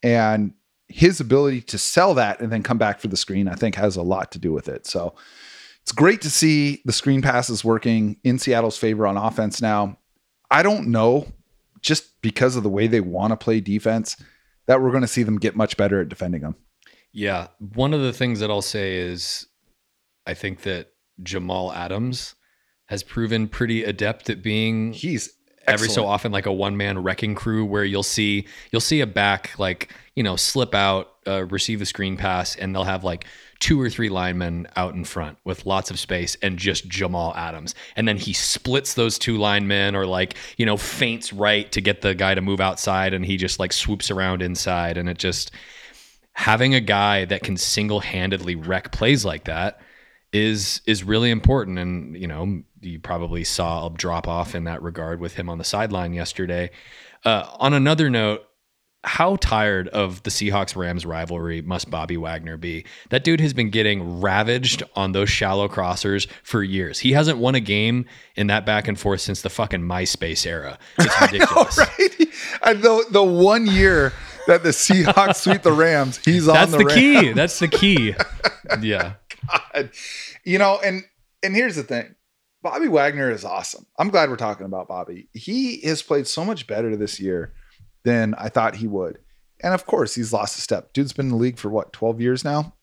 And 0.02 0.54
his 0.92 1.20
ability 1.20 1.62
to 1.62 1.78
sell 1.78 2.14
that 2.14 2.40
and 2.40 2.52
then 2.52 2.62
come 2.62 2.78
back 2.78 3.00
for 3.00 3.08
the 3.08 3.16
screen, 3.16 3.48
I 3.48 3.54
think, 3.54 3.74
has 3.74 3.96
a 3.96 4.02
lot 4.02 4.30
to 4.32 4.38
do 4.38 4.52
with 4.52 4.68
it. 4.68 4.86
So 4.86 5.14
it's 5.82 5.92
great 5.92 6.20
to 6.22 6.30
see 6.30 6.82
the 6.84 6.92
screen 6.92 7.22
passes 7.22 7.64
working 7.64 8.16
in 8.22 8.38
Seattle's 8.38 8.78
favor 8.78 9.06
on 9.06 9.16
offense 9.16 9.60
now. 9.60 9.98
I 10.50 10.62
don't 10.62 10.88
know, 10.88 11.26
just 11.80 12.20
because 12.22 12.56
of 12.56 12.62
the 12.62 12.68
way 12.68 12.86
they 12.86 13.00
want 13.00 13.32
to 13.32 13.36
play 13.36 13.60
defense, 13.60 14.16
that 14.66 14.80
we're 14.80 14.90
going 14.90 15.02
to 15.02 15.08
see 15.08 15.22
them 15.22 15.38
get 15.38 15.56
much 15.56 15.76
better 15.76 16.00
at 16.00 16.08
defending 16.08 16.42
them. 16.42 16.56
Yeah. 17.12 17.48
One 17.74 17.92
of 17.92 18.00
the 18.00 18.12
things 18.12 18.40
that 18.40 18.50
I'll 18.50 18.62
say 18.62 18.96
is 18.96 19.46
I 20.26 20.34
think 20.34 20.62
that 20.62 20.92
Jamal 21.22 21.72
Adams 21.72 22.34
has 22.86 23.02
proven 23.02 23.48
pretty 23.48 23.84
adept 23.84 24.30
at 24.30 24.42
being 24.42 24.92
he's 24.92 25.32
every 25.66 25.88
so 25.88 26.06
often 26.06 26.32
like 26.32 26.46
a 26.46 26.52
one 26.52 26.76
man 26.76 27.02
wrecking 27.02 27.34
crew 27.34 27.64
where 27.64 27.84
you'll 27.84 28.02
see 28.02 28.46
you'll 28.70 28.80
see 28.80 29.00
a 29.00 29.06
back 29.06 29.58
like 29.58 29.94
you 30.14 30.22
know 30.22 30.36
slip 30.36 30.74
out 30.74 31.12
uh, 31.26 31.44
receive 31.46 31.80
a 31.80 31.86
screen 31.86 32.16
pass 32.16 32.56
and 32.56 32.74
they'll 32.74 32.84
have 32.84 33.04
like 33.04 33.26
two 33.62 33.80
or 33.80 33.88
three 33.88 34.08
linemen 34.08 34.66
out 34.74 34.92
in 34.94 35.04
front 35.04 35.38
with 35.44 35.64
lots 35.64 35.88
of 35.88 35.96
space 35.96 36.36
and 36.42 36.58
just 36.58 36.88
Jamal 36.88 37.32
Adams. 37.36 37.76
And 37.94 38.08
then 38.08 38.16
he 38.16 38.32
splits 38.32 38.94
those 38.94 39.20
two 39.20 39.38
linemen 39.38 39.94
or 39.94 40.04
like, 40.04 40.34
you 40.56 40.66
know, 40.66 40.76
feints 40.76 41.32
right 41.32 41.70
to 41.70 41.80
get 41.80 42.00
the 42.00 42.12
guy 42.12 42.34
to 42.34 42.40
move 42.40 42.60
outside 42.60 43.14
and 43.14 43.24
he 43.24 43.36
just 43.36 43.60
like 43.60 43.72
swoops 43.72 44.10
around 44.10 44.42
inside. 44.42 44.96
And 44.96 45.08
it 45.08 45.16
just 45.16 45.52
having 46.32 46.74
a 46.74 46.80
guy 46.80 47.24
that 47.26 47.44
can 47.44 47.56
single 47.56 48.00
handedly 48.00 48.56
wreck 48.56 48.90
plays 48.90 49.24
like 49.24 49.44
that 49.44 49.80
is 50.32 50.80
is 50.86 51.04
really 51.04 51.30
important. 51.30 51.78
And, 51.78 52.16
you 52.16 52.26
know, 52.26 52.62
you 52.80 52.98
probably 52.98 53.44
saw 53.44 53.86
a 53.86 53.90
drop 53.90 54.26
off 54.26 54.54
in 54.54 54.64
that 54.64 54.82
regard 54.82 55.20
with 55.20 55.34
him 55.34 55.48
on 55.48 55.58
the 55.58 55.64
sideline 55.64 56.12
yesterday. 56.14 56.70
Uh, 57.24 57.46
on 57.58 57.72
another 57.74 58.10
note, 58.10 58.44
how 59.04 59.36
tired 59.36 59.88
of 59.88 60.22
the 60.22 60.30
Seahawks 60.30 60.76
Rams 60.76 61.04
rivalry 61.04 61.60
must 61.60 61.90
Bobby 61.90 62.16
Wagner 62.16 62.56
be? 62.56 62.84
That 63.10 63.24
dude 63.24 63.40
has 63.40 63.52
been 63.52 63.70
getting 63.70 64.20
ravaged 64.20 64.82
on 64.94 65.12
those 65.12 65.28
shallow 65.28 65.68
crossers 65.68 66.28
for 66.44 66.62
years. 66.62 67.00
He 67.00 67.12
hasn't 67.12 67.38
won 67.38 67.54
a 67.56 67.60
game 67.60 68.06
in 68.36 68.46
that 68.46 68.64
back 68.64 68.86
and 68.86 68.98
forth 68.98 69.20
since 69.20 69.42
the 69.42 69.50
fucking 69.50 69.80
MySpace 69.80 70.46
era. 70.46 70.78
It's 70.98 71.20
ridiculous. 71.20 71.78
know, 71.78 71.84
right? 71.98 72.28
And 72.62 72.82
the 72.82 73.04
the 73.10 73.24
one 73.24 73.66
year 73.66 74.12
that 74.46 74.62
the 74.62 74.70
Seahawks 74.70 75.36
sweep 75.36 75.62
the 75.62 75.72
Rams, 75.72 76.20
he's 76.24 76.46
That's 76.46 76.72
on 76.72 76.78
the, 76.78 76.84
the 76.84 76.94
key. 76.94 77.32
That's 77.32 77.58
the 77.58 77.68
key. 77.68 78.14
Yeah. 78.80 79.14
God. 79.48 79.90
You 80.44 80.58
know, 80.58 80.78
and 80.84 81.04
and 81.42 81.54
here's 81.54 81.76
the 81.76 81.82
thing. 81.82 82.14
Bobby 82.62 82.88
Wagner 82.88 83.30
is 83.30 83.44
awesome. 83.44 83.86
I'm 83.98 84.08
glad 84.10 84.30
we're 84.30 84.36
talking 84.36 84.66
about 84.66 84.88
Bobby. 84.88 85.28
He 85.32 85.80
has 85.80 86.02
played 86.02 86.26
so 86.28 86.44
much 86.44 86.66
better 86.66 86.96
this 86.96 87.18
year 87.18 87.54
than 88.04 88.34
I 88.34 88.48
thought 88.48 88.76
he 88.76 88.86
would. 88.86 89.18
And 89.62 89.74
of 89.74 89.86
course, 89.86 90.14
he's 90.14 90.32
lost 90.32 90.58
a 90.58 90.60
step. 90.60 90.92
Dude's 90.92 91.12
been 91.12 91.26
in 91.26 91.30
the 91.30 91.36
league 91.36 91.58
for 91.58 91.68
what, 91.68 91.92
12 91.92 92.20
years 92.20 92.44
now? 92.44 92.74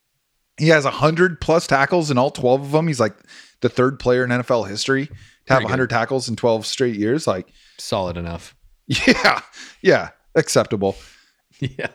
He 0.57 0.67
has 0.69 0.83
100 0.83 1.39
plus 1.39 1.67
tackles 1.67 2.11
in 2.11 2.17
all 2.17 2.31
12 2.31 2.61
of 2.61 2.71
them. 2.71 2.87
He's 2.87 2.99
like 2.99 3.15
the 3.61 3.69
third 3.69 3.99
player 3.99 4.25
in 4.25 4.29
NFL 4.29 4.67
history 4.67 5.07
to 5.45 5.53
have 5.53 5.63
100 5.63 5.89
tackles 5.89 6.27
in 6.27 6.35
12 6.35 6.65
straight 6.65 6.95
years. 6.97 7.25
Like, 7.27 7.47
solid 7.77 8.17
enough. 8.17 8.55
Yeah. 9.07 9.41
Yeah. 9.81 10.09
Acceptable. 10.35 10.95
Yeah. 11.61 11.89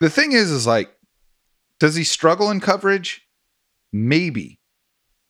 The 0.00 0.08
thing 0.08 0.32
is, 0.32 0.50
is 0.50 0.66
like, 0.66 0.90
does 1.78 1.94
he 1.94 2.04
struggle 2.04 2.50
in 2.50 2.58
coverage? 2.60 3.22
Maybe. 3.92 4.58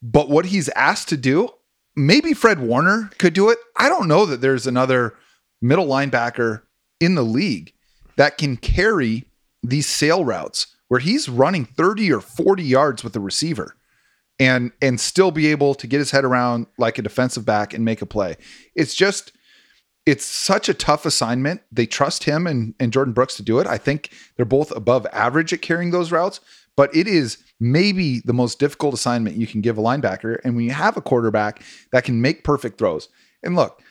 But 0.03 0.29
what 0.31 0.47
he's 0.47 0.69
asked 0.71 1.09
to 1.11 1.17
do, 1.17 1.51
maybe 1.95 2.33
Fred 2.33 2.61
Warner 2.61 3.11
could 3.19 3.35
do 3.35 3.51
it. 3.51 3.59
I 3.77 3.89
don't 3.89 4.09
know 4.09 4.27
that 4.27 4.41
there's 4.41 4.67
another 4.67 5.15
middle 5.61 5.87
linebacker 5.87 6.63
in 7.01 7.15
the 7.15 7.23
league 7.23 7.73
that 8.17 8.39
can 8.39 8.57
carry 8.57 9.25
these 9.63 9.87
sail 9.87 10.25
routes 10.25 10.69
where 10.89 11.01
he's 11.01 11.29
running 11.29 11.65
30 11.65 12.13
or 12.13 12.21
40 12.21 12.63
yards 12.63 13.05
with 13.05 13.13
the 13.13 13.21
receiver 13.21 13.77
and 14.39 14.73
and 14.81 14.99
still 14.99 15.31
be 15.31 15.49
able 15.49 15.75
to 15.75 15.87
get 15.87 15.99
his 15.99 16.11
head 16.11 16.25
around 16.25 16.67
like 16.79 16.99
a 16.99 17.03
defensive 17.03 17.45
back 17.45 17.75
and 17.75 17.85
make 17.85 18.03
a 18.03 18.07
play. 18.07 18.37
It's 18.75 18.95
just 18.95 19.33
it's 20.07 20.25
such 20.25 20.69
a 20.69 20.75
tough 20.75 21.05
assignment. 21.05 21.61
They 21.71 21.87
trust 21.87 22.25
him 22.25 22.47
and, 22.47 22.75
and 22.81 22.91
Jordyn 22.91 23.15
Brooks 23.15 23.37
to 23.37 23.43
do 23.43 23.59
it. 23.61 23.67
I 23.67 23.77
think 23.77 24.11
they're 24.37 24.47
both 24.47 24.75
above 24.75 25.07
average 25.13 25.53
at 25.53 25.63
carrying 25.63 25.91
those 25.91 26.11
routes, 26.11 26.41
but 26.81 26.97
it 26.97 27.07
is 27.07 27.37
maybe 27.61 28.21
the 28.21 28.33
most 28.33 28.59
difficult 28.59 28.95
assignment 28.95 29.37
you 29.37 29.47
can 29.47 29.61
give 29.61 29.77
a 29.77 29.83
linebacker. 29.83 30.39
And 30.43 30.57
when 30.57 30.65
you 30.65 30.71
have 30.71 30.97
a 30.97 31.03
quarterback 31.03 31.63
that 31.93 32.05
can 32.05 32.23
make 32.23 32.43
perfect 32.43 32.79
throws, 32.79 33.11
and 33.43 33.55
look, 33.55 33.83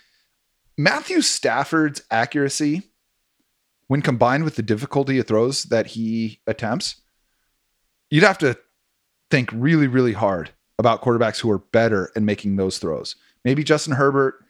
Matthew 0.75 1.21
Stafford's 1.21 2.01
accuracy 2.09 2.81
when 3.89 4.01
combined 4.01 4.43
with 4.43 4.55
the 4.55 4.63
difficulty 4.63 5.19
of 5.19 5.27
throws 5.27 5.65
that 5.65 5.85
he 5.85 6.39
attempts, 6.47 7.01
you'd 8.09 8.23
have 8.23 8.39
to 8.39 8.57
think 9.29 9.51
really, 9.53 9.85
really 9.85 10.13
hard 10.13 10.49
about 10.79 11.03
quarterbacks 11.03 11.39
who 11.39 11.51
are 11.51 11.59
better 11.59 12.11
at 12.15 12.23
making 12.23 12.55
those 12.55 12.79
throws. 12.79 13.15
Maybe 13.45 13.63
Justin 13.63 13.93
Herbert, 13.93 14.43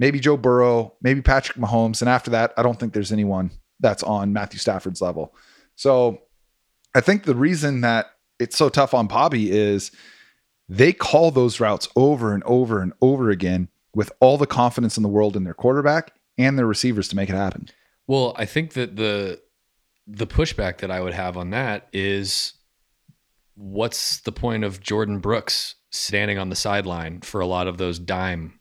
maybe 0.00 0.18
Joe 0.18 0.36
Burrow, 0.36 0.94
maybe 1.00 1.22
Patrick 1.22 1.58
Mahomes. 1.58 2.02
And 2.02 2.08
after 2.08 2.32
that, 2.32 2.54
I 2.56 2.64
don't 2.64 2.80
think 2.80 2.92
there's 2.92 3.12
anyone 3.12 3.52
that's 3.78 4.02
on 4.02 4.32
Matthew 4.32 4.58
Stafford's 4.58 5.00
level. 5.00 5.32
So 5.76 6.23
I 6.94 7.00
think 7.00 7.24
the 7.24 7.34
reason 7.34 7.80
that 7.82 8.06
it's 8.38 8.56
so 8.56 8.68
tough 8.68 8.94
on 8.94 9.06
Bobby 9.06 9.50
is 9.50 9.90
they 10.68 10.92
call 10.92 11.30
those 11.30 11.60
routes 11.60 11.88
over 11.96 12.32
and 12.34 12.42
over 12.44 12.80
and 12.80 12.92
over 13.00 13.30
again 13.30 13.68
with 13.94 14.10
all 14.20 14.38
the 14.38 14.46
confidence 14.46 14.96
in 14.96 15.02
the 15.02 15.08
world 15.08 15.36
in 15.36 15.44
their 15.44 15.54
quarterback 15.54 16.12
and 16.38 16.58
their 16.58 16.66
receivers 16.66 17.08
to 17.08 17.16
make 17.16 17.28
it 17.28 17.34
happen. 17.36 17.68
Well, 18.06 18.34
I 18.36 18.44
think 18.44 18.72
that 18.74 18.96
the 18.96 19.40
the 20.06 20.26
pushback 20.26 20.78
that 20.78 20.90
I 20.90 21.00
would 21.00 21.14
have 21.14 21.36
on 21.38 21.50
that 21.50 21.88
is 21.92 22.52
what's 23.54 24.20
the 24.20 24.32
point 24.32 24.64
of 24.64 24.80
Jordyn 24.80 25.20
Brooks 25.22 25.76
standing 25.90 26.38
on 26.38 26.48
the 26.50 26.56
sideline 26.56 27.20
for 27.20 27.40
a 27.40 27.46
lot 27.46 27.66
of 27.68 27.78
those 27.78 27.98
dime 27.98 28.58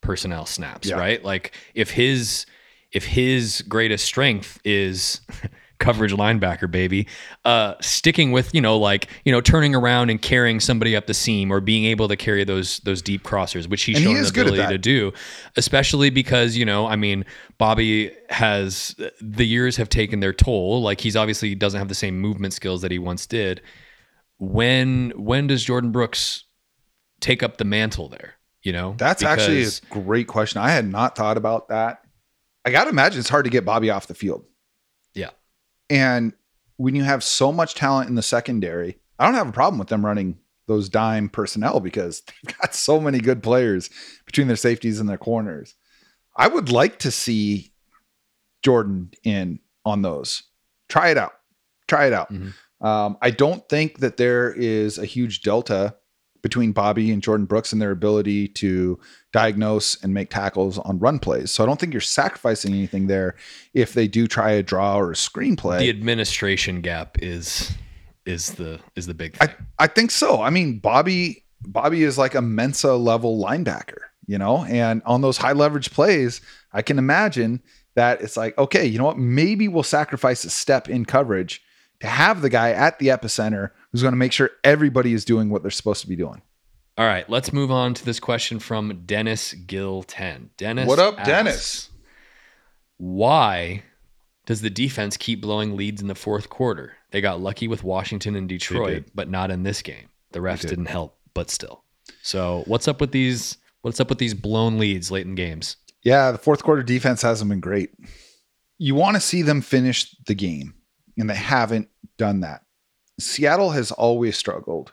personnel 0.00 0.46
snaps, 0.46 0.88
Yeah. 0.88 0.96
right? 0.96 1.22
Like 1.22 1.52
if 1.74 1.90
his 1.90 2.46
if 2.92 3.04
his 3.04 3.62
greatest 3.62 4.04
strength 4.04 4.60
is 4.64 5.20
coverage 5.78 6.12
linebacker, 6.12 6.70
baby. 6.70 7.06
Uh, 7.44 7.74
sticking 7.80 8.32
with 8.32 8.54
you 8.54 8.60
know 8.60 8.78
like 8.78 9.08
you 9.24 9.32
know 9.32 9.40
turning 9.40 9.74
around 9.74 10.10
and 10.10 10.20
carrying 10.20 10.60
somebody 10.60 10.96
up 10.96 11.06
the 11.06 11.14
seam 11.14 11.50
or 11.50 11.60
being 11.60 11.84
able 11.84 12.08
to 12.08 12.16
carry 12.16 12.44
those 12.44 12.78
those 12.80 13.02
deep 13.02 13.22
crossers, 13.22 13.68
which 13.68 13.82
he's 13.82 13.96
And 13.96 14.06
he 14.06 14.14
shown 14.14 14.32
good 14.32 14.48
ability 14.48 14.72
to 14.72 14.78
do, 14.78 15.12
especially 15.56 16.10
because 16.10 16.56
you 16.56 16.64
know 16.64 16.86
I 16.86 16.96
mean 16.96 17.24
Bobby 17.58 18.12
has 18.30 18.94
the 19.20 19.46
years 19.46 19.76
have 19.76 19.88
taken 19.88 20.20
their 20.20 20.32
toll. 20.32 20.82
Like 20.82 21.00
he's 21.00 21.16
obviously 21.16 21.54
doesn't 21.54 21.78
have 21.78 21.88
the 21.88 21.94
same 21.94 22.18
movement 22.20 22.52
skills 22.54 22.82
that 22.82 22.90
he 22.90 22.98
once 22.98 23.26
did. 23.26 23.60
When 24.38 25.10
when 25.16 25.46
does 25.46 25.64
Jordyn 25.64 25.92
Brooks 25.92 26.44
take 27.20 27.42
up 27.42 27.56
the 27.56 27.64
mantle 27.64 28.08
there? 28.08 28.34
You 28.62 28.72
know, 28.72 28.96
That's 28.98 29.22
actually 29.22 29.62
a 29.62 29.70
great 29.90 30.26
question. 30.26 30.60
I 30.60 30.70
had 30.70 30.88
not 30.90 31.14
thought 31.14 31.36
about 31.36 31.68
that. 31.68 32.02
I 32.64 32.70
got 32.70 32.84
to 32.84 32.90
imagine 32.90 33.20
it's 33.20 33.28
hard 33.28 33.44
to 33.44 33.50
get 33.50 33.64
Bobby 33.64 33.90
off 33.90 34.08
the 34.08 34.14
field. 34.14 34.44
And 35.90 36.32
when 36.76 36.94
you 36.94 37.04
have 37.04 37.22
so 37.24 37.52
much 37.52 37.74
talent 37.74 38.08
in 38.08 38.14
the 38.14 38.22
secondary, 38.22 38.98
I 39.18 39.24
don't 39.26 39.34
have 39.34 39.48
a 39.48 39.52
problem 39.52 39.78
with 39.78 39.88
them 39.88 40.04
running 40.04 40.38
those 40.66 40.88
dime 40.88 41.28
personnel 41.28 41.80
because 41.80 42.22
they've 42.44 42.56
got 42.58 42.74
so 42.74 43.00
many 43.00 43.18
good 43.20 43.42
players 43.42 43.90
between 44.26 44.46
their 44.48 44.56
safeties 44.56 45.00
and 45.00 45.08
their 45.08 45.18
corners. 45.18 45.74
I 46.36 46.48
would 46.48 46.70
like 46.70 46.98
to 47.00 47.10
see 47.10 47.72
Jordyn 48.64 49.14
in 49.24 49.60
on 49.84 50.02
those. 50.02 50.42
Try 50.88 51.10
it 51.10 51.16
out. 51.16 51.32
Try 51.88 52.06
it 52.06 52.12
out. 52.12 52.32
Mhm. 52.32 52.52
Um, 52.80 53.16
I 53.22 53.30
don't 53.30 53.66
think 53.68 54.00
that 54.00 54.18
there 54.18 54.52
is 54.52 54.98
a 54.98 55.06
huge 55.06 55.40
delta 55.40 55.96
between 56.46 56.70
Bobby 56.70 57.10
and 57.10 57.20
Jordyn 57.20 57.48
Brooks 57.48 57.72
and 57.72 57.82
their 57.82 57.90
ability 57.90 58.46
to 58.46 59.00
diagnose 59.32 60.00
and 60.04 60.14
make 60.14 60.30
tackles 60.30 60.78
on 60.78 60.96
run 61.00 61.18
plays. 61.18 61.50
So 61.50 61.64
I 61.64 61.66
don't 61.66 61.80
think 61.80 61.92
you're 61.92 62.00
sacrificing 62.00 62.72
anything 62.72 63.08
there 63.08 63.34
if 63.74 63.94
they 63.94 64.06
do 64.06 64.28
try 64.28 64.52
a 64.52 64.62
draw 64.62 64.96
or 64.96 65.10
a 65.10 65.14
screenplay. 65.14 65.80
the 65.80 65.90
administration 65.90 66.82
gap 66.82 67.20
is 67.20 67.72
is 68.26 68.52
the 68.52 68.78
is 68.94 69.08
the 69.08 69.14
big 69.14 69.36
I, 69.40 69.46
thing. 69.48 69.56
I 69.80 69.88
think 69.88 70.12
so. 70.12 70.40
I 70.40 70.50
mean, 70.50 70.78
Bobby 70.78 71.42
Bobby 71.62 72.04
is 72.04 72.16
like 72.16 72.36
a 72.36 72.42
Mensa 72.42 72.94
level 72.94 73.42
linebacker, 73.42 74.02
you 74.28 74.38
know, 74.38 74.64
and 74.66 75.02
on 75.04 75.22
those 75.22 75.38
high 75.38 75.52
leverage 75.52 75.90
plays, 75.90 76.40
I 76.72 76.82
can 76.82 76.96
imagine 76.96 77.60
that 77.96 78.20
it's 78.20 78.36
like, 78.36 78.56
okay, 78.56 78.86
you 78.86 78.98
know 78.98 79.06
what? 79.06 79.18
Maybe 79.18 79.66
we'll 79.66 79.82
sacrifice 79.82 80.44
a 80.44 80.50
step 80.50 80.88
in 80.88 81.06
coverage 81.06 81.60
to 81.98 82.06
have 82.06 82.40
the 82.40 82.50
guy 82.50 82.70
at 82.70 83.00
the 83.00 83.08
epicenter 83.08 83.70
who's 83.92 84.02
going 84.02 84.12
to 84.12 84.18
make 84.18 84.32
sure 84.32 84.50
everybody 84.64 85.12
is 85.12 85.24
doing 85.24 85.50
what 85.50 85.62
they're 85.62 85.70
supposed 85.70 86.00
to 86.02 86.08
be 86.08 86.16
doing. 86.16 86.42
All 86.98 87.06
right, 87.06 87.28
let's 87.28 87.52
move 87.52 87.70
on 87.70 87.92
to 87.94 88.04
this 88.04 88.18
question 88.18 88.58
from 88.58 89.02
Dennis 89.04 89.52
Gill 89.52 90.02
10. 90.02 90.50
Dennis 90.56 90.88
What 90.88 90.98
up, 90.98 91.18
asks, 91.18 91.28
Dennis? 91.28 91.90
Why 92.96 93.82
does 94.46 94.62
the 94.62 94.70
defense 94.70 95.16
keep 95.16 95.42
blowing 95.42 95.76
leads 95.76 96.00
in 96.00 96.08
the 96.08 96.14
fourth 96.14 96.48
quarter? 96.48 96.96
They 97.10 97.20
got 97.20 97.40
lucky 97.40 97.68
with 97.68 97.84
Washington 97.84 98.34
and 98.34 98.48
Detroit, 98.48 99.04
but 99.14 99.28
not 99.28 99.50
in 99.50 99.62
this 99.62 99.82
game. 99.82 100.08
The 100.32 100.38
refs 100.38 100.62
did. 100.62 100.68
didn't 100.68 100.86
help, 100.86 101.18
but 101.34 101.50
still. 101.50 101.84
So, 102.22 102.64
what's 102.66 102.88
up 102.88 103.00
with 103.00 103.12
these 103.12 103.58
what's 103.82 104.00
up 104.00 104.08
with 104.08 104.18
these 104.18 104.34
blown 104.34 104.78
leads 104.78 105.10
late 105.10 105.26
in 105.26 105.34
games? 105.34 105.76
Yeah, 106.02 106.30
the 106.30 106.38
fourth 106.38 106.62
quarter 106.62 106.82
defense 106.82 107.22
hasn't 107.22 107.48
been 107.50 107.60
great. 107.60 107.90
You 108.78 108.94
want 108.94 109.16
to 109.16 109.20
see 109.20 109.42
them 109.42 109.60
finish 109.60 110.14
the 110.26 110.34
game, 110.34 110.74
and 111.18 111.28
they 111.28 111.34
haven't 111.34 111.88
done 112.16 112.40
that. 112.40 112.62
Seattle 113.18 113.70
has 113.70 113.92
always 113.92 114.36
struggled 114.36 114.92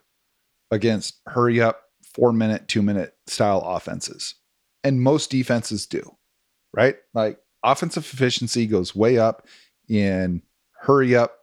against 0.71 1.19
hurry 1.27 1.61
up, 1.61 1.81
four 2.15 2.33
minute, 2.33 2.67
two 2.67 2.81
minute 2.81 3.15
style 3.27 3.59
offenses. 3.59 4.35
And 4.83 5.01
most 5.01 5.29
defenses 5.29 5.85
do, 5.85 6.17
right? 6.73 6.95
Like 7.13 7.39
offensive 7.63 8.03
efficiency 8.03 8.65
goes 8.67 8.95
way 8.95 9.17
up 9.17 9.47
in 9.87 10.41
hurry 10.81 11.15
up 11.15 11.37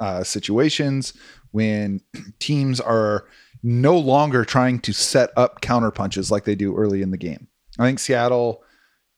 uh, 0.00 0.22
situations 0.22 1.14
when 1.50 2.00
teams 2.38 2.80
are 2.80 3.26
no 3.62 3.98
longer 3.98 4.44
trying 4.44 4.78
to 4.80 4.92
set 4.92 5.30
up 5.36 5.60
counter 5.60 5.90
punches 5.90 6.30
like 6.30 6.44
they 6.44 6.54
do 6.54 6.76
early 6.76 7.02
in 7.02 7.10
the 7.10 7.16
game. 7.16 7.48
I 7.78 7.86
think 7.86 7.98
Seattle 7.98 8.62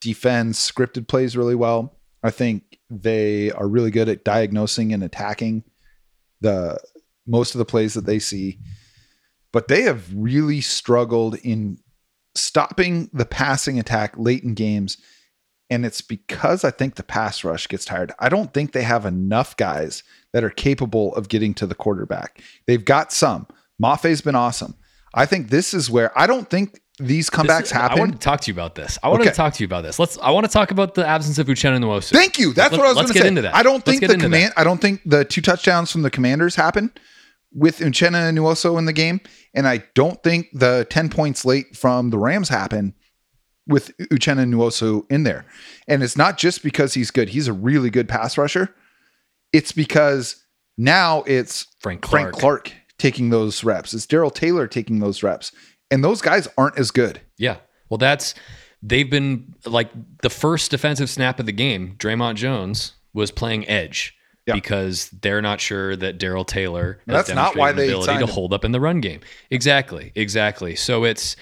defends 0.01 0.59
scripted 0.59 1.09
plays 1.09 1.37
really 1.37 1.55
well. 1.55 1.97
I 2.23 2.31
think 2.31 2.79
they 2.89 3.51
are 3.53 3.69
really 3.69 3.91
good 3.91 4.09
at 4.09 4.25
diagnosing 4.25 4.93
and 4.93 5.03
attacking 5.03 5.65
the 6.41 6.79
most 7.31 7.55
of 7.55 7.59
the 7.61 7.65
plays 7.65 7.95
that 7.95 8.05
they 8.07 8.19
see. 8.19 8.59
But 9.53 9.69
they 9.69 9.83
have 9.83 10.05
really 10.15 10.61
struggled 10.61 11.37
in 11.37 11.79
stopping 12.35 13.11
the 13.13 13.25
passing 13.25 13.79
attack 13.79 14.15
late 14.17 14.43
in 14.45 14.55
games. 14.55 14.97
And 15.69 15.87
it's 15.87 16.01
because 16.01 16.65
I 16.65 16.71
think 16.73 16.97
the 16.97 17.03
pass 17.05 17.45
rush 17.45 17.69
gets 17.69 17.85
tired. 17.85 18.13
I 18.19 18.29
don't 18.29 18.53
think 18.53 18.73
they 18.73 18.83
have 18.83 19.07
enough 19.07 19.57
guys 19.57 20.03
that 20.33 20.43
are 20.43 20.51
capable 20.51 21.15
of 21.15 21.29
getting 21.29 21.55
to 21.55 21.67
the 21.67 21.75
quarterback. 21.77 22.43
They've 22.67 22.85
got 22.85 23.13
some. 23.13 23.47
Mafe's 23.79 24.21
been 24.21 24.35
awesome. 24.35 24.75
I 25.15 25.27
think 25.27 25.49
this 25.51 25.73
is 25.75 25.89
where 25.91 26.17
I 26.19 26.27
don't 26.27 26.49
think 26.51 26.81
these 26.99 27.31
comebacks 27.31 27.61
This- 27.61 27.71
happen. 27.71 27.99
I 27.99 28.01
want 28.01 28.13
to 28.13 28.19
talk 28.19 28.41
to 28.43 28.51
you 28.51 28.55
about 28.55 28.75
this. 28.75 28.99
I 29.03 29.09
want 29.09 29.23
Okay. 29.23 29.31
to 29.31 29.37
talk 29.37 29.55
to 29.55 29.63
you 29.63 29.67
about 29.67 29.83
this. 29.83 29.99
Let's. 29.99 30.19
I 30.21 30.31
want 30.31 30.45
to 30.47 30.53
talk 30.53 30.71
about 30.71 30.95
the 30.95 31.07
absence 31.07 31.39
of 31.39 31.47
Uchenna 31.47 31.77
and 31.77 31.85
Nwosu. 31.85 32.11
Thank 32.13 32.39
you. 32.39 32.53
That's 32.53 32.73
Let- 32.73 32.79
what 32.79 32.87
I 32.87 32.91
was 32.91 32.97
going 32.97 33.07
to 33.07 33.13
say. 33.15 33.19
let's 33.21 33.23
get 33.25 33.29
into 33.29 33.43
that. 33.43 33.55
I 33.55 33.63
don't 33.63 33.85
think 33.85 34.01
the 34.07 34.17
command. 34.19 34.53
I 34.57 34.65
don't 34.65 34.81
think 34.81 35.01
the 35.07 35.25
two 35.25 35.41
touchdowns 35.41 35.91
from 35.91 36.03
the 36.03 36.11
Commanders 36.11 36.57
happen 36.57 36.91
with 37.53 37.79
Uchenna 37.79 38.29
and 38.29 38.39
Nwosu 38.39 38.79
in 38.79 38.85
the 38.85 38.93
game, 38.93 39.21
and 39.55 39.67
I 39.67 39.85
don't 39.95 40.23
think 40.23 40.49
the 40.53 40.87
ten 40.91 41.09
points 41.09 41.45
late 41.45 41.77
from 41.77 42.11
the 42.11 42.19
Rams 42.19 42.49
happen 42.49 42.95
with 43.67 43.97
Uchenna 43.99 44.47
Nwosu 44.47 45.11
in 45.11 45.25
there. 45.25 45.45
And 45.89 46.03
it's 46.03 46.17
not 46.17 46.39
just 46.39 46.63
because 46.63 46.95
he's 46.95 47.11
good; 47.11 47.31
he's 47.31 47.49
a 47.49 47.53
really 47.53 47.91
good 47.91 48.09
pass 48.09 48.39
rusher. 48.39 48.75
It's 49.53 49.73
because 49.73 50.45
now 50.79 51.23
it's 51.27 51.67
Frank 51.81 52.03
Clark. 52.03 52.23
Frank 52.23 52.37
Clark 52.37 52.73
taking 52.99 53.31
those 53.31 53.65
reps. 53.65 53.95
It's 53.95 54.07
Darrell 54.07 54.31
Taylor 54.31 54.67
taking 54.67 55.01
those 55.01 55.23
reps, 55.23 55.53
and 55.91 56.05
those 56.05 56.21
guys 56.21 56.49
aren't 56.57 56.79
as 56.79 56.91
good. 56.91 57.21
Yeah. 57.37 57.57
Well, 57.89 57.99
that's 57.99 58.35
they've 58.83 59.11
been 59.11 59.55
like 59.67 59.91
the 60.23 60.31
first 60.31 60.71
defensive 60.71 61.11
snap 61.11 61.41
of 61.41 61.47
the 61.47 61.53
game. 61.53 61.97
Dre'Mont 61.99 62.37
Jones 62.37 62.95
was 63.13 63.31
playing 63.31 63.69
edge 63.69 64.15
Yeah. 64.51 64.55
because 64.55 65.11
they're 65.23 65.43
not 65.43 65.61
sure 65.61 65.97
that 65.97 66.19
Darrell 66.19 66.45
Taylor 66.45 67.01
has 67.07 67.27
That's 67.27 67.35
not 67.35 67.57
why 67.57 67.73
they 67.73 67.89
ability 67.89 68.19
to 68.19 68.27
hold 68.27 68.53
up 68.53 68.65
in 68.65 68.73
the 68.73 68.81
run 68.81 69.01
game. 69.01 69.21
Exactly. 69.51 70.13
Exactly. 70.15 70.77
So 70.77 71.05
it's 71.05 71.37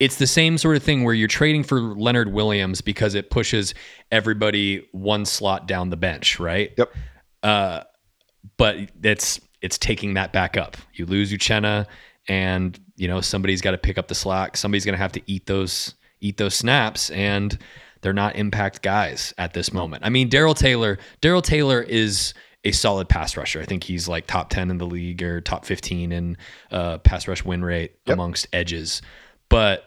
it's 0.00 0.16
the 0.16 0.26
same 0.26 0.58
sort 0.58 0.76
of 0.76 0.82
thing 0.82 1.04
where 1.04 1.14
you're 1.14 1.28
trading 1.28 1.62
for 1.62 1.80
Leonard 1.80 2.32
Williams 2.32 2.80
because 2.80 3.14
it 3.14 3.30
pushes 3.30 3.74
everybody 4.10 4.86
one 4.92 5.24
slot 5.24 5.68
down 5.68 5.90
the 5.90 5.96
bench, 5.96 6.40
right? 6.40 6.72
Yep. 6.76 6.94
Uh, 7.42 7.80
but 8.56 8.76
it's 9.02 9.40
it's 9.62 9.78
taking 9.78 10.14
that 10.14 10.32
back 10.32 10.56
up. 10.56 10.76
You 10.94 11.06
lose 11.06 11.32
Uchenna, 11.32 11.86
and 12.28 12.78
you 12.96 13.08
know 13.08 13.20
somebody's 13.20 13.60
got 13.60 13.70
to 13.70 13.78
pick 13.78 13.98
up 13.98 14.08
the 14.08 14.14
slack. 14.14 14.56
Somebody's 14.56 14.84
going 14.84 14.94
to 14.94 14.98
have 14.98 15.12
to 15.12 15.22
eat 15.26 15.46
those 15.46 15.94
eat 16.20 16.36
those 16.38 16.54
snaps, 16.54 17.10
and 17.10 17.56
they're 18.02 18.12
not 18.12 18.36
impact 18.36 18.82
guys 18.82 19.32
at 19.38 19.54
this 19.54 19.72
moment. 19.72 20.04
I 20.04 20.10
mean, 20.10 20.28
Darrell 20.28 20.54
Taylor. 20.54 20.98
Darrell 21.20 21.42
Taylor 21.42 21.80
is 21.80 22.34
a 22.64 22.72
solid 22.72 23.08
pass 23.08 23.36
rusher. 23.36 23.60
I 23.60 23.64
think 23.64 23.84
he's 23.84 24.08
like 24.08 24.26
top 24.26 24.50
ten 24.50 24.70
in 24.70 24.78
the 24.78 24.86
league 24.86 25.22
or 25.22 25.40
top 25.40 25.64
fifteen 25.64 26.12
in 26.12 26.36
uh, 26.70 26.98
pass 26.98 27.28
rush 27.28 27.44
win 27.44 27.64
rate 27.64 27.92
Yep. 28.06 28.14
amongst 28.14 28.46
edges, 28.52 29.02
but. 29.48 29.84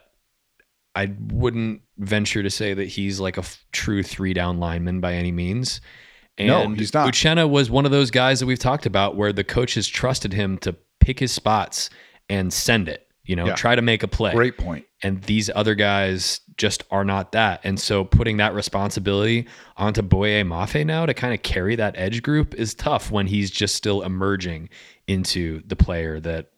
I 0.95 1.13
wouldn't 1.31 1.81
venture 1.99 2.41
to 2.41 2.49
say 2.49 2.73
that 2.73 2.85
he's 2.87 3.19
like 3.19 3.37
a 3.37 3.41
f- 3.41 3.63
true 3.71 4.01
three 4.01 4.33
down 4.33 4.59
lineman 4.59 4.99
by 4.99 5.13
any 5.13 5.31
means. 5.31 5.79
No, 6.39 6.69
he's 6.69 6.91
not. 6.91 7.07
Uchenna 7.13 7.47
was 7.47 7.69
one 7.69 7.85
of 7.85 7.91
those 7.91 8.09
guys 8.09 8.39
that 8.39 8.47
we've 8.47 8.57
talked 8.57 8.87
about 8.87 9.15
where 9.15 9.31
the 9.31 9.43
coaches 9.43 9.87
trusted 9.87 10.33
him 10.33 10.57
to 10.59 10.75
pick 10.99 11.19
his 11.19 11.31
spots 11.31 11.91
and 12.29 12.51
send 12.51 12.89
it, 12.89 13.07
you 13.25 13.35
know, 13.35 13.45
Yeah. 13.45 13.53
try 13.53 13.75
to 13.75 13.81
make 13.83 14.01
a 14.01 14.07
play. 14.07 14.33
Great 14.33 14.57
point. 14.57 14.86
And 15.03 15.21
these 15.23 15.49
other 15.53 15.75
guys 15.75 16.41
just 16.57 16.83
are 16.89 17.05
not 17.05 17.31
that. 17.33 17.61
And 17.63 17.79
so 17.79 18.03
putting 18.03 18.37
that 18.37 18.55
responsibility 18.55 19.47
onto 19.75 20.01
Boye 20.01 20.43
Mafe 20.43 20.85
now 20.85 21.05
to 21.05 21.13
kind 21.13 21.33
of 21.33 21.43
carry 21.43 21.75
that 21.75 21.95
edge 21.97 22.23
group 22.23 22.55
is 22.55 22.73
tough 22.73 23.11
when 23.11 23.27
he's 23.27 23.51
just 23.51 23.75
still 23.75 24.01
emerging 24.01 24.69
into 25.07 25.61
the 25.67 25.75
player 25.75 26.19
that 26.21 26.51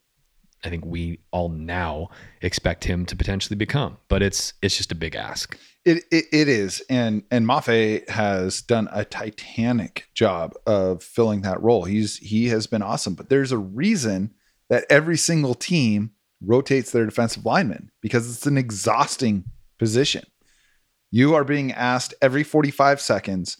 I 0.63 0.69
think 0.69 0.85
we 0.85 1.19
all 1.31 1.49
now 1.49 2.09
expect 2.41 2.83
him 2.83 3.05
to 3.07 3.15
potentially 3.15 3.55
become. 3.55 3.97
But 4.07 4.21
it's 4.21 4.53
it's 4.61 4.77
just 4.77 4.91
a 4.91 4.95
big 4.95 5.15
ask. 5.15 5.57
It, 5.85 6.03
it 6.11 6.25
it 6.31 6.47
is, 6.49 6.81
and 6.89 7.23
and 7.31 7.45
Mafe 7.45 8.07
has 8.09 8.61
done 8.61 8.89
a 8.91 9.05
titanic 9.05 10.07
job 10.13 10.53
of 10.65 11.01
filling 11.01 11.41
that 11.41 11.61
role. 11.61 11.85
He's 11.85 12.17
he 12.17 12.47
has 12.49 12.67
been 12.67 12.81
awesome, 12.81 13.13
but 13.15 13.29
there's 13.29 13.51
a 13.51 13.57
reason 13.57 14.33
that 14.69 14.85
every 14.89 15.17
single 15.17 15.55
team 15.55 16.11
rotates 16.43 16.91
their 16.91 17.05
defensive 17.05 17.45
linemen 17.45 17.91
because 18.01 18.29
it's 18.33 18.45
an 18.45 18.57
exhausting 18.57 19.43
position. 19.77 20.25
You 21.11 21.35
are 21.35 21.43
being 21.43 21.71
asked 21.71 22.13
every 22.21 22.43
45 22.43 23.01
seconds 23.01 23.57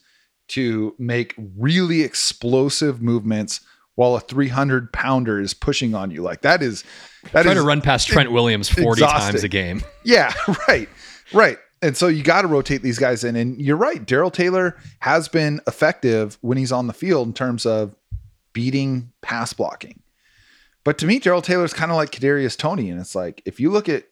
to 0.49 0.95
make 0.97 1.33
really 1.57 2.01
explosive 2.01 3.01
movements 3.01 3.61
while 3.95 4.15
a 4.15 4.21
300 4.21 4.93
pounder 4.93 5.41
is 5.41 5.53
pushing 5.53 5.93
on 5.93 6.09
you. 6.11 6.21
Like 6.21 6.41
that 6.41 6.61
is 6.61 6.83
that 7.33 7.43
Try 7.43 7.51
is 7.51 7.57
to 7.57 7.63
run 7.63 7.81
past 7.81 8.07
Trent 8.07 8.31
Williams 8.31 8.69
40 8.69 9.01
times 9.01 9.43
a 9.43 9.49
game. 9.49 9.83
yeah, 10.05 10.33
right. 10.67 10.87
Right. 11.33 11.57
and 11.81 11.95
so 11.95 12.07
you 12.07 12.23
got 12.23 12.41
to 12.41 12.47
rotate 12.47 12.81
these 12.81 12.97
guys 12.97 13.23
in. 13.23 13.35
And 13.35 13.59
you're 13.59 13.77
right, 13.77 14.03
Darrell 14.05 14.31
Taylor 14.31 14.77
has 14.99 15.27
been 15.27 15.61
effective 15.67 16.37
when 16.41 16.57
he's 16.57 16.71
on 16.71 16.87
the 16.87 16.93
field 16.93 17.27
in 17.27 17.33
terms 17.33 17.65
of 17.65 17.95
beating 18.53 19.11
pass 19.21 19.53
blocking. 19.53 19.99
But 20.83 20.97
to 20.99 21.05
me, 21.05 21.19
Darrell 21.19 21.41
Taylor's 21.41 21.73
kind 21.73 21.91
of 21.91 21.97
like 21.97 22.11
Kadarius 22.11 22.57
Toney, 22.57 22.89
and 22.89 22.99
it's 22.99 23.15
like 23.15 23.41
if 23.45 23.59
you 23.59 23.69
look 23.69 23.89
at 23.89 24.05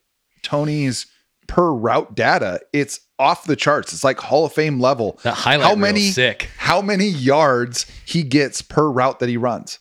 Toney's 0.44 1.08
per 1.48 1.72
route 1.72 2.16
data, 2.16 2.60
it's 2.74 3.00
off 3.20 3.46
the 3.46 3.56
charts. 3.56 3.94
It's 3.94 4.04
like 4.04 4.20
Hall 4.20 4.46
of 4.46 4.54
Fame 4.54 4.80
level. 4.80 5.20
That 5.24 5.34
highlight 5.34 5.68
how 5.68 5.76
many 5.76 6.10
sick. 6.12 6.50
how 6.58 6.82
many 6.82 7.08
yards 7.08 7.86
he 8.06 8.24
gets 8.24 8.62
per 8.62 8.90
route 8.90 9.20
that 9.20 9.30
he 9.30 9.38
runs. 9.38 9.80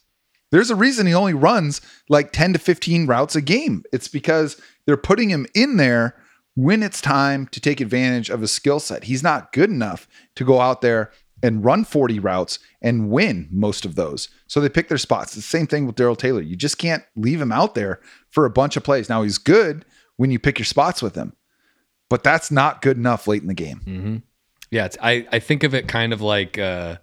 There's 0.53 0.71
a 0.71 0.77
reason 0.77 1.07
he 1.07 1.15
only 1.15 1.35
runs 1.35 1.81
like 2.09 2.33
10 2.33 2.53
to 2.53 2.59
15 2.59 3.07
routes 3.07 3.35
a 3.35 3.43
game. 3.43 3.83
It's 3.93 4.09
because 4.09 4.61
they're 4.87 4.97
putting 4.97 5.29
him 5.29 5.47
in 5.55 5.77
there 5.77 6.15
when 6.55 6.83
it's 6.85 7.01
time 7.01 7.49
to 7.49 7.61
take 7.61 7.81
advantage 7.81 8.31
of 8.31 8.41
his 8.41 8.53
skill 8.53 8.79
set. 8.79 9.05
He's 9.05 9.25
not 9.25 9.53
good 9.53 9.71
enough 9.71 10.09
to 10.37 10.45
go 10.45 10.61
out 10.61 10.81
there 10.83 11.11
and 11.43 11.65
run 11.65 11.85
40 11.85 12.21
routes 12.21 12.59
and 12.87 13.11
win 13.11 13.49
most 13.51 13.85
of 13.85 13.97
those. 13.97 14.29
So 14.47 14.61
they 14.61 14.69
pick 14.69 14.89
their 14.89 14.97
spots. 14.97 15.35
The 15.35 15.43
same 15.43 15.67
thing 15.67 15.87
with 15.87 15.97
Darrell 15.97 16.15
Taylor. 16.15 16.41
You 16.41 16.55
just 16.55 16.79
can't 16.79 17.03
leave 17.17 17.41
him 17.41 17.51
out 17.51 17.75
there 17.75 18.01
for 18.31 18.45
a 18.45 18.51
bunch 18.51 18.77
of 18.77 18.85
plays. 18.85 19.09
Now 19.09 19.25
he's 19.25 19.39
good 19.39 19.85
when 20.17 20.31
you 20.31 20.39
pick 20.39 20.59
your 20.61 20.67
spots 20.67 21.03
with 21.03 21.17
him, 21.17 21.35
but 22.09 22.23
that's 22.23 22.53
not 22.53 22.83
good 22.83 22.97
enough 22.97 23.27
late 23.27 23.43
in 23.43 23.49
the 23.49 23.55
game. 23.55 23.81
hmm 23.81 24.17
Yeah, 24.71 24.85
it's, 24.87 24.97
I 25.03 25.27
I 25.33 25.41
think 25.41 25.65
of 25.65 25.75
it 25.75 25.89
kind 25.89 26.13
of 26.13 26.21
like 26.23 26.59
uh, 26.59 26.99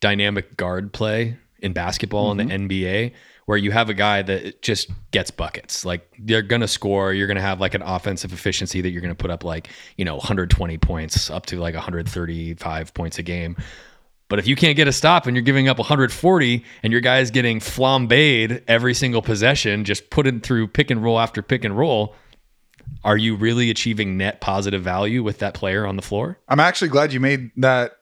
dynamic 0.00 0.56
guard 0.56 0.92
play 0.92 1.38
in 1.60 1.72
basketball 1.72 2.32
in 2.32 2.38
the 2.38 2.44
NBA, 2.52 3.12
where 3.46 3.56
you 3.56 3.70
have 3.70 3.88
a 3.88 3.94
guy 3.94 4.22
that 4.22 4.62
just 4.62 4.90
gets 5.12 5.30
buckets. 5.30 5.84
Like 5.84 6.10
they're 6.18 6.42
gonna 6.42 6.66
score. 6.66 7.12
You're 7.12 7.28
gonna 7.28 7.40
have 7.40 7.60
like 7.60 7.74
an 7.74 7.82
offensive 7.82 8.32
efficiency 8.32 8.80
that 8.80 8.90
you're 8.90 9.02
gonna 9.02 9.14
put 9.14 9.30
up 9.30 9.44
like 9.44 9.68
you 9.96 10.04
know 10.04 10.16
120 10.16 10.78
points 10.78 11.30
up 11.30 11.46
to 11.46 11.60
like 11.60 11.74
135 11.74 12.94
points 12.94 13.18
a 13.18 13.22
game. 13.22 13.56
But 14.32 14.38
if 14.38 14.46
you 14.46 14.56
can't 14.56 14.76
get 14.76 14.88
a 14.88 14.92
stop 14.92 15.26
and 15.26 15.36
you're 15.36 15.42
giving 15.42 15.68
up 15.68 15.76
140 15.78 16.64
and 16.82 16.90
your 16.90 17.02
guy's 17.02 17.30
getting 17.30 17.60
flambéed 17.60 18.62
every 18.66 18.94
single 18.94 19.20
possession, 19.20 19.84
just 19.84 20.08
put 20.08 20.42
through 20.42 20.68
pick 20.68 20.90
and 20.90 21.04
roll 21.04 21.20
after 21.20 21.42
pick 21.42 21.64
and 21.64 21.76
roll, 21.76 22.14
are 23.04 23.18
you 23.18 23.36
really 23.36 23.68
achieving 23.68 24.16
net 24.16 24.40
positive 24.40 24.80
value 24.80 25.22
with 25.22 25.40
that 25.40 25.52
player 25.52 25.86
on 25.86 25.96
the 25.96 26.02
floor? 26.02 26.38
I'm 26.48 26.60
actually 26.60 26.88
glad 26.88 27.12
you 27.12 27.20
made 27.20 27.50
that 27.58 27.98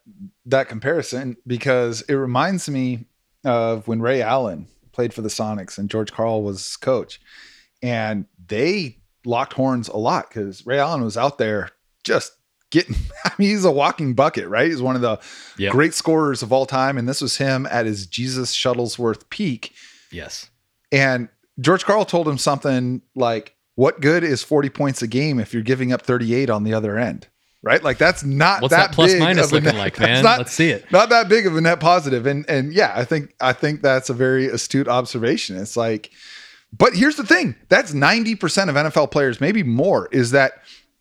that 0.46 0.68
comparison 0.68 1.36
because 1.48 2.02
it 2.02 2.14
reminds 2.14 2.70
me 2.70 3.06
of 3.44 3.88
when 3.88 4.00
Ray 4.00 4.22
Allen 4.22 4.68
played 4.92 5.12
for 5.12 5.22
the 5.22 5.28
Sonics 5.28 5.78
and 5.78 5.90
George 5.90 6.12
Karl 6.12 6.44
was 6.44 6.76
coach, 6.76 7.20
and 7.82 8.26
they 8.46 8.98
locked 9.24 9.54
horns 9.54 9.88
a 9.88 9.96
lot 9.96 10.28
because 10.28 10.64
Ray 10.64 10.78
Allen 10.78 11.02
was 11.02 11.16
out 11.16 11.38
there 11.38 11.70
just 12.04 12.34
getting. 12.70 12.96
I 13.24 13.32
mean, 13.38 13.50
he's 13.50 13.64
a 13.64 13.70
walking 13.70 14.14
bucket, 14.14 14.48
right? 14.48 14.68
He's 14.70 14.82
one 14.82 14.96
of 14.96 15.02
the 15.02 15.18
Yep. 15.58 15.72
great 15.72 15.94
scorers 15.94 16.42
of 16.42 16.52
all 16.52 16.66
time, 16.66 16.96
and 16.96 17.08
this 17.08 17.20
was 17.20 17.36
him 17.36 17.66
at 17.70 17.86
his 17.86 18.06
Jesus 18.06 18.54
Shuttlesworth 18.56 19.28
peak. 19.30 19.72
Yes. 20.10 20.48
And 20.90 21.28
George 21.60 21.84
Karl 21.84 22.04
told 22.04 22.26
him 22.26 22.38
something 22.38 23.02
like, 23.14 23.54
"What 23.74 24.00
good 24.00 24.24
is 24.24 24.42
40 24.42 24.70
points 24.70 25.02
a 25.02 25.06
game 25.06 25.38
if 25.38 25.52
you're 25.52 25.62
giving 25.62 25.92
up 25.92 26.02
38 26.02 26.48
on 26.50 26.64
the 26.64 26.72
other 26.74 26.96
end?" 26.98 27.26
Right? 27.62 27.84
Like 27.84 27.98
that's 27.98 28.24
not 28.24 28.62
What's 28.62 28.72
that, 28.74 28.88
that, 28.88 28.94
plus 28.94 29.12
big 29.12 29.20
minus 29.20 29.46
of 29.48 29.52
looking 29.52 29.66
net- 29.66 29.74
like, 29.76 30.00
man? 30.00 30.22
Not, 30.24 30.38
Let's 30.38 30.52
see 30.52 30.70
it. 30.70 30.90
not 30.90 31.10
that 31.10 31.28
big 31.28 31.46
of 31.46 31.54
a 31.56 31.60
net 31.60 31.78
positive. 31.78 32.24
And 32.24 32.48
and 32.48 32.72
yeah, 32.72 32.92
I 32.96 33.04
think 33.04 33.34
I 33.40 33.52
think 33.52 33.82
that's 33.82 34.08
a 34.08 34.14
very 34.14 34.46
astute 34.46 34.88
observation. 34.88 35.58
It's 35.58 35.76
like, 35.76 36.10
but 36.72 36.94
here's 36.94 37.16
the 37.16 37.26
thing: 37.26 37.54
that's 37.68 37.92
90% 37.92 38.70
of 38.70 38.76
NFL 38.76 39.10
players, 39.10 39.42
maybe 39.42 39.62
more, 39.62 40.08
is 40.10 40.30
that 40.30 40.52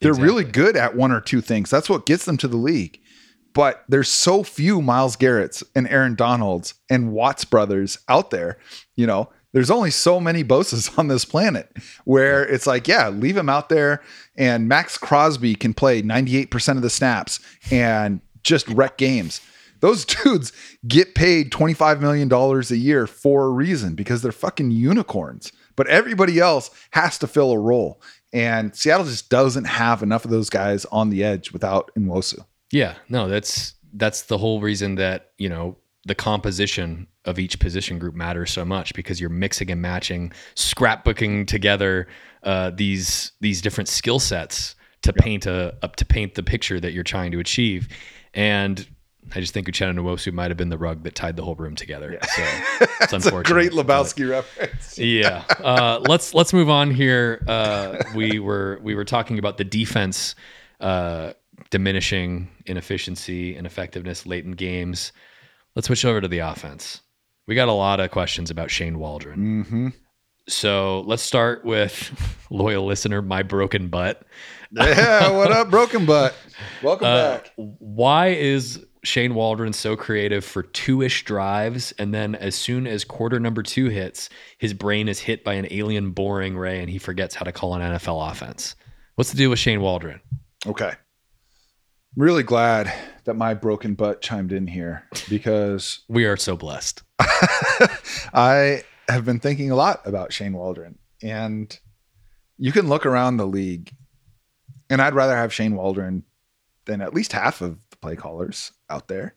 they're 0.01 0.13
really 0.13 0.43
good 0.43 0.75
at 0.75 0.95
one 0.95 1.11
or 1.11 1.21
two 1.21 1.41
things. 1.41 1.69
That's 1.69 1.89
what 1.89 2.05
gets 2.05 2.25
them 2.25 2.37
to 2.37 2.47
the 2.47 2.57
league. 2.57 2.99
But 3.53 3.83
there's 3.89 4.09
so 4.09 4.43
few 4.43 4.81
Myles 4.81 5.15
Garrett's 5.15 5.63
and 5.75 5.87
Aaron 5.87 6.15
Donalds 6.15 6.75
and 6.89 7.11
Watts 7.11 7.45
brothers 7.45 7.97
out 8.07 8.29
there. 8.29 8.57
You 8.95 9.07
know, 9.07 9.29
there's 9.53 9.71
only 9.71 9.91
so 9.91 10.19
many 10.19 10.43
Bosa's 10.43 10.91
on 10.97 11.07
this 11.07 11.25
planet 11.25 11.71
where 12.05 12.45
it's 12.45 12.67
like, 12.67 12.87
yeah, 12.87 13.09
leave 13.09 13.37
him 13.37 13.49
out 13.49 13.69
there. 13.69 14.01
And 14.37 14.67
Maxx 14.67 14.97
Crosby 14.97 15.55
can 15.55 15.73
play 15.73 16.01
98% 16.01 16.77
of 16.77 16.81
the 16.81 16.89
snaps 16.89 17.39
and 17.71 18.21
just 18.43 18.67
wreck 18.69 18.97
games. 18.97 19.41
Those 19.81 20.05
dudes 20.23 20.51
get 20.87 21.15
paid 21.15 21.51
$25 21.51 21.99
million 21.99 22.31
a 22.31 22.75
year 22.75 23.07
for 23.07 23.45
a 23.45 23.49
reason 23.49 23.95
because 23.95 24.21
they're 24.21 24.31
fucking 24.31 24.71
unicorns. 24.71 25.51
But 25.75 25.87
everybody 25.87 26.39
else 26.39 26.71
has 26.91 27.17
to 27.19 27.27
fill 27.27 27.51
a 27.51 27.57
role. 27.57 28.01
And 28.31 28.75
Seattle 28.75 29.05
just 29.05 29.29
doesn't 29.29 29.65
have 29.65 30.03
enough 30.03 30.25
of 30.25 30.31
those 30.31 30.49
guys 30.49 30.85
on 30.85 31.09
the 31.09 31.23
edge 31.23 31.51
without 31.51 31.91
Nwosu. 31.97 32.45
Yeah. 32.71 32.95
No, 33.09 33.27
that's 33.27 33.73
that's 33.93 34.23
the 34.23 34.37
whole 34.37 34.61
reason 34.61 34.95
that, 34.95 35.31
you 35.37 35.49
know, 35.49 35.77
the 36.05 36.15
composition 36.15 37.07
of 37.25 37.39
each 37.39 37.59
position 37.59 37.99
group 37.99 38.15
matters 38.15 38.51
so 38.51 38.63
much 38.63 38.93
because 38.93 39.19
you're 39.19 39.29
mixing 39.29 39.71
and 39.71 39.81
matching, 39.81 40.31
scrapbooking 40.55 41.47
together 41.47 42.07
uh, 42.43 42.71
these 42.71 43.31
these 43.41 43.61
different 43.61 43.87
skill 43.87 44.19
sets 44.19 44.75
to 45.01 45.13
paint 45.13 45.45
a 45.45 45.75
up 45.81 45.95
to 45.97 46.05
paint 46.05 46.35
the 46.35 46.43
picture 46.43 46.79
that 46.79 46.93
you're 46.93 47.03
trying 47.03 47.31
to 47.31 47.39
achieve. 47.39 47.89
And 48.33 48.87
I 49.35 49.39
just 49.39 49.53
think 49.53 49.67
Uchenna 49.67 49.93
Nwosu 49.95 50.33
might 50.33 50.49
have 50.49 50.57
been 50.57 50.69
the 50.69 50.77
rug 50.77 51.03
that 51.03 51.15
tied 51.15 51.35
the 51.35 51.43
whole 51.43 51.55
room 51.55 51.75
together. 51.75 52.17
So 52.21 52.41
it's 53.01 53.13
unfortunate. 53.13 53.53
great 53.53 53.71
but- 53.75 53.85
Lebowski 53.87 54.29
reference. 54.29 54.97
yeah. 54.97 55.43
Uh, 55.59 55.99
let's 56.07 56.33
let's 56.33 56.53
move 56.53 56.69
on 56.69 56.91
here. 56.91 57.43
Uh, 57.47 58.01
we 58.15 58.39
were 58.39 58.79
we 58.81 58.95
were 58.95 59.05
talking 59.05 59.37
about 59.39 59.57
the 59.57 59.63
defense 59.63 60.35
uh, 60.79 61.33
diminishing 61.69 62.49
in 62.65 62.77
efficiency 62.77 63.55
and 63.55 63.67
effectiveness 63.67 64.25
late 64.25 64.45
in 64.45 64.51
games. 64.53 65.11
Let's 65.75 65.87
switch 65.87 66.05
over 66.05 66.21
to 66.21 66.27
the 66.27 66.39
offense. 66.39 67.01
We 67.45 67.55
got 67.55 67.67
a 67.67 67.73
lot 67.73 67.99
of 67.99 68.11
questions 68.11 68.49
about 68.49 68.71
Shane 68.71 68.99
Waldron. 68.99 69.63
Mm-hmm. 69.65 69.87
So 70.47 71.01
let's 71.01 71.21
start 71.21 71.63
with 71.63 72.11
loyal 72.49 72.85
listener, 72.85 73.21
my 73.21 73.43
broken 73.43 73.87
butt. 73.89 74.23
Yeah, 74.71 75.31
what 75.31 75.51
up, 75.51 75.69
Broken 75.71 76.05
Butt? 76.05 76.35
Welcome 76.83 77.07
Uh, 77.07 77.37
back. 77.37 77.51
why 77.55 78.27
is 78.29 78.83
Shane 79.03 79.33
Waldron 79.33 79.73
so 79.73 79.95
creative 79.95 80.43
for 80.43 80.63
two-ish 80.63 81.23
drives, 81.23 81.93
and 81.93 82.13
then 82.13 82.35
as 82.35 82.55
soon 82.55 82.85
as 82.85 83.05
quarter 83.05 83.39
number 83.39 83.63
two 83.63 83.87
hits, 83.87 84.29
his 84.57 84.73
brain 84.73 85.07
is 85.07 85.19
hit 85.19 85.43
by 85.43 85.53
an 85.53 85.67
alien 85.71 86.11
boring 86.11 86.57
ray, 86.57 86.79
and 86.79 86.89
he 86.89 86.97
forgets 86.97 87.35
how 87.35 87.45
to 87.45 87.51
call 87.51 87.75
an 87.75 87.81
NFL 87.81 88.31
offense? 88.31 88.75
What's 89.15 89.31
the 89.31 89.37
deal 89.37 89.49
with 89.49 89.59
Shane 89.59 89.81
Waldron? 89.81 90.19
Okay. 90.65 90.89
I'm 90.89 92.23
Really 92.23 92.43
glad 92.43 92.91
that 93.23 93.35
my 93.35 93.53
broken 93.53 93.93
butt 93.93 94.21
chimed 94.21 94.51
in 94.51 94.67
here 94.67 95.03
because 95.29 96.01
We 96.09 96.25
are 96.25 96.37
so 96.37 96.57
blessed. 96.57 97.03
I 98.33 98.83
have 99.07 99.25
been 99.25 99.39
thinking 99.39 99.71
a 99.71 99.75
lot 99.75 100.01
about 100.05 100.33
Shane 100.33 100.53
Waldron. 100.53 100.97
And 101.21 101.77
you 102.57 102.71
can 102.71 102.89
look 102.89 103.05
around 103.05 103.37
the 103.37 103.47
league, 103.47 103.91
and 104.89 105.01
I'd 105.01 105.13
rather 105.13 105.35
have 105.35 105.53
Shane 105.53 105.75
Waldron 105.75 106.23
than 106.85 107.01
at 107.01 107.13
least 107.13 107.31
half 107.31 107.61
of 107.61 107.77
the 107.89 107.97
play 107.97 108.15
callers 108.15 108.71
out 108.89 109.07
there. 109.07 109.35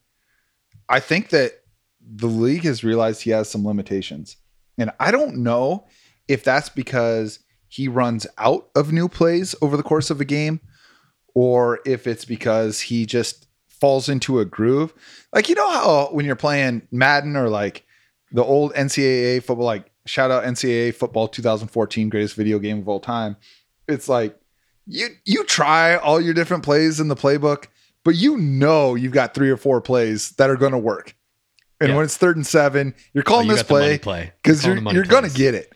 I 0.88 1.00
think 1.00 1.30
that 1.30 1.62
the 2.00 2.26
league 2.26 2.64
has 2.64 2.84
realized 2.84 3.22
he 3.22 3.30
has 3.30 3.48
some 3.48 3.66
limitations. 3.66 4.36
And 4.78 4.90
I 4.98 5.10
don't 5.10 5.38
know 5.38 5.86
if 6.28 6.44
that's 6.44 6.68
because 6.68 7.38
he 7.68 7.88
runs 7.88 8.26
out 8.38 8.68
of 8.74 8.92
new 8.92 9.08
plays 9.08 9.54
over 9.62 9.76
the 9.76 9.82
course 9.82 10.10
of 10.10 10.20
a 10.20 10.24
game 10.24 10.60
or 11.34 11.80
if 11.86 12.06
it's 12.06 12.24
because 12.24 12.80
he 12.80 13.06
just 13.06 13.46
falls 13.68 14.08
into 14.08 14.38
a 14.38 14.44
groove. 14.44 14.92
Like, 15.32 15.48
you 15.48 15.54
know 15.54 15.70
how 15.70 16.08
when 16.12 16.26
you're 16.26 16.36
playing 16.36 16.86
Madden 16.90 17.36
or 17.36 17.48
like 17.48 17.84
the 18.30 18.44
old 18.44 18.74
NCAA 18.74 19.42
football, 19.42 19.66
like 19.66 19.90
shout 20.06 20.30
out 20.30 20.44
NCAA 20.44 20.94
football 20.94 21.28
2014, 21.28 22.08
greatest 22.08 22.34
video 22.34 22.58
game 22.58 22.78
of 22.78 22.88
all 22.88 23.00
time. 23.00 23.36
It's 23.88 24.08
like 24.08 24.38
you 24.86 25.08
you 25.24 25.44
try 25.44 25.96
all 25.96 26.20
your 26.20 26.34
different 26.34 26.64
plays 26.64 27.00
in 27.00 27.08
the 27.08 27.16
playbook, 27.16 27.66
but 28.04 28.14
you 28.14 28.36
know 28.36 28.94
you've 28.94 29.12
got 29.12 29.34
three 29.34 29.50
or 29.50 29.56
four 29.56 29.80
plays 29.80 30.30
that 30.32 30.50
are 30.50 30.56
going 30.56 30.72
to 30.72 30.78
work. 30.78 31.14
And 31.80 31.90
Yeah. 31.90 31.96
when 31.96 32.04
it's 32.04 32.16
third 32.16 32.36
and 32.36 32.46
seven, 32.46 32.94
you're 33.12 33.24
calling 33.24 33.46
Oh, 33.48 33.50
you 33.50 33.56
this 33.56 33.62
got 33.62 33.74
the 33.76 33.80
money 33.82 33.98
play 33.98 34.32
because 34.42 34.64
you're 34.64 34.76
you're 34.92 35.04
going 35.04 35.28
to 35.28 35.34
get 35.36 35.54
it. 35.54 35.72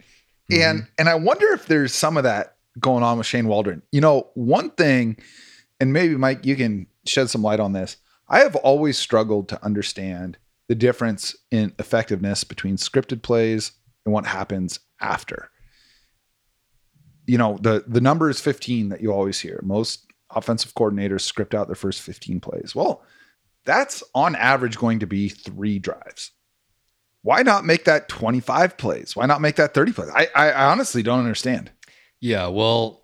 Mhm. 0.51 0.63
And 0.63 0.87
and 0.99 1.09
I 1.09 1.15
wonder 1.17 1.47
if 1.53 1.67
there's 1.67 1.93
some 1.93 2.17
of 2.17 2.23
that 2.25 2.57
going 2.79 3.03
on 3.03 3.19
with 3.19 3.27
Shane 3.27 3.49
Waldron. 3.49 3.83
You 3.91 4.01
know, 4.01 4.31
one 4.35 4.71
thing, 4.71 5.17
and 5.81 5.93
maybe 5.93 6.17
Mike, 6.17 6.45
you 6.47 6.55
can 6.57 6.87
shed 7.07 7.31
some 7.31 7.43
light 7.43 7.59
on 7.61 7.73
this. 7.73 7.97
I 8.29 8.41
have 8.41 8.55
always 8.57 8.99
struggled 8.99 9.49
to 9.51 9.65
understand 9.65 10.37
the 10.69 10.75
difference 10.75 11.35
in 11.51 11.73
effectiveness 11.79 12.43
between 12.45 12.77
scripted 12.77 13.23
plays 13.23 13.73
and 14.05 14.13
what 14.13 14.27
happens 14.27 14.79
after. 15.01 15.49
You 17.27 17.39
know, 17.39 17.59
the 17.61 17.85
the 17.87 18.01
number 18.01 18.31
is 18.31 18.41
15 18.41 18.89
that 18.91 19.01
you 19.01 19.13
always 19.13 19.41
hear. 19.41 19.59
Most 19.65 20.06
offensive 20.37 20.75
coordinators 20.75 21.23
script 21.23 21.55
out 21.55 21.67
their 21.67 21.75
first 21.75 22.01
15 22.03 22.39
plays. 22.41 22.73
Well, 22.75 23.03
that's 23.65 24.05
on 24.15 24.37
average 24.37 24.79
going 24.79 25.01
to 25.01 25.07
be 25.07 25.29
three 25.29 25.79
drives 25.81 26.31
why 27.23 27.43
not 27.43 27.65
make 27.65 27.87
that 27.87 28.09
25 28.09 28.77
plays? 28.77 29.17
Why 29.17 29.27
not 29.27 29.41
make 29.41 29.57
that 29.57 29.75
30 29.75 29.93
plays? 29.95 30.11
I, 30.15 30.29
I, 30.33 30.51
I 30.53 30.65
honestly 30.71 31.03
don't 31.03 31.19
understand. 31.19 31.73
Yeah, 32.21 32.47
well, 32.47 33.03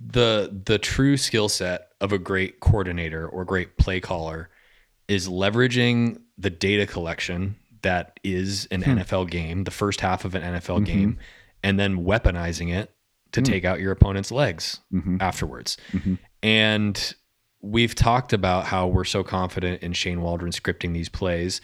the 0.00 0.58
the 0.64 0.78
true 0.78 1.18
skill 1.18 1.50
set 1.50 1.88
of 2.00 2.12
a 2.12 2.18
great 2.18 2.60
coordinator 2.60 3.28
or 3.28 3.44
great 3.44 3.76
play 3.76 4.00
caller 4.00 4.48
is 5.06 5.28
leveraging 5.28 6.18
the 6.38 6.48
data 6.48 6.86
collection 6.86 7.56
that 7.82 8.18
is 8.24 8.66
an 8.70 8.80
Hmm. 8.82 8.98
NFL 9.00 9.28
game, 9.30 9.64
the 9.64 9.70
first 9.70 10.00
half 10.00 10.24
of 10.24 10.34
an 10.34 10.42
NFL 10.42 10.80
Mhm. 10.80 10.84
game, 10.86 11.18
and 11.62 11.78
then 11.78 11.98
weaponizing 12.04 12.72
it 12.74 12.90
to 13.32 13.40
Hmm. 13.40 13.44
take 13.44 13.64
out 13.66 13.80
your 13.80 13.92
opponent's 13.92 14.32
legs 14.32 14.80
Mhm. 14.92 15.20
afterwards. 15.20 15.76
And 16.46 17.14
we've 17.60 17.94
talked 17.96 18.32
about 18.32 18.66
how 18.66 18.86
we're 18.86 19.02
so 19.02 19.24
confident 19.24 19.82
in 19.82 19.92
Shane 19.92 20.20
Waldron 20.22 20.52
scripting 20.52 20.92
these 20.94 21.08
plays. 21.08 21.60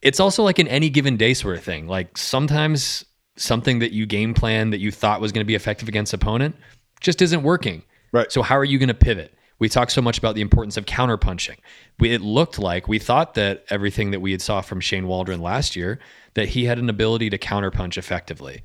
It's 0.00 0.20
also 0.20 0.44
like 0.44 0.60
an 0.60 0.68
any 0.68 0.88
given 0.88 1.16
day 1.16 1.34
sort 1.34 1.56
of 1.56 1.64
thing. 1.64 1.88
Like 1.88 2.16
sometimes 2.16 3.04
something 3.36 3.80
that 3.80 3.90
you 3.90 4.06
game 4.06 4.34
plan 4.34 4.70
that 4.70 4.78
you 4.78 4.92
thought 4.92 5.20
was 5.20 5.32
going 5.32 5.44
to 5.44 5.48
be 5.48 5.56
effective 5.56 5.88
against 5.88 6.12
opponent 6.14 6.54
just 7.00 7.20
isn't 7.20 7.42
working. 7.42 7.82
Right. 8.12 8.30
So 8.30 8.42
how 8.42 8.56
are 8.56 8.64
you 8.64 8.78
going 8.78 8.88
to 8.88 8.94
pivot? 8.94 9.34
We 9.58 9.68
talk 9.68 9.90
so 9.90 10.00
much 10.00 10.16
about 10.16 10.36
the 10.36 10.42
importance 10.42 10.76
of 10.76 10.84
counterpunching. 10.86 11.56
We, 11.98 12.12
it 12.14 12.20
looked 12.20 12.60
like 12.60 12.86
we 12.86 13.00
thought 13.00 13.34
that 13.34 13.64
everything 13.68 14.12
that 14.12 14.20
we 14.20 14.30
had 14.30 14.40
saw 14.40 14.60
from 14.60 14.78
Shane 14.80 15.08
Waldron 15.08 15.40
last 15.40 15.74
year 15.74 15.98
that 16.34 16.50
he 16.50 16.66
had 16.66 16.78
an 16.78 16.88
ability 16.88 17.30
to 17.30 17.38
counterpunch 17.38 17.98
effectively. 17.98 18.62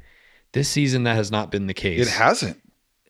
This 0.52 0.70
season 0.70 1.04
that 1.06 1.16
has 1.16 1.32
not 1.32 1.50
been 1.50 1.66
the 1.66 1.74
case 1.74 2.08
It 2.08 2.12
hasn't. 2.14 2.62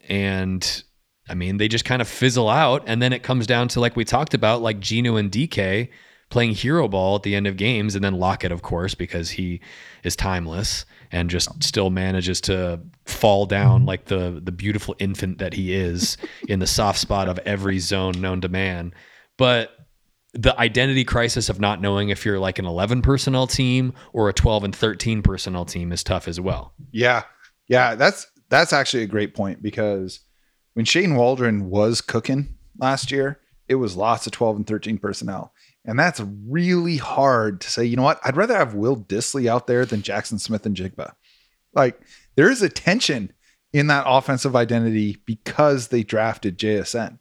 and 0.08 0.84
I 1.28 1.36
mean, 1.36 1.58
they 1.58 1.68
just 1.68 1.86
kind 1.86 2.02
of 2.02 2.08
fizzle 2.08 2.50
out, 2.50 2.84
and 2.86 3.02
then 3.02 3.14
it 3.14 3.24
comes 3.24 3.48
down 3.48 3.68
to 3.70 3.80
like 3.80 3.96
we 3.96 4.06
talked 4.06 4.34
about, 4.34 4.62
like 4.62 4.80
Geno 4.80 5.16
and 5.16 5.32
DK 5.32 5.90
playing 6.30 6.52
hero 6.52 6.88
ball 6.88 7.16
at 7.16 7.24
the 7.24 7.36
end 7.36 7.48
of 7.48 7.58
games, 7.58 7.96
and 7.96 8.04
then 8.04 8.16
Lockett, 8.16 8.52
of 8.52 8.62
course, 8.62 8.96
because 8.96 9.32
he 9.32 9.62
is 10.04 10.16
timeless 10.16 10.86
and 11.12 11.30
just 11.30 11.64
still 11.64 11.92
manages 11.92 12.42
to 12.42 12.80
fall 13.06 13.46
down 13.46 13.86
like 13.86 14.06
the 14.06 14.42
the 14.44 14.52
beautiful 14.52 14.96
infant 15.00 15.38
that 15.38 15.54
he 15.54 15.74
is 15.74 16.18
in 16.48 16.60
the 16.60 16.68
soft 16.68 17.00
spot 17.00 17.30
of 17.30 17.40
every 17.40 17.80
zone 17.80 18.20
known 18.20 18.42
to 18.42 18.50
man. 18.50 18.94
But 19.38 19.72
the 20.34 20.60
identity 20.60 21.04
crisis 21.04 21.48
of 21.48 21.60
not 21.60 21.80
knowing 21.80 22.10
if 22.10 22.26
you're 22.26 22.40
like 22.40 22.58
an 22.58 22.66
11 22.66 23.04
personnel 23.04 23.46
team 23.46 23.94
or 24.14 24.30
a 24.30 24.34
12 24.34 24.64
and 24.64 24.76
13 24.76 25.22
personnel 25.22 25.64
team 25.64 25.92
is 25.92 26.04
tough 26.04 26.28
as 26.28 26.40
well. 26.40 26.74
Yeah. 26.92 27.24
Yeah, 27.68 27.96
that's 27.96 28.28
that's 28.50 28.74
actually 28.74 29.04
a 29.04 29.08
great 29.08 29.36
point 29.36 29.62
because 29.62 30.20
when 30.74 30.86
Shane 30.86 31.16
Waldron 31.16 31.70
was 31.70 32.02
cooking 32.02 32.56
last 32.78 33.12
year, 33.12 33.40
it 33.68 33.76
was 33.76 33.96
lots 33.96 34.26
of 34.26 34.34
12 34.34 34.58
and 34.58 34.68
13 34.68 34.98
personnel. 34.98 35.54
And 35.86 36.00
that's 36.00 36.22
really 36.48 36.98
hard 36.98 37.62
to 37.62 37.70
say, 37.70 37.86
you 37.86 37.96
know 37.96 38.04
what? 38.04 38.20
I'd 38.24 38.38
rather 38.38 38.56
have 38.56 38.74
Will 38.74 38.98
Dissly 38.98 39.48
out 39.48 39.68
there 39.68 39.86
than 39.86 40.02
Jaxon 40.02 40.40
Smith-Njigba. 40.40 41.14
Like 41.74 42.00
there 42.36 42.50
is 42.50 42.62
a 42.62 42.70
tension 42.70 43.32
in 43.72 43.88
that 43.88 44.06
offensive 44.08 44.56
identity 44.56 45.18
because 45.26 45.88
they 45.88 46.04
drafted 46.04 46.58
JSN. 46.58 47.20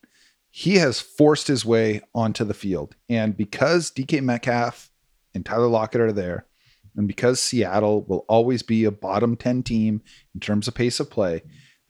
He 0.50 0.76
has 0.76 1.00
forced 1.00 1.48
his 1.48 1.64
way 1.64 2.02
onto 2.14 2.44
the 2.44 2.54
field. 2.54 2.94
And 3.08 3.36
because 3.36 3.90
DK 3.90 4.22
Metcalf 4.22 4.90
and 5.34 5.46
Tyler 5.46 5.68
Lockett 5.68 6.02
are 6.02 6.12
there, 6.12 6.46
and 6.94 7.08
because 7.08 7.40
Seattle 7.40 8.02
will 8.02 8.26
always 8.28 8.62
be 8.62 8.84
a 8.84 8.90
bottom 8.90 9.34
10 9.34 9.62
team 9.62 10.02
in 10.34 10.40
terms 10.40 10.68
of 10.68 10.74
pace 10.74 11.00
of 11.00 11.08
play, 11.08 11.42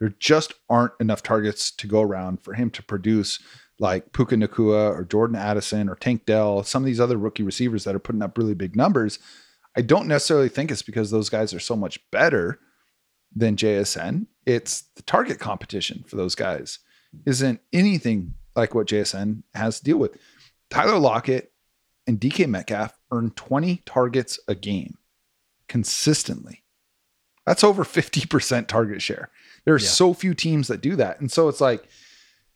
there 0.02 0.14
just 0.18 0.54
aren't 0.68 0.94
enough 0.98 1.22
targets 1.22 1.70
to 1.70 1.86
go 1.86 2.02
around 2.02 2.42
for 2.42 2.54
him 2.54 2.70
to 2.70 2.82
produce 2.82 3.38
like 3.78 4.12
Puka 4.12 4.34
Nacua 4.34 4.90
or 4.90 5.04
Jordan 5.04 5.36
Addison 5.36 5.88
or 5.88 5.94
Tank 5.94 6.26
Dell, 6.26 6.64
some 6.64 6.82
of 6.82 6.86
these 6.86 6.98
other 6.98 7.16
rookie 7.16 7.44
receivers 7.44 7.84
that 7.84 7.94
are 7.94 8.00
putting 8.00 8.20
up 8.20 8.36
really 8.36 8.54
big 8.54 8.74
numbers. 8.74 9.20
I 9.76 9.82
don't 9.82 10.08
necessarily 10.08 10.48
think 10.48 10.72
it's 10.72 10.82
because 10.82 11.12
those 11.12 11.28
guys 11.28 11.54
are 11.54 11.60
so 11.60 11.76
much 11.76 12.00
better 12.10 12.58
than 13.32 13.54
JSN. 13.54 14.26
It's 14.44 14.82
the 14.96 15.02
target 15.02 15.38
competition 15.38 16.02
for 16.08 16.16
those 16.16 16.34
guys 16.34 16.80
isn't 17.24 17.60
anything 17.72 18.34
like 18.56 18.74
what 18.74 18.88
JSN 18.88 19.44
has 19.54 19.78
to 19.78 19.84
deal 19.84 19.98
with. 19.98 20.16
Tyler 20.68 20.98
Lockett 20.98 21.52
and 22.08 22.18
DK 22.20 22.48
Metcalf 22.48 22.98
earn 23.12 23.30
20 23.30 23.82
targets 23.86 24.40
a 24.48 24.56
game 24.56 24.98
consistently. 25.68 26.64
That's 27.46 27.62
over 27.62 27.84
50% 27.84 28.66
target 28.66 29.00
share. 29.00 29.30
There 29.64 29.74
are 29.74 29.78
Yeah. 29.78 29.88
so 29.88 30.14
few 30.14 30.34
teams 30.34 30.68
that 30.68 30.80
do 30.80 30.96
that. 30.96 31.20
And 31.20 31.30
so 31.30 31.48
it's 31.48 31.60
like 31.60 31.88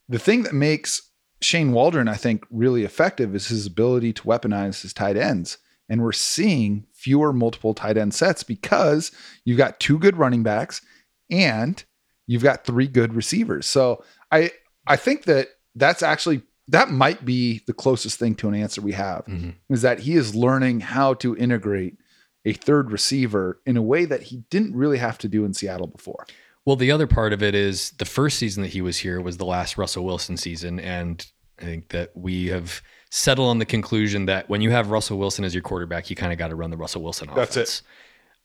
the 0.09 0.19
thing 0.19 0.43
that 0.45 0.55
makes 0.55 1.03
Shane 1.41 1.73
Waldron, 1.73 2.09
I 2.09 2.15
think, 2.15 2.45
really 2.51 2.85
effective 2.85 3.35
is 3.35 3.49
his 3.49 3.67
ability 3.67 4.13
to 4.15 4.23
weaponize 4.23 4.83
his 4.83 4.93
tight 4.93 5.17
ends. 5.17 5.59
And 5.89 6.03
we're 6.03 6.13
seeing 6.13 6.87
fewer 6.93 7.33
multiple 7.33 7.75
tight 7.75 7.97
end 7.97 8.15
sets 8.15 8.43
because 8.43 9.13
you've 9.45 9.59
got 9.59 9.79
two 9.79 9.99
good 9.99 10.17
running 10.17 10.43
backs 10.43 10.81
and 11.31 11.83
you've 12.27 12.43
got 12.43 12.65
three 12.65 12.89
good 12.89 13.15
receivers. 13.15 13.67
So 13.67 14.03
I 14.33 14.51
I 14.87 14.97
think 14.97 15.25
that 15.25 15.49
that's 15.75 16.03
actually 16.03 16.43
that 16.69 16.91
might 16.91 17.25
be 17.25 17.63
the 17.67 17.73
closest 17.73 18.19
thing 18.19 18.35
to 18.37 18.49
an 18.49 18.55
answer 18.55 18.81
we 18.81 18.93
have 18.93 19.25
mm-hmm. 19.27 19.51
is 19.73 19.83
that 19.83 20.01
he 20.01 20.17
is 20.17 20.35
learning 20.35 20.81
how 20.81 21.15
to 21.15 21.37
integrate 21.37 21.97
a 22.45 22.53
third 22.53 22.91
receiver 22.91 23.61
in 23.67 23.77
a 23.77 23.83
way 23.83 24.05
that 24.05 24.23
he 24.23 24.39
didn't 24.51 24.75
really 24.75 24.99
have 24.99 25.19
to 25.19 25.29
do 25.29 25.45
in 25.45 25.55
Seattle 25.55 25.87
before. 25.87 26.27
Well, 26.67 26.77
the 26.77 26.91
other 26.91 27.07
part 27.07 27.33
of 27.33 27.43
it 27.43 27.55
is 27.55 27.93
the 27.93 28.05
first 28.05 28.39
season 28.39 28.63
that 28.65 28.71
he 28.71 28.83
was 28.83 28.99
here 28.99 29.21
was 29.21 29.37
the 29.37 29.47
last 29.47 29.79
Russell 29.79 30.05
Wilson 30.05 30.37
season. 30.37 30.81
And 30.81 31.25
I 31.61 31.65
think 31.65 31.89
that 31.91 32.11
we 32.15 32.49
have 32.49 32.83
settled 33.11 33.49
on 33.49 33.61
the 33.61 33.65
conclusion 33.65 34.27
that 34.27 34.49
when 34.49 34.61
you 34.61 34.73
have 34.73 34.91
Russell 34.91 35.17
Wilson 35.17 35.45
as 35.45 35.55
your 35.55 35.63
quarterback, 35.63 36.11
you 36.11 36.17
kind 36.17 36.33
of 36.33 36.39
got 36.39 36.49
to 36.49 36.57
run 36.57 36.71
the 36.71 36.77
Russell 36.77 37.03
Wilson 37.03 37.31
offense. 37.31 37.55
That's 37.55 37.79
it. 37.79 37.83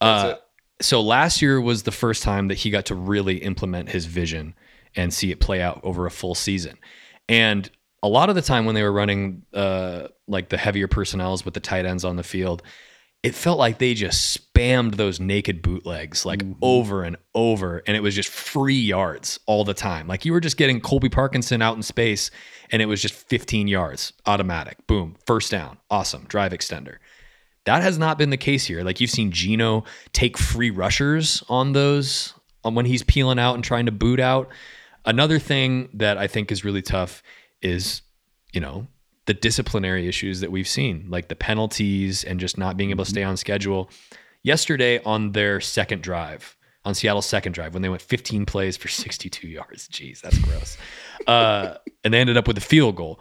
uh, 0.02 0.28
That's 0.28 0.42
So 0.88 1.02
last 1.02 1.42
year 1.42 1.60
was 1.60 1.84
the 1.84 1.92
first 1.92 2.22
time 2.22 2.48
that 2.50 2.60
he 2.60 2.70
got 2.70 2.86
to 2.86 2.96
really 2.96 3.38
implement 3.38 3.90
his 3.90 4.06
vision 4.06 4.54
and 4.96 5.14
see 5.14 5.32
it 5.32 5.40
play 5.40 5.62
out 5.62 5.82
over 5.84 6.06
a 6.06 6.12
full 6.12 6.36
season. 6.36 6.78
And 7.28 7.70
a 8.04 8.08
lot 8.08 8.30
of 8.30 8.36
the 8.36 8.42
time 8.42 8.66
when 8.66 8.76
they 8.76 8.84
were 8.84 8.92
running 8.92 9.44
uh, 9.54 10.08
like 10.28 10.50
the 10.50 10.58
heavier 10.58 10.88
personnels 10.88 11.44
with 11.44 11.54
the 11.54 11.60
tight 11.60 11.86
ends 11.86 12.04
on 12.04 12.18
the 12.18 12.24
field, 12.24 12.62
it 13.24 13.36
felt 13.36 13.60
like 13.60 13.78
they 13.78 13.94
just 13.94 14.36
spammed 14.56 14.96
those 14.96 15.20
naked 15.20 15.62
bootlegs 15.62 16.26
like 16.26 16.40
Mhm. 16.40 16.56
over 16.62 17.04
and 17.04 17.18
over, 17.36 17.84
and 17.86 17.96
it 17.96 18.02
was 18.02 18.16
just 18.16 18.30
free 18.30 18.80
yards 18.80 19.40
all 19.46 19.64
the 19.64 19.74
time. 19.76 20.08
Like 20.08 20.26
you 20.26 20.32
were 20.34 20.40
just 20.40 20.58
getting 20.58 20.82
Colby 20.82 21.10
Parkinson 21.10 21.62
out 21.62 21.76
in 21.76 21.84
space, 21.84 22.32
and 22.72 22.82
it 22.82 22.88
was 22.88 23.02
just 23.02 23.14
15 23.14 23.68
yards 23.68 24.14
automatic. 24.26 24.86
Boom, 24.88 25.18
first 25.28 25.52
down, 25.52 25.78
awesome, 25.90 26.26
drive 26.28 26.52
extender. 26.52 26.98
That 27.66 27.84
has 27.84 28.00
not 28.00 28.18
been 28.18 28.32
the 28.32 28.38
case 28.38 28.66
here. 28.66 28.84
Like 28.84 29.00
you've 29.00 29.12
seen 29.12 29.32
Geno 29.32 29.84
take 30.14 30.36
free 30.38 30.72
rushers 30.72 31.44
on 31.48 31.74
those 31.74 32.34
on 32.64 32.74
when 32.74 32.88
he's 32.88 33.04
peeling 33.04 33.38
out 33.38 33.54
and 33.54 33.64
trying 33.64 33.86
to 33.86 33.92
boot 33.92 34.20
out. 34.20 34.50
Another 35.06 35.38
thing 35.38 35.90
that 35.94 36.18
I 36.18 36.26
think 36.28 36.52
is 36.52 36.64
really 36.66 36.82
tough 36.82 37.22
is, 37.62 38.02
you 38.52 38.62
know, 38.62 38.88
the 39.26 39.34
disciplinary 39.34 40.08
issues 40.08 40.40
that 40.40 40.52
we've 40.52 40.68
seen, 40.68 41.06
like 41.10 41.28
the 41.28 41.36
penalties 41.36 42.24
and 42.24 42.40
just 42.40 42.58
not 42.58 42.78
being 42.78 42.90
able 42.90 43.04
to 43.04 43.10
stay 43.10 43.24
on 43.24 43.38
schedule. 43.38 43.90
Yesterday 44.44 45.00
on 45.04 45.34
their 45.34 45.62
second 45.62 46.02
drive, 46.02 46.56
on 46.84 46.96
Seattle's 46.96 47.28
second 47.28 47.54
drive, 47.54 47.74
when 47.74 47.84
they 47.84 47.90
went 47.90 48.02
15 48.02 48.46
plays 48.46 48.76
for 48.78 48.88
62 48.88 49.48
yards. 49.48 49.88
Jeez, 49.88 50.22
that's 50.22 50.38
gross. 50.40 50.78
Uh, 51.28 51.76
and 52.04 52.14
they 52.14 52.20
ended 52.20 52.38
up 52.38 52.48
with 52.48 52.58
a 52.58 52.62
field 52.62 52.96
goal. 52.96 53.20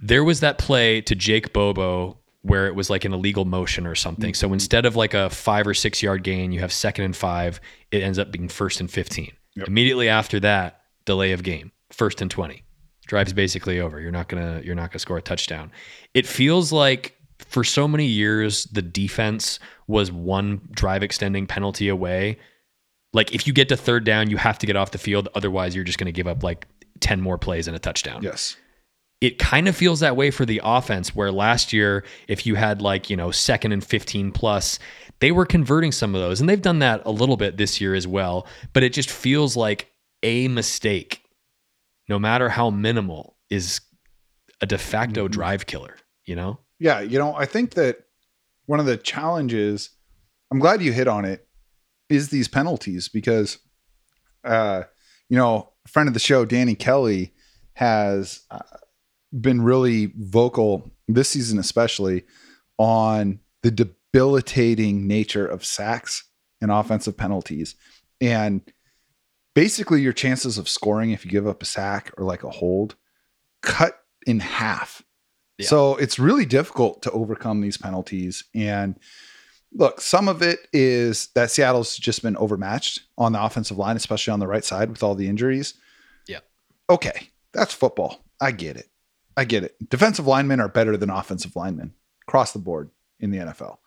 There 0.00 0.22
was 0.22 0.40
that 0.40 0.58
play 0.58 1.00
to 1.02 1.14
Jake 1.14 1.52
Bobo 1.52 2.18
where 2.42 2.66
it 2.66 2.74
was 2.74 2.88
like 2.88 3.04
an 3.04 3.12
illegal 3.12 3.44
motion 3.44 3.86
or 3.86 3.94
something. 3.94 4.32
So 4.32 4.52
instead 4.52 4.86
of 4.86 4.96
like 4.96 5.12
a 5.12 5.28
five 5.28 5.66
or 5.66 5.74
six 5.74 6.02
yard 6.02 6.22
gain, 6.22 6.52
you 6.52 6.60
have 6.60 6.72
second 6.72 7.04
and 7.04 7.16
five. 7.16 7.60
It 7.90 8.02
ends 8.02 8.18
up 8.18 8.32
being 8.32 8.48
first 8.48 8.80
and 8.80 8.90
15. 8.90 9.32
Yep. 9.56 9.68
Immediately 9.68 10.08
after 10.08 10.40
that, 10.40 10.80
delay 11.04 11.32
of 11.32 11.42
game, 11.42 11.72
first 11.90 12.22
and 12.22 12.30
20. 12.30 12.62
Drive's 13.10 13.32
basically 13.32 13.80
over. 13.80 14.00
You're 14.00 14.12
not 14.12 14.28
gonna 14.28 14.62
you're 14.64 14.76
not 14.76 14.92
gonna 14.92 15.00
score 15.00 15.18
a 15.18 15.22
touchdown. 15.22 15.72
It 16.14 16.28
feels 16.28 16.70
like 16.70 17.16
for 17.40 17.64
so 17.64 17.88
many 17.88 18.06
years 18.06 18.64
the 18.66 18.82
defense 18.82 19.58
was 19.88 20.12
one 20.12 20.60
drive 20.70 21.02
extending 21.02 21.44
penalty 21.44 21.88
away. 21.88 22.38
Like 23.12 23.34
if 23.34 23.48
you 23.48 23.52
get 23.52 23.68
to 23.70 23.76
third 23.76 24.04
down, 24.04 24.30
you 24.30 24.36
have 24.36 24.60
to 24.60 24.66
get 24.66 24.76
off 24.76 24.92
the 24.92 24.98
field. 24.98 25.28
Otherwise, 25.34 25.74
you're 25.74 25.82
just 25.82 25.98
gonna 25.98 26.12
give 26.12 26.28
up 26.28 26.44
like 26.44 26.68
10 27.00 27.20
more 27.20 27.36
plays 27.36 27.66
and 27.66 27.74
a 27.74 27.80
touchdown 27.80 28.22
Yes. 28.22 28.56
it 29.20 29.38
kind 29.38 29.66
of 29.66 29.74
feels 29.74 29.98
that 30.00 30.14
way 30.16 30.30
for 30.30 30.44
the 30.46 30.60
offense 30.62 31.12
where 31.12 31.32
last 31.32 31.72
year 31.72 32.04
if 32.28 32.46
you 32.46 32.54
had 32.54 32.80
like 32.80 33.10
you 33.10 33.16
know 33.16 33.30
second 33.32 33.72
and 33.72 33.82
15 33.82 34.30
plus 34.30 34.78
they 35.20 35.32
were 35.32 35.46
converting 35.46 35.90
some 35.92 36.14
of 36.14 36.20
those 36.20 36.38
and 36.40 36.48
they've 36.48 36.60
done 36.62 36.78
that 36.80 37.00
a 37.06 37.10
little 37.10 37.36
bit 37.38 37.56
this 37.56 37.80
year 37.80 37.94
as 37.94 38.06
well 38.06 38.46
but 38.74 38.82
it 38.82 38.92
just 38.92 39.10
feels 39.10 39.56
like 39.56 39.90
a 40.22 40.46
mistake 40.48 41.22
no 42.10 42.18
matter 42.18 42.48
how 42.50 42.68
minimal 42.70 43.36
is 43.48 43.80
a 44.60 44.66
de 44.66 44.76
facto 44.76 45.26
Mhm. 45.28 45.30
drive 45.32 45.64
killer 45.66 45.96
you 46.26 46.34
know 46.36 46.58
Yeah, 46.82 47.00
you 47.00 47.18
know, 47.18 47.34
I 47.34 47.44
think 47.44 47.74
that 47.74 48.06
one 48.64 48.80
of 48.80 48.86
the 48.86 48.96
challenges, 48.96 49.90
I'm 50.50 50.58
glad 50.58 50.80
you 50.80 50.92
hit 50.94 51.08
on 51.08 51.26
it, 51.26 51.46
is 52.08 52.30
these 52.30 52.48
penalties 52.48 53.06
because, 53.08 53.58
uh, 54.44 54.84
you 55.28 55.36
know, 55.36 55.72
a 55.84 55.88
friend 55.88 56.08
of 56.08 56.14
the 56.14 56.20
show, 56.20 56.46
Danny 56.46 56.74
Kelly, 56.74 57.34
has 57.74 58.40
uh, 58.50 58.60
been 59.30 59.60
really 59.60 60.12
vocal 60.16 60.90
this 61.06 61.28
season, 61.28 61.58
especially 61.58 62.24
on 62.78 63.40
the 63.62 63.70
debilitating 63.70 65.06
nature 65.06 65.46
of 65.46 65.62
sacks 65.64 66.24
and 66.62 66.70
offensive 66.70 67.16
penalties. 67.18 67.74
And 68.22 68.62
basically 69.54 70.02
your 70.02 70.12
chances 70.12 70.58
of 70.58 70.68
scoring 70.68 71.10
if 71.10 71.24
you 71.24 71.30
give 71.30 71.46
up 71.46 71.62
a 71.62 71.66
sack 71.66 72.12
or 72.16 72.24
like 72.24 72.44
a 72.44 72.50
hold 72.50 72.96
cut 73.62 74.00
in 74.26 74.40
half. 74.40 75.02
Yeah. 75.58 75.66
So 75.66 75.96
it's 75.96 76.18
really 76.18 76.46
difficult 76.46 77.02
to 77.02 77.10
overcome 77.10 77.60
these 77.60 77.76
penalties. 77.76 78.44
And 78.54 78.98
look, 79.72 80.00
some 80.00 80.28
of 80.28 80.42
it 80.42 80.68
is 80.72 81.28
that 81.34 81.50
Seattle's 81.50 81.96
just 81.96 82.22
been 82.22 82.36
overmatched 82.36 83.02
on 83.18 83.32
the 83.32 83.42
offensive 83.42 83.78
line, 83.78 83.96
especially 83.96 84.32
on 84.32 84.40
the 84.40 84.46
right 84.46 84.64
side 84.64 84.90
with 84.90 85.02
all 85.02 85.14
the 85.14 85.28
injuries. 85.28 85.74
Yeah. 86.26 86.40
Okay. 86.88 87.28
That's 87.52 87.74
football. 87.74 88.24
I 88.40 88.52
get 88.52 88.76
it. 88.76 88.88
I 89.36 89.44
get 89.44 89.64
it. 89.64 89.76
Defensive 89.88 90.26
linemen 90.26 90.60
are 90.60 90.68
better 90.68 90.96
than 90.96 91.10
offensive 91.10 91.56
linemen 91.56 91.94
across 92.26 92.52
the 92.52 92.58
board 92.58 92.90
in 93.18 93.30
the 93.30 93.38
NFL. 93.38 93.78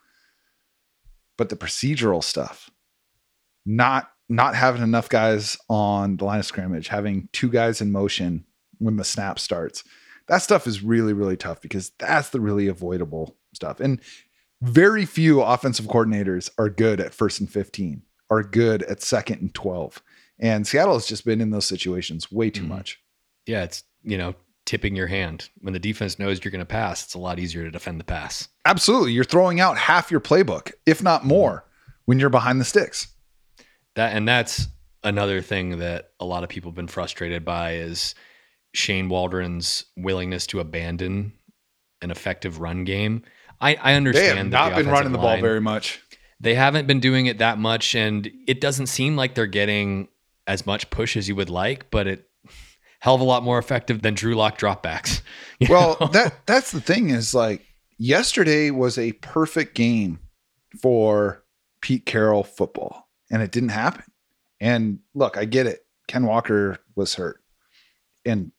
But 1.36 1.48
the 1.48 1.56
procedural 1.56 2.22
stuff, 2.22 2.70
not 3.66 4.10
not 4.28 4.54
having 4.54 4.82
enough 4.82 5.08
guys 5.08 5.56
on 5.68 6.16
the 6.16 6.24
line 6.24 6.38
of 6.40 6.46
scrimmage, 6.46 6.88
having 6.88 7.28
two 7.32 7.50
guys 7.50 7.80
in 7.80 7.92
motion 7.92 8.44
when 8.78 8.96
the 8.96 9.04
snap 9.04 9.38
starts. 9.38 9.84
That 10.28 10.38
stuff 10.38 10.66
is 10.66 10.82
really, 10.82 11.12
really 11.12 11.36
tough 11.36 11.60
because 11.60 11.90
that's 11.98 12.30
the 12.30 12.40
really 12.40 12.66
avoidable 12.68 13.36
stuff. 13.52 13.80
And 13.80 14.00
very 14.62 15.04
few 15.04 15.42
offensive 15.42 15.86
coordinators 15.86 16.50
are 16.58 16.70
good 16.70 17.00
at 17.00 17.12
first 17.12 17.40
and 17.40 17.50
15, 17.50 18.02
are 18.30 18.42
good 18.42 18.82
at 18.84 19.02
second 19.02 19.40
and 19.42 19.54
12. 19.54 20.02
And 20.38 20.66
Seattle 20.66 20.94
has 20.94 21.06
just 21.06 21.24
been 21.26 21.40
in 21.42 21.50
those 21.50 21.66
situations 21.66 22.32
way 22.32 22.48
too 22.50 22.62
Mhm. 22.64 22.68
much. 22.68 23.00
Yeah, 23.46 23.64
it's 23.64 23.84
you 24.02 24.16
know 24.16 24.34
tipping 24.64 24.96
your 24.96 25.06
hand 25.08 25.50
when 25.60 25.74
the 25.74 25.78
defense 25.78 26.18
knows 26.18 26.42
you're 26.42 26.50
going 26.50 26.58
to 26.60 26.64
pass. 26.64 27.04
It's 27.04 27.12
a 27.14 27.18
lot 27.18 27.38
easier 27.38 27.64
to 27.64 27.70
defend 27.70 28.00
the 28.00 28.04
pass. 28.04 28.48
Absolutely. 28.64 29.12
You're 29.12 29.22
throwing 29.24 29.60
out 29.60 29.76
half 29.76 30.10
your 30.10 30.20
playbook, 30.20 30.72
if 30.86 31.02
not 31.02 31.22
more, 31.26 31.66
when 32.06 32.18
you're 32.18 32.30
behind 32.30 32.58
the 32.62 32.64
sticks. 32.64 33.08
That 33.96 34.16
and 34.16 34.28
that's 34.28 34.68
another 35.02 35.40
thing 35.40 35.78
that 35.78 36.10
a 36.18 36.24
lot 36.24 36.42
of 36.42 36.48
people 36.48 36.70
have 36.70 36.76
been 36.76 36.88
frustrated 36.88 37.44
by 37.44 37.74
is 37.76 38.14
Shane 38.72 39.08
Waldron's 39.08 39.84
willingness 39.96 40.46
to 40.48 40.60
abandon 40.60 41.32
an 42.02 42.10
effective 42.10 42.60
run 42.60 42.84
game. 42.84 43.22
I, 43.60 43.76
I 43.76 43.98
They 44.00 44.26
have 44.26 44.46
not 44.48 44.74
been 44.74 44.88
running 44.88 45.12
the 45.12 45.18
ball 45.18 45.34
line- 45.34 45.42
very 45.42 45.60
much. 45.60 46.00
They 46.40 46.54
haven't 46.54 46.86
been 46.86 47.00
doing 47.00 47.26
it 47.26 47.38
that 47.38 47.58
much, 47.58 47.94
and 47.94 48.30
it 48.46 48.60
doesn't 48.60 48.88
seem 48.88 49.16
like 49.16 49.34
they're 49.34 49.46
getting 49.46 50.08
as 50.46 50.66
much 50.66 50.90
push 50.90 51.16
as 51.16 51.28
you 51.28 51.36
would 51.36 51.48
like. 51.48 51.90
But 51.90 52.06
it 52.06 52.28
hell 52.98 53.14
of 53.14 53.20
a 53.20 53.24
lot 53.24 53.42
more 53.42 53.58
effective 53.58 54.02
than 54.02 54.14
Drew 54.14 54.34
Lock 54.34 54.58
dropbacks. 54.58 55.20
Well, 55.68 55.96
know? 56.00 56.08
that 56.08 56.46
that's 56.46 56.72
the 56.72 56.80
thing 56.80 57.10
is 57.10 57.32
like 57.32 57.62
yesterday 57.96 58.70
was 58.70 58.98
a 58.98 59.12
perfect 59.12 59.74
game 59.74 60.18
for 60.82 61.44
Pete 61.80 62.04
Carroll 62.04 62.42
football, 62.42 63.03
and 63.30 63.42
it 63.42 63.50
didn't 63.52 63.70
happen. 63.70 64.04
And 64.60 65.00
look, 65.14 65.36
I 65.36 65.44
get 65.44 65.66
it. 65.66 65.84
Ken 66.08 66.26
Walker 66.26 66.78
was 66.94 67.14
hurt, 67.14 67.42
and 68.24 68.52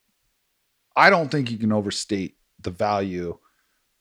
I 0.96 1.10
don't 1.10 1.30
think 1.30 1.52
you 1.52 1.58
can 1.58 1.72
overstate 1.72 2.36
the 2.62 2.72
value 2.72 3.38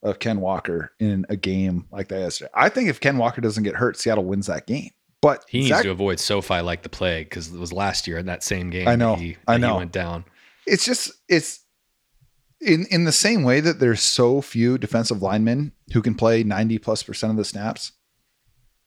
of 0.03 0.19
Ken 0.19 0.41
Walker 0.41 0.93
in 0.99 1.25
a 1.29 1.37
game 1.37 1.87
like 1.91 2.09
that 2.09 2.21
yesterday. 2.21 2.51
I 2.55 2.69
think 2.69 2.89
if 2.89 3.01
Ken 3.01 3.19
Walker 3.19 3.41
doesn't 3.41 3.65
get 3.65 3.75
hurt, 3.75 3.97
Seattle 3.99 4.25
wins 4.25 4.47
that 4.47 4.67
game. 4.67 4.91
But 5.21 5.45
he 5.49 5.61
needs 5.61 5.71
Zach- 5.71 5.85
to 5.85 5.91
avoid 5.91 6.21
SoFi 6.21 6.61
like 6.61 6.83
the 6.83 6.91
plague 6.91 7.31
because 7.31 7.53
it 7.53 7.59
was 7.59 7.73
last 7.73 8.07
year 8.07 8.19
in 8.19 8.27
that 8.27 8.43
same 8.43 8.69
game. 8.69 8.87
I 8.87 8.97
know, 8.97 9.17
that 9.17 9.23
he, 9.23 9.37
I 9.47 9.55
that 9.55 9.67
he 9.67 9.73
know. 9.73 9.77
went 9.77 9.93
down. 9.93 10.25
it's 10.67 10.85
just 10.85 11.11
it's 11.29 11.61
in 12.61 12.87
in 12.91 13.05
the 13.05 13.13
same 13.13 13.43
way 13.43 13.61
that 13.61 13.79
there's 13.79 14.03
so 14.03 14.41
few 14.43 14.77
defensive 14.77 15.23
linemen 15.23 15.73
who 15.93 16.03
can 16.03 16.15
play 16.15 16.43
90 16.43 16.79
plus 16.79 17.03
percent 17.03 17.31
of 17.31 17.37
the 17.39 17.45
snaps. 17.45 17.93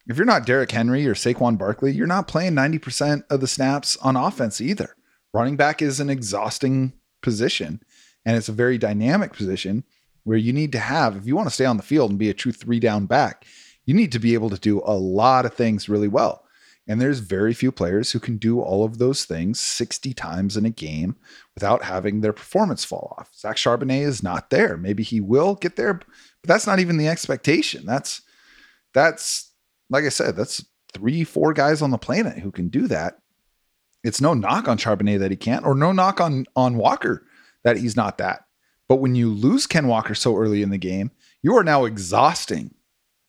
If 0.07 0.15
you're 0.15 0.25
not 0.25 0.45
Derrick 0.45 0.71
Henry 0.71 1.05
or 1.05 1.13
Saquon 1.13 1.57
Barkley, 1.57 1.91
you're 1.91 2.07
not 2.07 2.29
playing 2.29 2.53
90% 2.53 3.23
of 3.29 3.41
the 3.41 3.47
snaps 3.47 3.97
on 3.97 4.15
offense 4.15 4.61
either. 4.61 4.95
Running 5.33 5.57
back 5.57 5.81
is 5.81 5.99
an 5.99 6.09
exhausting 6.09 6.93
position 7.21 7.81
and 8.25 8.37
it's 8.37 8.49
a 8.49 8.53
very 8.53 8.77
dynamic 8.77 9.33
position 9.33 9.83
where 10.23 10.37
you 10.37 10.53
need 10.53 10.71
to 10.71 10.79
have, 10.79 11.15
if 11.15 11.25
you 11.25 11.35
want 11.35 11.47
to 11.47 11.53
stay 11.53 11.65
on 11.65 11.77
the 11.77 11.83
field 11.83 12.09
and 12.09 12.19
be 12.19 12.29
a 12.29 12.33
true 12.33 12.51
three 12.53 12.79
down 12.79 13.05
back, 13.05 13.45
you 13.85 13.93
need 13.93 14.11
to 14.13 14.19
be 14.19 14.33
able 14.33 14.49
to 14.49 14.59
do 14.59 14.81
a 14.85 14.93
lot 14.93 15.45
of 15.45 15.53
things 15.53 15.89
really 15.89 16.07
well. 16.07 16.45
And 16.87 17.01
there's 17.01 17.19
very 17.19 17.53
few 17.53 17.71
players 17.71 18.11
who 18.11 18.19
can 18.19 18.37
do 18.37 18.61
all 18.61 18.85
of 18.85 18.97
those 18.97 19.25
things 19.25 19.59
60 19.59 20.13
times 20.13 20.55
in 20.55 20.65
a 20.65 20.69
game 20.69 21.17
without 21.53 21.83
having 21.83 22.21
their 22.21 22.31
performance 22.31 22.85
fall 22.85 23.15
off. 23.17 23.29
Zach 23.35 23.57
Charbonnet 23.57 24.03
is 24.03 24.23
not 24.23 24.49
there. 24.51 24.77
Maybe 24.77 25.03
he 25.03 25.19
will 25.19 25.55
get 25.55 25.75
there, 25.75 25.95
but 25.95 26.07
that's 26.43 26.67
not 26.67 26.79
even 26.79 26.95
the 26.95 27.09
expectation. 27.09 27.85
That's 27.85 28.21
that's 28.93 29.46
like 29.89 30.05
I 30.05 30.09
said, 30.09 30.35
that's 30.35 30.65
three, 30.93 31.23
four 31.23 31.53
guys 31.53 31.81
on 31.81 31.91
the 31.91 31.97
planet 31.97 32.39
who 32.39 32.51
can 32.51 32.69
do 32.69 32.88
that. 32.88 33.19
It's 34.03 34.21
no 34.21 34.33
knock 34.33 34.67
on 34.67 34.77
Charbonnet 34.77 35.19
that 35.19 35.31
he 35.31 35.38
can't, 35.38 35.65
or 35.65 35.75
no 35.75 35.91
knock 35.91 36.21
on 36.21 36.45
on 36.55 36.77
Walker 36.77 37.25
that 37.63 37.77
he's 37.77 37.95
not 37.95 38.17
that. 38.19 38.45
But 38.88 38.97
when 38.97 39.15
you 39.15 39.33
lose 39.33 39.67
Ken 39.67 39.88
Walker 39.88 40.15
so 40.15 40.38
early 40.38 40.61
in 40.61 40.69
the 40.69 40.77
game, 40.77 41.11
you 41.41 41.55
are 41.57 41.63
now 41.63 41.85
exhausting 41.85 42.73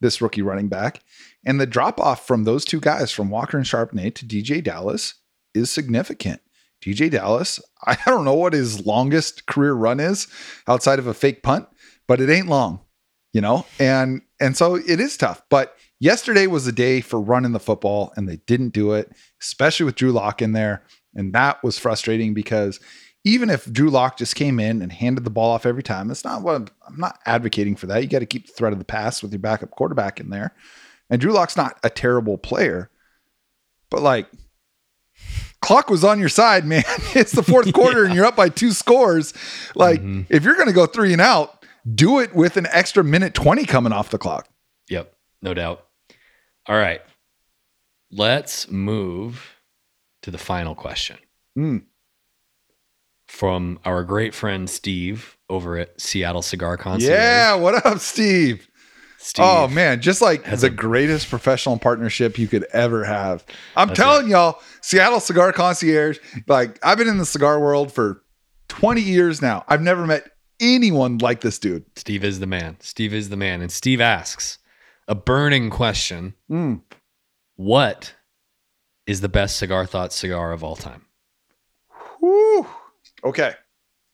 this 0.00 0.20
rookie 0.20 0.42
running 0.42 0.68
back. 0.68 1.02
And 1.44 1.60
the 1.60 1.66
drop 1.66 2.00
off 2.00 2.26
from 2.26 2.44
those 2.44 2.64
two 2.64 2.80
guys, 2.80 3.10
from 3.10 3.30
Walker 3.30 3.56
and 3.56 3.66
Charbonnet 3.66 4.14
to 4.16 4.26
DeeJay 4.26 4.62
Dallas, 4.62 5.14
is 5.54 5.70
significant. 5.70 6.40
DeeJay 6.82 7.10
Dallas, 7.10 7.60
I 7.84 7.96
don't 8.06 8.24
know 8.24 8.34
what 8.34 8.52
his 8.52 8.86
longest 8.86 9.46
career 9.46 9.72
run 9.72 10.00
is 10.00 10.28
outside 10.66 10.98
of 10.98 11.06
a 11.06 11.14
fake 11.14 11.42
punt, 11.42 11.66
but 12.06 12.20
it 12.20 12.30
ain't 12.30 12.48
long, 12.48 12.80
you 13.32 13.40
know? 13.40 13.66
And 13.78 14.22
and 14.40 14.56
so 14.56 14.74
it 14.76 15.00
is 15.00 15.16
tough. 15.16 15.42
But 15.50 15.74
yesterday 16.00 16.46
was 16.46 16.66
a 16.66 16.72
day 16.72 17.00
for 17.00 17.20
running 17.20 17.52
the 17.52 17.60
football, 17.60 18.12
and 18.16 18.28
they 18.28 18.36
didn't 18.46 18.70
do 18.70 18.92
it, 18.92 19.10
especially 19.42 19.84
with 19.84 19.94
Drew 19.96 20.12
Lock 20.12 20.40
in 20.42 20.52
there. 20.52 20.82
And 21.14 21.32
that 21.32 21.62
was 21.64 21.78
frustrating 21.78 22.34
because 22.34 22.78
even 23.24 23.50
if 23.50 23.70
Drew 23.72 23.90
Lock 23.90 24.16
just 24.16 24.36
came 24.36 24.60
in 24.60 24.80
and 24.80 24.92
handed 24.92 25.24
the 25.24 25.30
ball 25.30 25.50
off 25.52 25.66
every 25.66 25.82
time, 25.82 26.10
it's 26.10 26.24
not 26.24 26.42
what 26.42 26.54
I'm, 26.54 26.68
I'm 26.86 26.96
not 26.98 27.18
advocating 27.26 27.74
for 27.76 27.86
that. 27.86 28.00
You 28.02 28.08
got 28.08 28.20
to 28.20 28.26
keep 28.26 28.46
the 28.46 28.52
threat 28.52 28.72
of 28.72 28.78
the 28.78 28.84
pass 28.84 29.22
with 29.22 29.32
your 29.32 29.40
backup 29.40 29.70
quarterback 29.72 30.20
in 30.20 30.30
there. 30.30 30.54
And 31.10 31.20
Drew 31.20 31.32
Lock's 31.32 31.56
not 31.56 31.78
a 31.82 31.90
terrible 31.90 32.38
player, 32.38 32.90
but 33.90 34.02
like 34.02 34.28
clock 35.60 35.90
was 35.90 36.04
on 36.04 36.20
your 36.20 36.28
side, 36.28 36.64
man. 36.64 36.84
It's 37.14 37.32
the 37.32 37.42
fourth 37.42 37.72
quarter 37.74 38.04
and 38.04 38.14
you're 38.14 38.26
up 38.26 38.36
by 38.36 38.48
two 38.48 38.70
scores. 38.72 39.34
Like 39.74 40.00
Mhm. 40.00 40.26
if 40.28 40.44
you're 40.44 40.54
going 40.54 40.68
to 40.68 40.72
go 40.74 40.86
three 40.86 41.12
and 41.12 41.20
out, 41.20 41.57
do 41.94 42.18
it 42.20 42.34
with 42.34 42.56
an 42.56 42.66
extra 42.70 43.02
minute 43.04 43.34
20 43.34 43.64
coming 43.64 43.92
off 43.92 44.10
the 44.10 44.18
clock. 44.18 44.48
Yep, 44.90 45.12
no 45.42 45.54
doubt. 45.54 45.84
All 46.66 46.76
right, 46.76 47.00
let's 48.10 48.70
move 48.70 49.56
to 50.22 50.30
the 50.30 50.38
final 50.38 50.74
question 50.74 51.16
Mm. 51.56 51.82
from 53.26 53.78
our 53.84 54.04
great 54.04 54.34
friend 54.34 54.68
Steve 54.68 55.36
over 55.50 55.76
at 55.78 56.00
Seattle 56.00 56.42
Cigar 56.42 56.76
Concierge. 56.76 57.10
Yeah. 57.12 57.54
What 57.54 57.84
up, 57.86 57.98
Steve? 57.98 58.68
Steve. 59.20 59.44
Oh 59.44 59.66
man, 59.68 60.00
just 60.00 60.22
like 60.22 60.44
the 60.44 60.66
a- 60.68 60.70
greatest 60.70 61.28
professional 61.28 61.76
partnership 61.78 62.38
you 62.38 62.46
could 62.46 62.64
ever 62.72 63.04
have. 63.04 63.44
I'm 63.76 63.92
telling 63.92 64.28
y'all, 64.28 64.60
Seattle 64.80 65.20
Cigar 65.20 65.52
Concierge, 65.52 66.18
like 66.46 66.78
I've 66.84 66.98
been 66.98 67.08
in 67.08 67.18
the 67.18 67.26
cigar 67.26 67.58
world 67.60 67.92
for 67.92 68.22
20 68.68 69.00
years 69.00 69.42
now. 69.42 69.64
I've 69.68 69.82
never 69.82 70.06
met 70.06 70.30
anyone 70.60 71.18
like 71.18 71.40
this 71.40 71.58
dude. 71.58 71.84
Steve 71.96 72.24
is 72.24 72.40
the 72.40 72.46
man. 72.46 72.76
Steve 72.80 73.14
is 73.14 73.28
the 73.28 73.36
man. 73.36 73.60
And 73.60 73.70
Steve 73.72 74.00
asks 74.00 74.58
a 75.06 75.14
burning 75.14 75.70
question: 75.70 76.34
Mm. 76.50 76.82
What 77.56 78.14
is 79.06 79.20
the 79.20 79.28
best 79.28 79.56
cigar 79.56 79.86
thought 79.86 80.12
cigar 80.12 80.52
of 80.52 80.62
all 80.62 80.76
time? 80.76 81.06
Whew. 82.20 82.66
Okay. 83.24 83.52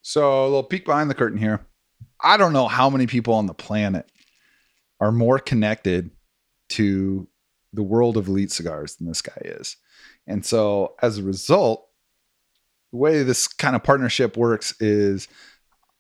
So 0.03 0.45
a 0.45 0.47
little 0.47 0.63
peek 0.63 0.85
behind 0.85 1.11
the 1.11 1.15
curtain 1.15 1.39
here. 1.39 1.67
I 2.23 2.37
don't 2.37 2.53
know 2.53 2.69
how 2.69 2.89
many 2.89 3.07
people 3.07 3.35
on 3.35 3.47
the 3.47 3.55
planet 3.55 4.11
are 5.01 5.13
more 5.13 5.39
connected 5.39 6.11
to 6.71 7.29
the 7.73 7.83
world 7.83 8.17
of 8.17 8.29
elite 8.29 8.53
cigars 8.53 8.97
than 8.97 9.07
this 9.09 9.21
guy 9.21 9.41
is. 9.41 9.77
And 10.27 10.45
so 10.45 10.95
as 11.03 11.19
a 11.19 11.23
result, 11.23 11.87
the 12.93 12.99
way 12.99 13.23
this 13.23 13.49
kind 13.49 13.75
of 13.75 13.83
partnership 13.83 14.37
works 14.37 14.75
is 14.81 15.29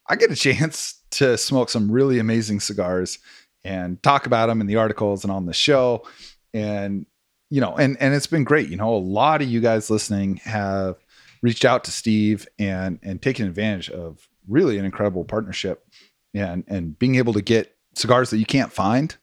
I 0.09 0.17
get 0.17 0.31
a 0.31 0.37
chance 0.37 1.01
to 1.13 1.37
smoke 1.39 1.71
some 1.71 1.91
really 1.91 2.19
amazing 2.19 2.61
cigars 2.61 3.19
and 3.65 4.03
talk 4.03 4.27
about 4.27 4.47
them 4.47 4.61
in 4.61 4.67
the 4.67 4.77
articles 4.77 5.25
and 5.25 5.33
on 5.33 5.47
the 5.47 5.55
show. 5.55 6.07
And 6.53 7.07
you 7.51 7.61
know, 7.61 7.77
and 7.77 7.97
and 8.01 8.15
it's 8.15 8.27
been 8.27 8.45
great. 8.45 8.69
You 8.69 8.77
know, 8.77 8.95
a 8.95 8.97
lot 8.97 9.43
of 9.43 9.49
you 9.49 9.61
guys 9.61 9.91
listening 9.91 10.37
have 10.39 10.97
reached 11.43 11.65
out 11.65 11.85
to 11.85 11.91
Steve 11.91 12.49
and 12.59 12.99
and 13.03 13.21
taken 13.21 13.47
advantage 13.47 13.91
of 13.91 14.29
really 14.49 14.79
an 14.79 14.85
incredible 14.85 15.25
partnership 15.25 15.87
and 16.33 16.65
and 16.67 16.99
being 16.99 17.17
able 17.17 17.33
to 17.35 17.43
get 17.43 17.77
cigars 17.95 18.31
that 18.31 18.39
you 18.39 18.47
can't 18.47 18.73
find 18.73 19.17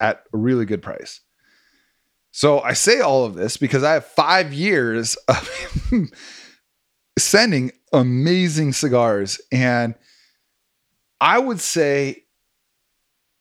at 0.00 0.24
a 0.32 0.36
really 0.36 0.64
good 0.66 0.82
price. 0.82 1.20
So 2.30 2.60
I 2.60 2.72
say 2.72 3.00
all 3.00 3.24
of 3.24 3.34
this 3.34 3.56
because 3.56 3.82
I 3.84 3.94
have 3.94 4.06
5 4.06 4.52
years 4.52 5.14
of 5.28 5.50
sending 7.18 7.72
amazing 7.92 8.72
cigars 8.72 9.40
and 9.52 9.94
I 11.24 11.38
would 11.38 11.58
say 11.58 12.24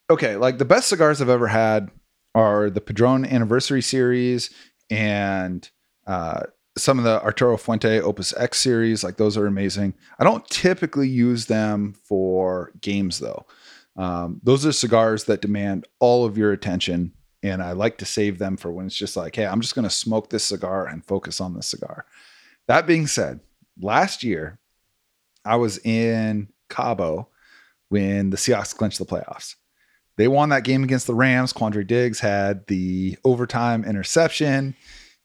okay, 0.09 0.37
like 0.37 0.57
the 0.57 0.65
best 0.65 0.87
cigars 0.87 1.21
I've 1.21 1.29
ever 1.29 1.47
had 1.47 1.91
are 2.33 2.69
the 2.69 2.81
Padron 2.81 3.25
Anniversary 3.25 3.81
Series 3.81 4.51
and 4.89 5.69
uh, 6.07 6.43
some 6.77 6.97
of 6.97 7.03
the 7.03 7.21
Arturo 7.21 7.57
Fuente 7.57 7.99
Opus 7.99 8.33
X 8.37 8.59
series, 8.59 9.03
like 9.03 9.17
those 9.17 9.37
are 9.37 9.47
amazing. 9.47 9.93
I 10.17 10.23
don't 10.23 10.47
typically 10.49 11.09
use 11.09 11.47
them 11.47 11.93
for 12.03 12.71
games 12.79 13.19
though. 13.19 13.45
Um, 13.97 14.39
those 14.43 14.65
are 14.65 14.71
cigars 14.71 15.25
that 15.25 15.41
demand 15.41 15.85
all 15.99 16.25
of 16.25 16.37
your 16.37 16.51
attention, 16.53 17.13
and 17.43 17.61
I 17.61 17.73
like 17.73 17.97
to 17.97 18.05
save 18.05 18.39
them 18.39 18.55
for 18.55 18.71
when 18.71 18.85
it's 18.85 18.95
just 18.95 19.17
like, 19.17 19.35
hey, 19.35 19.45
I'm 19.45 19.61
just 19.61 19.75
going 19.75 19.83
to 19.83 19.89
smoke 19.89 20.29
this 20.29 20.45
cigar 20.45 20.87
and 20.87 21.05
focus 21.05 21.41
on 21.41 21.53
this 21.53 21.67
cigar. 21.67 22.05
That 22.67 22.87
being 22.87 23.07
said, 23.07 23.41
last 23.79 24.23
year 24.23 24.57
I 25.43 25.57
was 25.57 25.79
in 25.79 26.47
Cabo 26.69 27.27
when 27.93 28.31
the 28.31 28.37
Seahawks 28.37 28.75
clinched 28.75 28.97
the 28.97 29.05
playoffs. 29.05 29.53
They 30.17 30.27
won 30.27 30.49
that 30.49 30.63
game 30.63 30.83
against 30.83 31.05
the 31.05 31.13
Rams. 31.13 31.53
Quandre 31.53 31.85
Diggs 31.85 32.19
had 32.19 32.65
the 32.65 33.19
overtime 33.23 33.85
interception. 33.85 34.75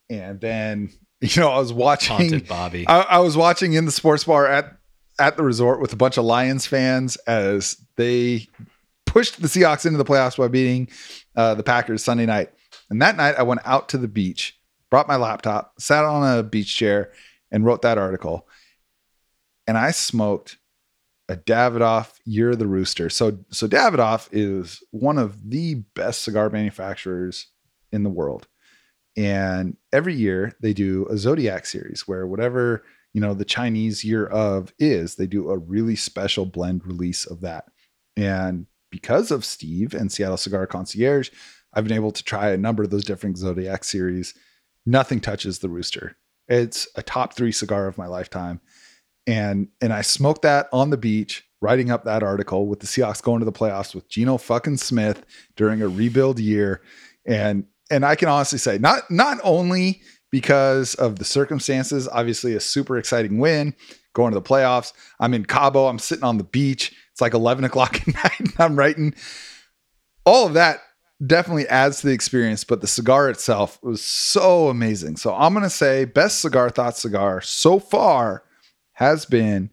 And 0.07 0.39
then, 0.39 0.91
you 1.21 1.41
know, 1.41 1.49
I 1.49 1.57
was 1.57 1.73
watching 1.73 2.17
Haunted 2.17 2.47
Bobby. 2.47 2.87
I, 2.87 3.01
I 3.01 3.19
was 3.19 3.35
watching 3.35 3.73
in 3.73 3.85
the 3.85 3.91
sports 3.91 4.23
bar 4.23 4.45
at 4.45 4.77
at 5.17 5.35
the 5.35 5.43
resort 5.43 5.81
with 5.81 5.91
a 5.91 5.95
bunch 5.95 6.17
of 6.17 6.25
Lions 6.25 6.67
fans 6.67 7.15
as 7.27 7.75
they 7.97 8.47
pushed 9.07 9.41
the 9.41 9.47
Seahawks 9.47 9.87
into 9.87 9.97
the 9.97 10.05
playoffs 10.05 10.37
by 10.37 10.47
beating 10.47 10.89
uh, 11.35 11.55
the 11.55 11.63
Packers 11.63 12.03
Sunday 12.03 12.27
night. 12.27 12.51
And 12.91 13.01
that 13.01 13.17
night, 13.17 13.35
I 13.35 13.43
went 13.43 13.61
out 13.65 13.89
to 13.89 13.97
the 13.97 14.07
beach, 14.07 14.57
brought 14.91 15.07
my 15.07 15.15
laptop, 15.15 15.73
sat 15.79 16.05
on 16.05 16.37
a 16.37 16.43
beach 16.43 16.77
chair, 16.77 17.11
and 17.51 17.65
wrote 17.65 17.81
that 17.81 17.97
article. 17.97 18.47
And 19.67 19.75
I 19.75 19.89
smoked 19.91 20.58
a 21.29 21.37
Davidoff 21.37 22.13
Year 22.25 22.49
of 22.51 22.59
the 22.59 22.67
Rooster. 22.67 23.09
So, 23.09 23.37
so 23.51 23.67
Davidoff 23.67 24.27
is 24.31 24.83
one 24.91 25.17
of 25.17 25.49
the 25.49 25.75
best 25.95 26.23
cigar 26.23 26.49
manufacturers 26.49 27.47
in 27.91 28.03
the 28.03 28.09
world. 28.09 28.47
And 29.15 29.77
every 29.93 30.15
year 30.15 30.55
they 30.61 30.73
do 30.73 31.05
a 31.09 31.17
Zodiac 31.17 31.65
series 31.65 32.07
where 32.07 32.25
whatever 32.25 32.83
you 33.13 33.21
know 33.21 33.33
the 33.33 33.45
Chinese 33.45 34.03
year 34.03 34.25
of 34.25 34.73
is, 34.79 35.15
they 35.15 35.27
do 35.27 35.49
a 35.49 35.57
really 35.57 35.95
special 35.95 36.45
blend 36.45 36.85
release 36.85 37.25
of 37.25 37.41
that. 37.41 37.65
And 38.15 38.67
because 38.91 39.31
of 39.31 39.45
Steve 39.45 39.93
and 39.93 40.11
Seattle 40.11 40.37
Cigar 40.37 40.67
Concierge, 40.67 41.29
I've 41.73 41.83
been 41.83 41.95
able 41.95 42.11
to 42.11 42.23
try 42.23 42.49
a 42.49 42.57
number 42.57 42.83
of 42.83 42.89
those 42.89 43.03
different 43.03 43.37
Zodiac 43.37 43.83
series. 43.83 44.33
Nothing 44.85 45.19
touches 45.19 45.59
the 45.59 45.69
Rooster. 45.69 46.17
It's 46.47 46.87
a 46.95 47.03
top 47.03 47.35
three 47.35 47.51
cigar 47.51 47.87
of 47.87 47.97
my 47.97 48.07
lifetime. 48.07 48.59
And 49.29 49.67
and 49.79 49.93
I 49.93 50.01
smoked 50.01 50.41
that 50.41 50.69
on 50.73 50.89
the 50.89 50.97
beach, 50.97 51.45
writing 51.61 51.91
up 51.91 52.03
that 52.05 52.23
article 52.23 52.65
with 52.65 52.79
the 52.79 52.87
Seahawks 52.87 53.21
going 53.21 53.37
to 53.39 53.45
the 53.45 53.51
playoffs 53.51 53.93
with 53.93 54.09
Geno 54.09 54.37
fucking 54.37 54.77
Smith 54.77 55.23
during 55.55 55.83
a 55.83 55.87
rebuild 55.87 56.39
year. 56.39 56.81
And 57.27 57.65
and 57.91 58.03
I 58.03 58.15
can 58.15 58.27
honestly 58.27 58.57
say, 58.57 58.79
not 58.79 59.11
not 59.11 59.37
only 59.43 60.01
because 60.31 60.95
of 60.95 61.17
the 61.17 61.25
circumstances, 61.25 62.07
obviously 62.07 62.55
a 62.55 62.59
super 62.59 62.97
exciting 62.97 63.37
win, 63.37 63.75
going 64.13 64.33
to 64.33 64.39
the 64.39 64.41
playoffs. 64.41 64.93
I'm 65.19 65.35
in 65.35 65.45
Cabo, 65.45 65.85
I'm 65.85 65.99
sitting 65.99 66.23
on 66.23 66.39
the 66.39 66.43
beach. 66.43 66.95
It's 67.11 67.21
like 67.21 67.35
11 67.35 67.63
o'clock 67.65 68.01
at 68.07 68.07
night. 68.07 68.39
And 68.39 68.53
I'm 68.57 68.79
writing. 68.79 69.13
All 70.25 70.47
of 70.47 70.55
that 70.55 70.81
definitely 71.23 71.67
adds 71.67 72.01
to 72.01 72.07
the 72.07 72.13
experience, 72.13 72.63
but 72.63 72.81
the 72.81 72.87
cigar 72.87 73.29
itself 73.29 73.77
was 73.83 74.03
so 74.03 74.69
amazing. 74.69 75.17
So 75.17 75.35
I'm 75.35 75.53
going 75.53 75.63
to 75.63 75.69
say 75.69 76.05
best 76.05 76.41
cigar 76.41 76.71
thought 76.71 76.97
cigar 76.97 77.41
so 77.41 77.77
far 77.77 78.43
has 78.99 79.25
been 79.25 79.71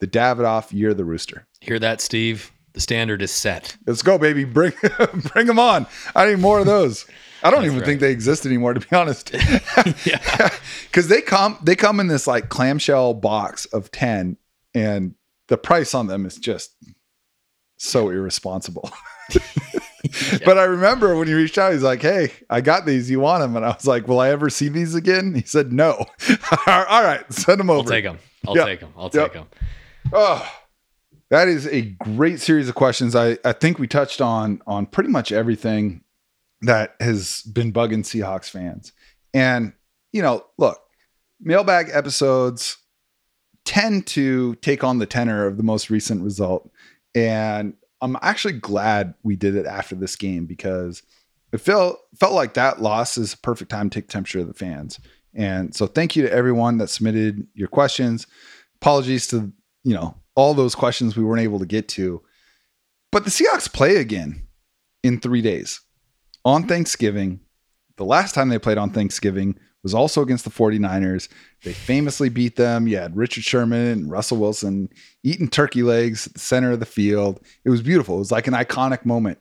the 0.00 0.08
Davidoff 0.08 0.72
Year 0.72 0.90
of 0.90 0.96
the 0.96 1.04
Rooster. 1.04 1.46
Hear 1.60 1.78
that, 1.78 2.00
Steve? 2.00 2.50
The 2.72 2.80
standard 2.80 3.22
is 3.22 3.30
set. 3.30 3.76
Let's 3.86 4.02
go, 4.02 4.18
baby. 4.18 4.42
Bring 4.44 4.72
bring 5.32 5.46
them 5.46 5.60
on. 5.60 5.86
I 6.16 6.26
need 6.26 6.40
more 6.40 6.58
of 6.58 6.66
those. 6.66 7.06
I 7.44 7.50
don't 7.50 7.60
That's 7.60 7.66
even 7.66 7.78
right. 7.78 7.86
think 7.86 8.00
they 8.00 8.10
exist 8.10 8.44
anymore, 8.44 8.74
to 8.74 8.80
be 8.80 8.94
honest. 8.94 9.32
Yeah. 10.04 10.50
Because 10.86 11.08
they 11.08 11.20
come 11.22 11.58
they 11.62 11.76
come 11.76 12.00
in 12.00 12.08
this 12.08 12.26
like 12.26 12.48
clamshell 12.48 13.14
box 13.14 13.66
of 13.66 13.90
10, 13.92 14.36
and 14.74 15.14
the 15.48 15.58
price 15.58 15.94
on 15.94 16.06
them 16.08 16.26
is 16.26 16.36
just 16.36 16.74
so 17.76 18.08
irresponsible. 18.08 18.90
But 20.44 20.58
I 20.58 20.64
remember 20.64 21.16
when 21.16 21.28
he 21.28 21.34
reached 21.34 21.58
out, 21.58 21.72
he's 21.72 21.82
like, 21.82 22.02
Hey, 22.02 22.32
I 22.50 22.60
got 22.60 22.86
these. 22.86 23.10
You 23.10 23.20
want 23.20 23.42
them? 23.42 23.56
And 23.56 23.64
I 23.64 23.68
was 23.70 23.86
like, 23.86 24.06
Will 24.08 24.20
I 24.20 24.30
ever 24.30 24.50
see 24.50 24.68
these 24.68 24.94
again? 24.94 25.34
He 25.34 25.42
said, 25.42 25.72
No. 25.72 26.06
All 26.66 27.02
right, 27.02 27.24
send 27.32 27.60
them 27.60 27.70
over. 27.70 27.80
I'll 27.80 27.84
take 27.84 28.04
them. 28.04 28.18
I'll 28.46 28.56
Yeah. 28.56 28.64
take 28.64 28.80
them. 28.80 28.92
I'll 28.96 29.10
Yep. 29.12 29.24
take 29.24 29.32
them. 29.32 29.46
Oh, 30.12 30.48
that 31.30 31.48
is 31.48 31.66
a 31.66 31.82
great 31.82 32.40
series 32.40 32.68
of 32.68 32.74
questions. 32.76 33.16
I, 33.16 33.38
I 33.44 33.52
think 33.52 33.78
we 33.78 33.86
touched 33.88 34.20
on 34.20 34.62
on 34.66 34.86
pretty 34.86 35.10
much 35.10 35.32
everything 35.32 36.02
that 36.62 36.94
has 37.00 37.42
been 37.42 37.72
bugging 37.72 38.04
Seahawks 38.04 38.48
fans. 38.48 38.92
And, 39.34 39.72
you 40.12 40.22
know, 40.22 40.44
look, 40.58 40.78
mailbag 41.40 41.90
episodes 41.92 42.78
tend 43.64 44.06
to 44.06 44.54
take 44.56 44.84
on 44.84 44.98
the 44.98 45.06
tenor 45.06 45.44
of 45.46 45.56
the 45.56 45.62
most 45.64 45.90
recent 45.90 46.22
result. 46.22 46.70
And 47.14 47.74
I'm 48.00 48.16
actually 48.22 48.54
glad 48.54 49.14
we 49.22 49.36
did 49.36 49.54
it 49.54 49.66
after 49.66 49.94
this 49.94 50.16
game 50.16 50.46
because 50.46 51.02
it 51.52 51.58
felt 51.58 51.98
felt 52.18 52.34
like 52.34 52.54
that 52.54 52.82
loss 52.82 53.16
is 53.16 53.34
a 53.34 53.38
perfect 53.38 53.70
time 53.70 53.88
to 53.90 54.00
take 54.00 54.08
temperature 54.08 54.40
of 54.40 54.48
the 54.48 54.54
fans. 54.54 55.00
And 55.34 55.74
so 55.74 55.86
thank 55.86 56.16
you 56.16 56.22
to 56.22 56.32
everyone 56.32 56.78
that 56.78 56.88
submitted 56.88 57.46
your 57.54 57.68
questions. 57.68 58.26
Apologies 58.80 59.26
to, 59.28 59.52
you 59.84 59.94
know, 59.94 60.16
all 60.34 60.54
those 60.54 60.74
questions 60.74 61.16
we 61.16 61.24
weren't 61.24 61.42
able 61.42 61.58
to 61.58 61.66
get 61.66 61.88
to. 61.90 62.22
But 63.12 63.24
the 63.24 63.30
Seahawks 63.30 63.72
play 63.72 63.96
again 63.96 64.46
in 65.02 65.20
3 65.20 65.40
days. 65.42 65.80
On 66.44 66.66
Thanksgiving, 66.66 67.40
the 67.96 68.04
last 68.04 68.34
time 68.34 68.48
they 68.48 68.58
played 68.58 68.78
on 68.78 68.90
Thanksgiving 68.90 69.58
was 69.86 69.94
also 69.94 70.20
against 70.22 70.44
the 70.44 70.50
49ers. 70.50 71.28
They 71.62 71.72
famously 71.72 72.28
beat 72.28 72.56
them. 72.56 72.86
You 72.88 72.96
had 72.98 73.16
Richard 73.16 73.44
Sherman 73.44 73.86
and 73.86 74.10
Russell 74.10 74.38
Wilson 74.38 74.88
eating 75.22 75.48
turkey 75.48 75.82
legs 75.82 76.26
at 76.26 76.34
the 76.34 76.40
center 76.40 76.72
of 76.72 76.80
the 76.80 76.86
field. 76.86 77.40
It 77.64 77.70
was 77.70 77.82
beautiful. 77.82 78.16
It 78.16 78.20
was 78.20 78.32
like 78.32 78.46
an 78.46 78.54
iconic 78.54 79.04
moment 79.04 79.38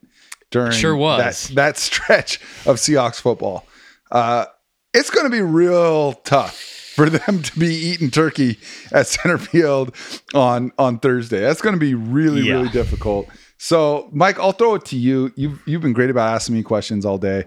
during 0.52 0.72
Sure 0.72 0.96
was. 0.96 1.48
that, 1.50 1.56
that 1.56 1.78
stretch 1.78 2.38
of 2.66 2.78
Seahawks 2.78 3.20
football. 3.20 3.66
Uh, 4.12 4.46
it's 4.94 5.10
going 5.10 5.26
to 5.26 5.30
be 5.32 5.42
real 5.42 6.14
tough 6.14 6.56
for 6.96 7.10
them 7.10 7.42
to 7.42 7.60
be 7.60 7.68
eating 7.74 8.10
turkey 8.10 8.58
at 8.94 9.08
center 9.08 9.38
field 9.38 9.94
on 10.34 10.72
on 10.78 11.00
Thursday. 11.00 11.42
That's 11.42 11.62
going 11.62 11.74
to 11.76 11.80
be 11.80 11.94
really 11.96 12.44
Yeah. 12.44 12.54
really 12.54 12.70
difficult. 12.70 13.28
So, 13.58 14.10
Mike, 14.14 14.40
I'll 14.40 14.52
throw 14.54 14.76
it 14.76 14.86
to 14.86 14.98
you. 14.98 15.32
You've 15.36 15.62
you've 15.66 15.82
been 15.82 15.92
great 15.94 16.10
about 16.10 16.30
asking 16.34 16.56
me 16.56 16.64
questions 16.64 17.06
all 17.06 17.18
day. 17.18 17.46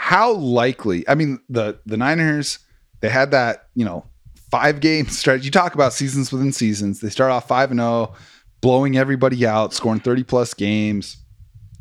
How 0.00 0.32
likely? 0.32 1.06
I 1.08 1.16
mean, 1.16 1.40
the 1.48 1.80
the 1.84 1.96
Niners 1.96 2.60
they 3.00 3.08
had 3.08 3.32
that 3.32 3.66
you 3.74 3.84
know 3.84 4.06
five 4.48 4.78
game 4.78 5.06
stretch. 5.08 5.44
You 5.44 5.50
talk 5.50 5.74
about 5.74 5.92
seasons 5.92 6.30
within 6.30 6.52
seasons. 6.52 7.00
They 7.00 7.10
start 7.10 7.32
off 7.32 7.48
five 7.48 7.72
and 7.72 7.80
zero, 7.80 8.14
blowing 8.60 8.96
everybody 8.96 9.44
out, 9.44 9.74
scoring 9.74 9.98
thirty 9.98 10.22
plus 10.22 10.54
games, 10.54 11.16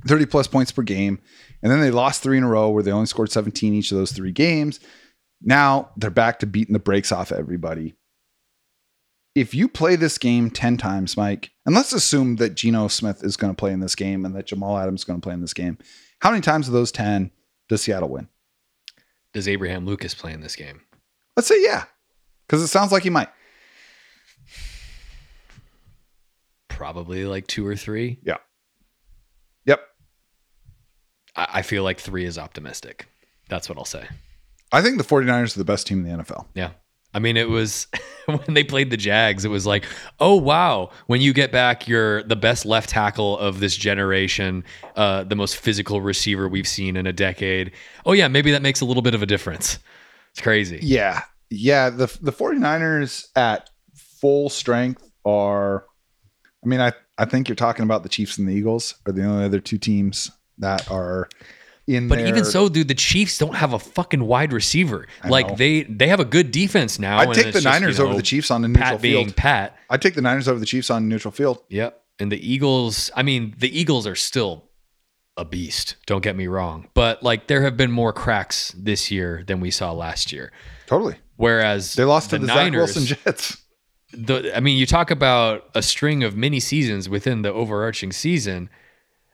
thirty 0.08 0.26
plus 0.26 0.48
points 0.48 0.72
per 0.72 0.82
game, 0.82 1.20
and 1.62 1.72
then 1.72 1.80
they 1.80 1.92
lost 1.92 2.24
three 2.24 2.40
in 2.40 2.44
a 2.44 2.50
row 2.50 2.72
where 2.72 2.82
they 2.82 2.92
only 2.92 3.06
scored 3.06 3.32
seventeen 3.32 3.76
each 3.76 3.92
of 3.92 4.00
those 4.00 4.12
three 4.12 4.32
games. 4.32 4.80
Now 5.44 5.92
they're 5.96 6.10
back 6.10 6.40
to 6.40 6.48
beating 6.48 6.74
the 6.74 6.80
brakes 6.80 7.12
off 7.12 7.32
everybody. 7.32 7.94
If 9.36 9.54
you 9.54 9.68
play 9.68 9.96
this 9.96 10.18
game 10.18 10.50
10 10.50 10.78
times, 10.78 11.16
Mike, 11.16 11.52
and 11.68 11.76
let's 11.76 11.94
assume 11.94 12.38
that 12.38 12.56
Geno 12.56 12.88
Smith 12.88 13.24
is 13.24 13.38
going 13.38 13.54
to 13.54 13.56
play 13.56 13.72
in 13.72 13.82
this 13.82 13.94
game 13.94 14.26
and 14.26 14.36
that 14.36 14.48
Jamal 14.48 14.80
Adams 14.80 15.02
is 15.02 15.04
going 15.04 15.22
to 15.22 15.24
play 15.24 15.36
in 15.36 15.42
this 15.42 15.54
game, 15.54 15.78
how 16.22 16.32
many 16.32 16.42
times 16.42 16.68
of 16.68 16.74
those 16.74 16.92
10 16.92 17.30
does 17.70 17.82
Seattle 17.82 18.10
win? 18.10 18.28
Does 19.34 19.48
Abraham 19.48 19.86
Lucas 19.86 20.16
play 20.16 20.34
in 20.34 20.42
this 20.42 20.56
game? 20.56 20.82
Let's 21.36 21.48
say 21.48 21.62
yeah, 21.62 21.86
because 22.48 22.64
it 22.64 22.68
sounds 22.68 22.92
like 22.92 23.04
he 23.04 23.10
might. 23.10 23.30
Probably 26.70 27.26
like 27.26 27.48
two 27.48 27.66
or 27.66 27.76
three. 27.76 28.20
Yeah. 28.24 28.38
Yep. 29.66 29.82
I, 31.36 31.48
I 31.56 31.62
feel 31.62 31.84
like 31.84 32.00
three 32.00 32.26
is 32.26 32.38
optimistic. 32.38 33.08
That's 33.50 33.68
what 33.70 33.78
I'll 33.78 33.86
say. 33.86 34.08
I 34.72 34.82
think 34.82 34.98
the 34.98 35.04
49ers 35.04 35.56
are 35.56 35.60
the 35.60 35.66
best 35.66 35.88
team 35.88 36.06
in 36.06 36.18
the 36.18 36.24
NFL. 36.24 36.46
Yeah. 36.54 36.72
I 37.14 37.20
mean, 37.20 37.38
it 37.38 37.50
was 37.50 37.88
when 38.26 38.54
they 38.54 38.64
played 38.64 38.90
the 38.90 38.98
Jags, 38.98 39.46
it 39.46 39.50
was 39.50 39.66
like, 39.66 39.86
oh 40.20 40.36
wow, 40.36 40.92
when 41.08 41.22
you 41.22 41.34
get 41.34 41.52
back 41.52 41.88
you're 41.88 42.24
the 42.24 42.36
best 42.36 42.66
left 42.66 42.90
tackle 42.90 43.38
of 43.40 43.60
this 43.60 43.76
generation, 43.76 44.64
uh, 44.96 45.24
the 45.24 45.36
most 45.36 45.58
physical 45.58 46.02
receiver 46.02 46.48
we've 46.48 46.68
seen 46.68 46.96
in 46.98 47.08
a 47.08 47.14
decade. 47.14 47.72
Oh 48.06 48.14
yeah, 48.14 48.28
maybe 48.28 48.52
that 48.52 48.62
makes 48.62 48.82
a 48.82 48.86
little 48.86 49.04
bit 49.04 49.16
of 49.16 49.24
a 49.24 49.26
difference. 49.26 49.80
It's 50.32 50.42
crazy. 50.42 50.80
Yeah. 50.82 51.24
Yeah. 51.50 51.90
The, 51.90 52.06
the 52.22 52.32
49ers 52.32 53.30
at 53.36 53.70
full 53.96 54.50
strength 54.50 55.10
are, 55.26 55.86
I 56.64 56.68
mean, 56.68 56.82
I, 56.82 56.94
I 57.18 57.26
think 57.26 57.48
you're 57.48 57.56
talking 57.56 57.84
about 57.84 58.04
the 58.04 58.10
Chiefs 58.10 58.38
and 58.38 58.48
the 58.48 58.54
Eagles 58.54 58.96
are 59.08 59.12
the 59.12 59.24
only 59.24 59.46
other 59.46 59.60
two 59.60 59.78
teams 59.78 60.30
that 60.60 60.90
are 60.92 61.30
in 61.88 62.08
But 62.08 62.18
there. 62.20 62.28
even 62.28 62.44
so, 62.46 62.68
dude, 62.70 62.88
the 62.90 62.94
Chiefs 62.96 63.38
don't 63.38 63.56
have 63.56 63.74
a 63.74 63.80
fucking 63.80 64.24
wide 64.24 64.52
receiver. 64.54 65.08
I 65.24 65.30
like 65.30 65.48
know. 65.48 65.56
they 65.56 65.84
they 65.84 66.08
have 66.08 66.20
a 66.20 66.26
good 66.26 66.52
defense 66.52 67.00
now. 67.00 67.18
I'd 67.20 67.34
take 67.34 67.46
the 67.48 67.52
just, 67.54 67.66
you 67.66 67.72
Niners 67.72 68.00
over 68.00 68.14
the 68.14 68.22
Chiefs 68.22 68.52
on 68.52 68.64
a 68.64 68.68
neutral 68.68 68.90
Pat 68.92 69.02
being 69.02 69.26
field. 69.28 69.36
Pat. 69.38 69.78
I'd 69.90 70.02
take 70.02 70.16
the 70.16 70.22
Niners 70.22 70.48
over 70.48 70.60
the 70.60 70.66
Chiefs 70.66 70.90
on 70.90 71.08
neutral 71.08 71.32
field. 71.32 71.64
Yep. 71.70 72.02
And 72.20 72.32
the 72.32 72.52
Eagles, 72.54 73.10
I 73.16 73.24
mean, 73.24 73.56
the 73.58 73.80
Eagles 73.80 74.06
are 74.08 74.16
still 74.16 74.66
a 75.38 75.46
beast. 75.46 75.96
Don't 76.08 76.24
get 76.24 76.36
me 76.36 76.48
wrong. 76.48 76.90
But 76.94 77.22
like 77.24 77.48
there 77.48 77.62
have 77.62 77.78
been 77.78 77.92
more 77.92 78.12
cracks 78.12 78.74
this 78.78 79.12
year 79.12 79.44
than 79.48 79.60
we 79.60 79.72
saw 79.72 79.92
last 79.94 80.32
year. 80.34 80.52
Totally. 80.88 81.16
Whereas 81.36 81.94
They 81.94 82.04
lost 82.04 82.32
to 82.32 82.40
the, 82.40 82.48
Zach 82.48 82.56
Niners, 82.56 82.96
Wilson 82.96 83.06
Jets. 83.24 83.62
the 84.12 84.52
I 84.58 84.60
mean, 84.60 84.78
you 84.78 84.88
talk 84.88 85.12
about 85.12 85.70
a 85.76 85.84
string 85.84 86.24
of 86.24 86.36
mini 86.36 86.60
seasons 86.60 87.08
within 87.08 87.44
the 87.44 87.54
overarching 87.54 88.12
season. 88.12 88.70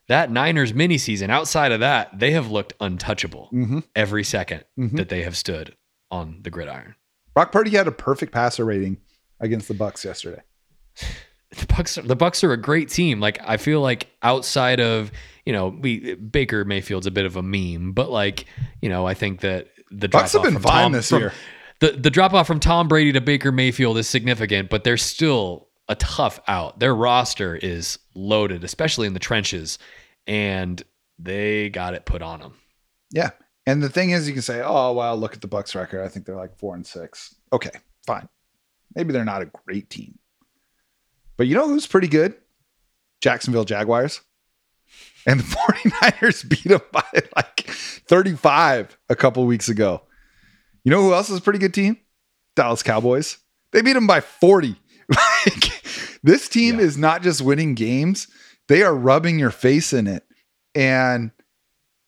That 0.10 0.32
Niners 0.32 0.74
mini 0.74 0.97
season, 0.97 1.30
outside 1.30 1.72
of 1.72 1.80
that, 1.80 2.18
they 2.20 2.32
have 2.32 2.51
looked 2.51 2.74
untouchable 2.82 3.49
Mm-hmm. 3.54 3.80
every 3.95 4.24
2nd 4.24 4.64
Mhm. 4.78 4.97
that 4.97 5.10
they 5.10 5.24
have 5.24 5.38
stood 5.38 5.76
on 6.12 6.39
the 6.41 6.49
gridiron. 6.49 6.95
Brock 7.34 7.51
Purdy 7.51 7.72
had 7.72 7.88
a 7.88 7.91
perfect 7.91 8.32
passer 8.34 8.66
rating 8.66 8.97
against 9.39 9.68
the 9.68 9.74
Bucks 9.74 10.04
yesterday. 10.06 10.41
The 11.56 11.68
Bucks, 11.68 11.99
the 12.04 12.16
Bucks 12.16 12.43
are 12.43 12.51
a 12.51 12.58
great 12.58 12.89
team. 12.89 13.20
Like 13.20 13.38
I 13.47 13.58
feel 13.58 13.80
like 13.80 14.08
outside 14.24 14.80
of 14.80 15.12
you 15.45 15.54
know, 15.54 15.68
we 15.68 16.16
Baker 16.16 16.66
Mayfield's 16.66 17.06
a 17.06 17.12
bit 17.12 17.26
of 17.28 17.36
a 17.36 17.43
meme, 17.43 17.91
but 17.93 18.10
like 18.10 18.45
you 18.82 18.89
know, 18.89 19.06
I 19.06 19.14
think 19.14 19.41
that 19.41 19.68
the 19.91 20.10
Bucks 20.10 20.34
have 20.34 20.41
been 20.41 20.58
fine 20.58 20.86
Tom, 20.86 20.91
this 20.93 21.10
from- 21.10 21.20
year. 21.20 21.34
The 21.80 21.91
the 21.91 22.10
drop 22.10 22.34
off 22.34 22.47
from 22.47 22.60
Tom 22.60 22.88
Brady 22.88 23.12
to 23.12 23.22
Baker 23.22 23.51
Mayfield 23.51 23.99
is 23.99 24.08
significant, 24.10 24.72
but 24.72 24.84
they're 24.84 24.97
still 24.97 25.68
a 25.89 25.95
tough 25.95 26.39
out. 26.47 26.79
Their 26.79 26.95
roster 26.95 27.55
is 27.55 27.99
loaded, 28.15 28.63
especially 28.63 29.07
in 29.07 29.13
the 29.13 29.19
trenches, 29.19 29.77
and 30.27 30.81
they 31.19 31.69
got 31.69 31.93
it 31.93 32.05
put 32.05 32.21
on 32.21 32.39
them. 32.39 32.55
Yeah. 33.11 33.31
And 33.65 33.81
the 33.81 33.89
thing 33.89 34.09
is, 34.09 34.27
you 34.27 34.34
can 34.34 34.41
say, 34.41 34.61
oh, 34.63 34.93
well, 34.93 35.15
look 35.17 35.34
at 35.34 35.41
the 35.41 35.47
Bucks 35.47 35.73
record. 35.75 36.03
I 36.03 36.09
think 36.09 36.25
they're 36.25 36.36
like 36.36 36.57
four 36.57 36.75
and 36.75 36.86
six. 36.86 37.36
Okay, 37.53 37.71
fine. 38.05 38.27
Maybe 38.95 39.13
they're 39.13 39.23
not 39.23 39.41
a 39.41 39.51
great 39.65 39.89
team. 39.89 40.17
But 41.38 41.47
you 41.47 41.55
know 41.55 41.67
who's 41.67 41.88
pretty 41.88 42.07
good? 42.07 42.36
Jacksonville 43.21 43.65
Jaguars. 43.65 44.21
And 45.25 45.39
the 45.39 45.43
49ers 45.89 46.49
beat 46.49 46.65
them 46.65 46.81
by 46.91 47.03
like 47.36 47.61
35 47.67 48.97
a 49.09 49.15
couple 49.15 49.45
weeks 49.45 49.69
ago. 49.69 50.01
You 50.84 50.91
know 50.91 51.01
who 51.01 51.13
else 51.13 51.29
is 51.29 51.38
a 51.39 51.41
pretty 51.41 51.59
good 51.59 51.73
team? 51.73 51.97
Dallas 52.55 52.84
Cowboys. 52.84 53.38
They 53.71 53.81
beat 53.81 53.93
them 53.93 54.07
by 54.07 54.19
40. 54.19 54.75
This 56.24 56.47
team 56.47 56.80
Yeah. 56.80 56.86
is 56.86 56.97
not 56.97 57.21
just 57.21 57.41
winning 57.41 57.76
games, 57.76 58.28
they 58.67 58.82
are 58.84 58.95
rubbing 58.95 59.38
your 59.39 59.51
face 59.51 59.91
in 59.93 60.07
it. 60.07 60.24
And 60.74 61.32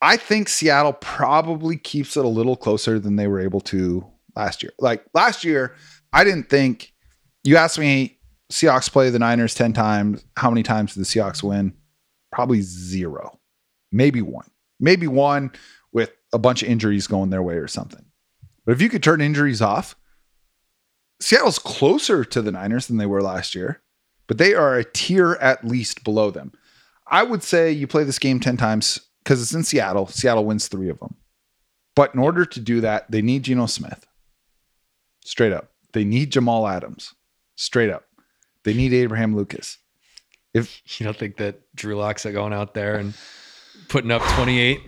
I 0.01 0.17
think 0.17 0.47
Seattle 0.49 0.93
probably 0.93 1.77
keeps 1.77 2.15
it 2.17 2.25
a 2.25 2.29
little 2.29 2.55
closer 2.55 2.99
than 2.99 3.15
they 3.17 3.27
were 3.27 3.39
able 3.39 3.61
to 3.61 4.05
last 4.35 4.63
year. 4.63 4.71
Like 4.79 5.03
last 5.13 5.43
year, 5.43 5.75
I 6.13 6.23
didn't 6.23 6.49
think 6.49 6.93
you 7.43 7.57
asked 7.57 7.77
me 7.79 8.17
Seahawks 8.51 8.91
play 8.91 9.09
the 9.09 9.19
Niners 9.19 9.53
10 9.55 9.73
times. 9.73 10.23
How 10.37 10.49
many 10.49 10.63
times 10.63 10.93
did 10.93 11.01
the 11.01 11.05
Seahawks 11.05 11.41
win? 11.43 11.73
Probably 12.31 12.61
zero. 12.61 13.39
Maybe 13.91 14.21
one. 14.21 14.49
Maybe 14.79 15.07
one 15.07 15.51
with 15.91 16.11
a 16.33 16.37
bunch 16.39 16.61
of 16.61 16.69
injuries 16.69 17.07
going 17.07 17.29
their 17.31 17.41
way 17.43 17.55
or 17.55 17.67
something. 17.67 18.05
But 18.65 18.73
if 18.73 18.81
you 18.81 18.89
could 18.89 19.03
turn 19.03 19.21
injuries 19.21 19.61
off, 19.61 19.95
Seattle's 21.21 21.59
closer 21.59 22.23
to 22.25 22.41
the 22.41 22.51
Niners 22.51 22.87
than 22.87 22.97
they 22.97 23.05
were 23.05 23.21
last 23.21 23.55
year, 23.55 23.81
but 24.27 24.37
they 24.37 24.53
are 24.53 24.77
a 24.77 24.83
tier 24.83 25.33
at 25.33 25.65
least 25.65 26.03
below 26.03 26.31
them. 26.31 26.51
I 27.07 27.23
would 27.23 27.43
say 27.43 27.71
you 27.71 27.87
play 27.87 28.03
this 28.03 28.19
game 28.19 28.39
10 28.39 28.57
times 28.57 28.99
because 29.23 29.41
it's 29.41 29.53
in 29.53 29.63
Seattle. 29.63 30.07
Seattle 30.07 30.45
wins 30.45 30.67
three 30.67 30.89
of 30.89 30.99
them. 30.99 31.15
But 31.95 32.13
in 32.13 32.19
order 32.19 32.45
to 32.45 32.59
do 32.59 32.81
that, 32.81 33.09
they 33.09 33.21
need 33.21 33.43
Geno 33.43 33.67
Smith. 33.67 34.05
Straight 35.23 35.53
up. 35.53 35.71
They 35.93 36.03
need 36.03 36.31
Jamal 36.31 36.67
Adams. 36.67 37.13
Straight 37.55 37.89
up. 37.89 38.05
They 38.63 38.73
need 38.73 38.93
Abraham 38.93 39.35
Lucas. 39.35 39.77
If 40.53 40.81
You 40.99 41.05
don't 41.05 41.17
think 41.17 41.37
that 41.37 41.61
Drew 41.75 41.95
Locks 41.95 42.25
Lock's 42.25 42.33
going 42.33 42.53
out 42.53 42.73
there 42.73 42.97
and 42.97 43.13
putting 43.87 44.11
up 44.11 44.21
28? 44.35 44.81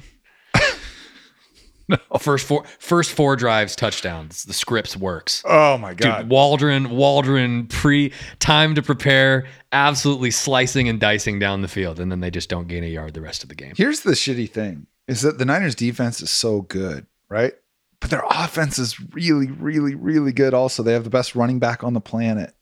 no. 1.89 1.97
First 2.19 2.45
four 2.45 2.63
first 2.79 3.11
four 3.11 3.35
drives 3.35 3.75
touchdowns. 3.75 4.43
The 4.43 4.53
scripts 4.53 4.97
works. 4.97 5.41
Oh 5.45 5.77
my 5.77 5.93
god, 5.93 6.21
Dude, 6.23 6.29
Waldron, 6.29 6.89
Waldron 6.89 7.67
pre 7.67 8.11
time 8.39 8.75
to 8.75 8.81
prepare, 8.81 9.47
absolutely 9.71 10.31
slicing 10.31 10.89
and 10.89 10.99
dicing 10.99 11.39
down 11.39 11.61
the 11.61 11.67
field, 11.67 11.99
and 11.99 12.11
then 12.11 12.19
they 12.19 12.31
just 12.31 12.49
don't 12.49 12.67
gain 12.67 12.83
a 12.83 12.87
yard 12.87 13.13
the 13.13 13.21
rest 13.21 13.43
of 13.43 13.49
the 13.49 13.55
game. 13.55 13.73
Here's 13.75 14.01
the 14.01 14.11
shitty 14.11 14.49
thing 14.49 14.87
is 15.07 15.21
that 15.21 15.37
the 15.37 15.45
Niners 15.45 15.75
defense 15.75 16.21
is 16.21 16.29
so 16.29 16.61
good, 16.61 17.07
right? 17.29 17.53
But 17.99 18.09
their 18.09 18.23
offense 18.29 18.77
is 18.77 18.99
really, 19.13 19.47
really, 19.47 19.95
really 19.95 20.31
good 20.31 20.53
also. 20.53 20.83
They 20.83 20.93
have 20.93 21.03
the 21.03 21.09
best 21.09 21.35
running 21.35 21.59
back 21.59 21.83
on 21.83 21.93
the 21.93 22.01
planet. 22.01 22.53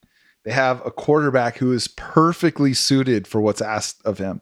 They 0.43 0.51
have 0.51 0.85
a 0.85 0.91
quarterback 0.91 1.57
who 1.57 1.73
is 1.73 1.87
perfectly 1.87 2.73
suited 2.73 3.27
for 3.27 3.41
what's 3.41 3.61
asked 3.61 4.05
of 4.05 4.19
him. 4.19 4.41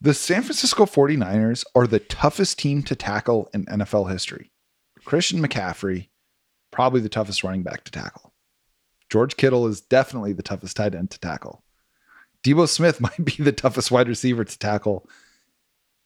The 0.00 0.14
San 0.14 0.42
Francisco 0.42 0.84
49ers 0.84 1.64
are 1.74 1.86
the 1.86 1.98
toughest 2.00 2.58
team 2.58 2.82
to 2.84 2.94
tackle 2.94 3.48
in 3.54 3.64
NFL 3.66 4.10
history. 4.10 4.50
Christian 5.04 5.40
McCaffrey, 5.40 6.08
probably 6.70 7.00
the 7.00 7.08
toughest 7.08 7.42
running 7.44 7.62
back 7.62 7.84
to 7.84 7.92
tackle. 7.92 8.32
George 9.10 9.36
Kittle 9.36 9.66
is 9.66 9.80
definitely 9.80 10.32
the 10.32 10.42
toughest 10.42 10.76
tight 10.76 10.94
end 10.94 11.10
to 11.12 11.20
tackle. 11.20 11.62
Deebo 12.42 12.68
Smith 12.68 13.00
might 13.00 13.24
be 13.24 13.36
the 13.42 13.52
toughest 13.52 13.90
wide 13.90 14.08
receiver 14.08 14.44
to 14.44 14.58
tackle. 14.58 15.08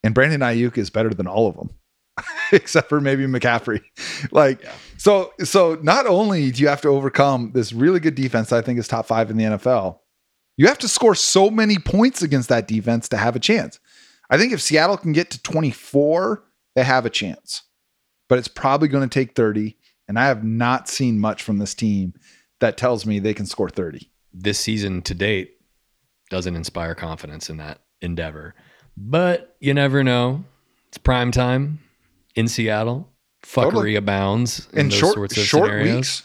And 0.03 0.13
Brandon 0.15 0.41
Aiyuk 0.41 0.77
is 0.77 0.89
better 0.89 1.09
than 1.13 1.27
all 1.27 1.47
of 1.47 1.55
them, 1.57 1.71
except 2.53 2.87
for 2.87 3.01
maybe 3.01 3.25
McCaffrey. 3.25 3.81
Like, 4.31 4.61
Yeah. 4.63 4.71
so, 4.97 5.33
so 5.43 5.77
not 5.81 6.05
only 6.05 6.51
do 6.51 6.61
you 6.61 6.67
have 6.67 6.81
to 6.81 6.89
overcome 6.89 7.51
this 7.53 7.71
really 7.73 7.99
good 8.01 8.15
defense, 8.15 8.51
I 8.51 8.61
think 8.61 8.79
is 8.79 8.87
top 8.87 9.05
five 9.07 9.29
in 9.31 9.37
the 9.37 9.43
NFL, 9.45 9.99
you 10.59 10.67
have 10.67 10.77
to 10.79 10.89
score 10.89 11.15
so 11.15 11.49
many 11.49 11.77
points 11.77 12.21
against 12.21 12.49
that 12.49 12.67
defense 12.67 13.07
to 13.07 13.15
have 13.15 13.33
a 13.33 13.39
chance. 13.39 13.79
I 14.29 14.37
think 14.37 14.51
if 14.51 14.61
Seattle 14.61 14.97
can 14.97 15.13
get 15.13 15.29
to 15.29 15.41
24, 15.41 16.43
they 16.75 16.83
have 16.83 17.05
a 17.05 17.09
chance, 17.09 17.63
but 18.27 18.37
it's 18.37 18.49
probably 18.49 18.89
going 18.89 19.07
to 19.07 19.13
take 19.13 19.35
30. 19.35 19.77
And 20.09 20.19
I 20.19 20.25
have 20.25 20.43
not 20.43 20.89
seen 20.89 21.17
much 21.17 21.43
from 21.43 21.59
this 21.59 21.73
team 21.73 22.13
that 22.59 22.75
tells 22.75 23.05
me 23.05 23.19
they 23.19 23.33
can 23.33 23.45
score 23.45 23.69
30. 23.69 24.11
This 24.33 24.59
season 24.59 25.01
to 25.03 25.13
date 25.13 25.61
doesn't 26.29 26.57
inspire 26.57 26.93
confidence 26.93 27.49
in 27.49 27.55
that 27.57 27.79
endeavor. 28.01 28.53
But 28.97 29.55
you 29.61 29.73
never 29.73 30.03
know. 30.03 30.43
It's 30.89 30.97
prime 30.97 31.31
time 31.31 31.79
in 32.35 32.49
Seattle. 32.49 33.07
Fuckery 33.43 33.63
Totally. 33.63 33.95
abounds 33.95 34.67
in, 34.73 34.89
short 34.89 35.13
sorts 35.13 35.37
of 35.37 35.43
short 35.43 35.69
scenarios. 35.69 35.95
weeks. 35.95 36.23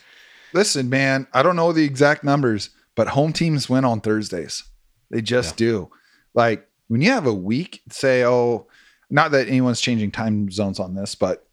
Listen, 0.53 0.91
man, 0.91 1.29
I 1.33 1.45
don't 1.45 1.55
know 1.55 1.73
the 1.73 1.85
exact 1.85 2.25
numbers, 2.25 2.71
but 2.95 3.09
home 3.09 3.33
teams 3.33 3.69
win 3.69 3.85
on 3.85 4.01
Thursdays. 4.01 4.65
They 5.11 5.21
just 5.21 5.57
do. 5.57 5.91
Like 6.35 6.69
when 6.89 7.01
you 7.01 7.11
have 7.11 7.27
a 7.27 7.35
week, 7.35 7.83
say, 7.91 8.25
oh, 8.25 8.67
not 9.11 9.31
that 9.31 9.49
anyone's 9.49 9.81
changing 9.81 10.11
time 10.11 10.51
zones 10.51 10.81
on 10.81 10.95
this, 10.95 11.15
but 11.15 11.47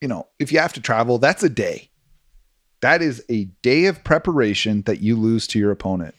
you 0.00 0.08
know, 0.08 0.26
if 0.38 0.52
you 0.52 0.58
have 0.58 0.72
to 0.74 0.80
travel, 0.80 1.18
that's 1.18 1.42
a 1.42 1.48
day. 1.48 1.90
That 2.80 3.00
is 3.00 3.24
a 3.30 3.44
day 3.62 3.86
of 3.86 4.04
preparation 4.04 4.82
that 4.82 5.00
you 5.00 5.16
lose 5.16 5.46
to 5.48 5.58
your 5.58 5.70
opponent. 5.70 6.14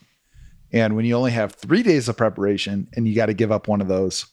And 0.72 0.96
when 0.96 1.06
you 1.06 1.16
only 1.16 1.32
have 1.32 1.54
three 1.54 1.84
days 1.84 2.10
of 2.10 2.18
preparation 2.18 2.88
and 2.96 3.08
you 3.08 3.16
got 3.16 3.28
to 3.28 3.34
give 3.34 3.52
up 3.52 3.68
one 3.68 3.82
of 3.82 3.88
those, 3.88 4.26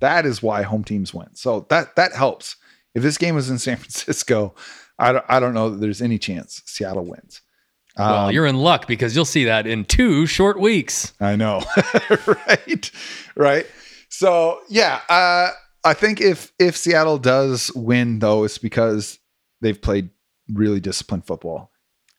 that 0.00 0.26
is 0.26 0.42
why 0.42 0.62
home 0.62 0.84
teams 0.84 1.14
win. 1.14 1.28
So 1.34 1.66
that 1.70 1.96
that 1.96 2.12
helps. 2.12 2.56
If 2.94 3.02
this 3.02 3.16
game 3.16 3.34
was 3.34 3.48
in 3.48 3.58
San 3.58 3.76
Francisco, 3.78 4.54
I 4.98 5.12
don't, 5.12 5.24
I 5.28 5.40
don't 5.40 5.54
know 5.54 5.70
that 5.70 5.80
there's 5.80 6.02
any 6.02 6.18
chance 6.18 6.62
Seattle 6.66 7.06
wins. 7.06 7.40
Well, 7.98 8.26
Um, 8.26 8.32
you're 8.32 8.46
in 8.46 8.56
luck 8.56 8.86
because 8.86 9.14
you'll 9.14 9.24
see 9.24 9.44
that 9.44 9.66
in 9.66 9.84
two 9.84 10.26
short 10.26 10.58
weeks. 10.58 11.12
I 11.20 11.36
know, 11.36 11.62
right, 12.26 12.90
right. 13.36 13.66
So 14.08 14.60
yeah, 14.68 15.00
uh, 15.08 15.50
I 15.84 15.94
think 15.94 16.20
if 16.20 16.52
if 16.58 16.76
Seattle 16.76 17.18
does 17.18 17.70
win, 17.74 18.18
though, 18.20 18.44
it's 18.44 18.58
because 18.58 19.18
they've 19.60 19.80
played 19.80 20.10
really 20.52 20.80
disciplined 20.80 21.26
football, 21.26 21.70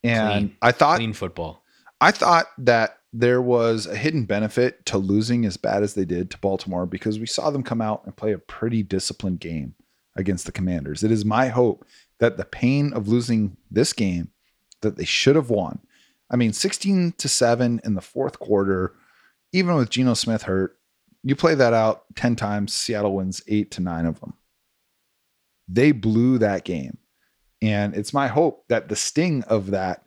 and 0.03 0.49
Clean. 0.49 0.57
I 0.61 0.71
thought 0.71 0.97
Clean 0.97 1.13
football. 1.13 1.63
I 2.01 2.11
thought 2.11 2.47
that 2.57 2.97
there 3.13 3.41
was 3.41 3.85
a 3.85 3.95
hidden 3.95 4.25
benefit 4.25 4.85
to 4.87 4.97
losing 4.97 5.45
as 5.45 5.55
bad 5.55 5.83
as 5.83 5.93
they 5.93 6.03
did 6.03 6.31
to 6.31 6.37
Baltimore 6.39 6.85
because 6.85 7.19
we 7.19 7.27
saw 7.27 7.49
them 7.51 7.63
come 7.63 7.79
out 7.79 8.01
and 8.05 8.15
play 8.15 8.33
a 8.33 8.39
pretty 8.39 8.81
disciplined 8.83 9.39
game 9.39 9.75
against 10.15 10.45
the 10.45 10.51
Commanders. 10.51 11.03
It 11.03 11.11
is 11.11 11.23
my 11.23 11.47
hope 11.47 11.85
that 12.19 12.37
the 12.37 12.43
pain 12.45 12.91
of 12.93 13.07
losing 13.07 13.55
this 13.71 13.93
game 13.93 14.29
that 14.83 14.97
they 14.97 15.05
should 15.05 15.35
have 15.35 15.49
won. 15.49 15.79
I 16.29 16.35
mean, 16.35 16.53
16 16.53 17.13
to 17.17 17.27
7 17.27 17.81
in 17.83 17.95
the 17.95 18.01
fourth 18.01 18.39
quarter, 18.39 18.93
even 19.51 19.75
with 19.75 19.89
Geno 19.89 20.13
Smith 20.13 20.43
hurt, 20.43 20.77
you 21.23 21.35
play 21.35 21.55
that 21.55 21.73
out 21.73 22.03
10 22.15 22.35
times, 22.35 22.73
Seattle 22.73 23.15
wins 23.15 23.41
8 23.47 23.71
to 23.71 23.81
9 23.81 24.05
of 24.05 24.19
them. 24.19 24.33
They 25.67 25.91
blew 25.91 26.37
that 26.39 26.65
game. 26.65 26.97
And 27.61 27.95
it's 27.95 28.13
my 28.13 28.27
hope 28.27 28.65
that 28.67 28.89
the 28.89 28.95
sting 28.95 29.43
of 29.43 29.71
that 29.71 30.03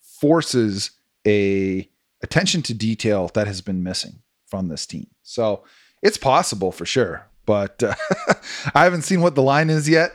forces 0.00 0.92
a 1.26 1.88
attention 2.22 2.62
to 2.62 2.74
detail 2.74 3.30
that 3.34 3.46
has 3.46 3.60
been 3.60 3.82
missing 3.82 4.22
from 4.46 4.68
this 4.68 4.86
team. 4.86 5.08
So 5.22 5.64
it's 6.02 6.16
possible 6.16 6.72
for 6.72 6.86
sure, 6.86 7.28
but 7.44 7.82
uh, 7.82 7.94
I 8.74 8.84
haven't 8.84 9.02
seen 9.02 9.20
what 9.20 9.34
the 9.34 9.42
line 9.42 9.68
is 9.68 9.88
yet. 9.88 10.12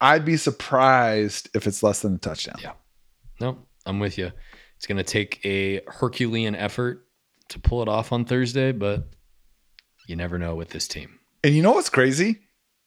I'd 0.00 0.24
be 0.24 0.36
surprised 0.36 1.50
if 1.54 1.66
it's 1.66 1.82
less 1.82 2.00
than 2.00 2.14
a 2.14 2.18
touchdown. 2.18 2.56
Yeah. 2.62 2.72
No, 3.40 3.58
I'm 3.84 3.98
with 3.98 4.18
you. 4.18 4.32
It's 4.76 4.86
going 4.86 4.98
to 4.98 5.04
take 5.04 5.44
a 5.44 5.80
Herculean 5.86 6.54
effort 6.54 7.06
to 7.48 7.58
pull 7.58 7.82
it 7.82 7.88
off 7.88 8.12
on 8.12 8.24
Thursday, 8.24 8.72
but 8.72 9.08
you 10.06 10.16
never 10.16 10.38
know 10.38 10.54
with 10.54 10.70
this 10.70 10.86
team 10.88 11.18
And 11.42 11.54
you 11.54 11.62
know 11.62 11.72
what's 11.72 11.88
crazy? 11.90 12.40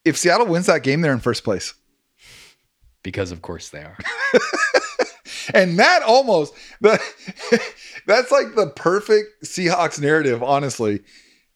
If 0.04 0.16
Seattle 0.16 0.46
wins 0.46 0.66
that 0.66 0.82
game, 0.82 1.00
they're 1.00 1.12
in 1.12 1.20
first 1.20 1.44
place. 1.44 1.74
because, 3.02 3.32
of 3.32 3.42
course, 3.42 3.68
they 3.68 3.80
are. 3.82 3.98
and 5.54 5.78
that 5.78 6.02
almost 6.02 6.54
the 6.80 7.00
that's 8.06 8.30
like 8.30 8.54
the 8.54 8.68
perfect 8.74 9.44
Seahawks 9.44 10.00
narrative, 10.00 10.42
honestly, 10.42 11.00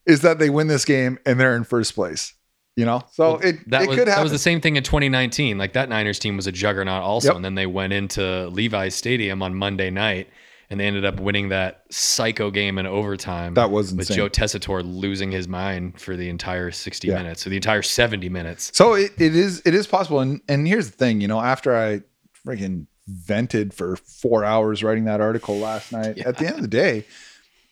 is 0.06 0.20
that 0.22 0.38
they 0.38 0.50
win 0.50 0.66
this 0.66 0.84
game 0.84 1.18
and 1.24 1.38
they're 1.40 1.56
in 1.56 1.64
first 1.64 1.94
place. 1.94 2.34
You 2.76 2.84
know, 2.84 3.02
so 3.12 3.36
it 3.36 3.70
That 3.70 3.82
it 3.82 3.88
was 3.88 3.98
could 3.98 4.08
that 4.08 4.12
happen. 4.12 4.24
was 4.24 4.32
the 4.32 4.38
same 4.38 4.60
thing 4.60 4.74
in 4.74 4.82
2019. 4.82 5.58
Like 5.58 5.74
that 5.74 5.88
Niners 5.88 6.18
team 6.18 6.36
was 6.36 6.48
a 6.48 6.52
juggernaut 6.52 7.02
also, 7.04 7.28
Yep. 7.28 7.36
and 7.36 7.44
then 7.44 7.54
they 7.54 7.66
went 7.66 7.92
into 7.92 8.48
Levi's 8.48 8.96
Stadium 8.96 9.42
on 9.42 9.54
Monday 9.54 9.90
night, 9.90 10.28
and 10.70 10.80
they 10.80 10.86
ended 10.86 11.04
up 11.04 11.20
winning 11.20 11.50
that 11.50 11.84
psycho 11.92 12.50
game 12.50 12.76
in 12.78 12.86
overtime. 12.86 13.54
That 13.54 13.70
was 13.70 13.92
with 13.92 14.10
insane. 14.10 14.16
Joe 14.16 14.28
Tessitore 14.28 14.82
losing 14.84 15.30
his 15.30 15.46
mind 15.46 16.00
for 16.00 16.16
the 16.16 16.28
entire 16.28 16.72
60 16.72 17.06
Yeah. 17.06 17.18
minutes, 17.18 17.42
so 17.44 17.50
the 17.50 17.54
entire 17.54 17.82
70 17.82 18.28
minutes. 18.28 18.72
So 18.74 18.94
it, 18.94 19.12
it 19.18 19.36
is 19.36 19.62
it 19.64 19.72
is 19.74 19.86
possible. 19.86 20.18
And 20.18 20.40
and 20.48 20.66
here's 20.66 20.90
the 20.90 20.96
thing, 20.96 21.20
you 21.20 21.28
know, 21.28 21.40
after 21.40 21.76
I 21.76 22.00
freaking 22.44 22.86
vented 23.06 23.72
for 23.72 23.94
four 23.96 24.44
hours 24.44 24.82
writing 24.82 25.04
that 25.04 25.20
article 25.20 25.56
last 25.58 25.92
night, 25.98 26.18
at 26.26 26.38
the 26.38 26.46
end 26.48 26.56
of 26.56 26.62
the 26.62 26.66
day, 26.68 27.04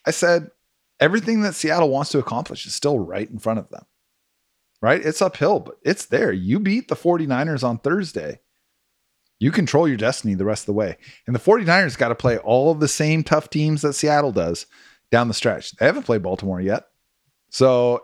I 0.05 0.11
said 0.11 0.49
everything 1.01 1.41
that 1.41 1.55
Seattle 1.55 1.89
wants 1.89 2.11
to 2.11 2.19
accomplish 2.19 2.65
is 2.65 2.73
still 2.73 2.99
right 2.99 3.29
in 3.29 3.39
front 3.39 3.59
of 3.59 3.67
them. 3.69 3.83
Right? 4.83 5.03
It's 5.03 5.21
uphill, 5.21 5.61
but 5.61 5.77
it's 5.83 6.07
there. 6.07 6.33
You 6.33 6.59
beat 6.59 6.89
the 6.89 6.95
49ers 6.95 7.63
on 7.63 7.77
Thursday. 7.77 8.41
You 9.39 9.49
control 9.49 9.87
your 9.87 9.95
destiny 9.95 10.33
the 10.33 10.43
rest 10.43 10.63
of 10.63 10.65
the 10.65 10.73
way. 10.73 10.97
And 11.25 11.33
the 11.33 11.39
49ers 11.39 11.97
got 11.97 12.09
to 12.09 12.15
play 12.15 12.37
all 12.37 12.69
of 12.69 12.81
the 12.81 12.89
same 12.89 13.23
tough 13.23 13.49
teams 13.49 13.81
that 13.83 13.93
Seattle 13.93 14.33
does 14.33 14.65
down 15.09 15.29
the 15.29 15.33
stretch. 15.33 15.71
They 15.71 15.85
haven't 15.85 16.03
played 16.03 16.21
Baltimore 16.21 16.59
yet. 16.59 16.87
So, 17.49 18.03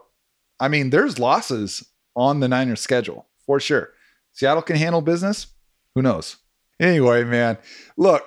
I 0.58 0.70
mean, 0.70 0.90
there's 0.90 1.20
losses 1.20 1.86
on 2.16 2.40
the 2.40 2.48
Niners 2.48 2.80
schedule 2.80 3.28
for 3.46 3.60
sure. 3.60 3.90
Seattle 4.32 4.62
can 4.62 4.78
handle 4.78 5.02
business. 5.02 5.48
Who 5.96 6.02
knows? 6.02 6.38
Anyway, 6.80 7.26
man, 7.26 7.58
look, 7.98 8.24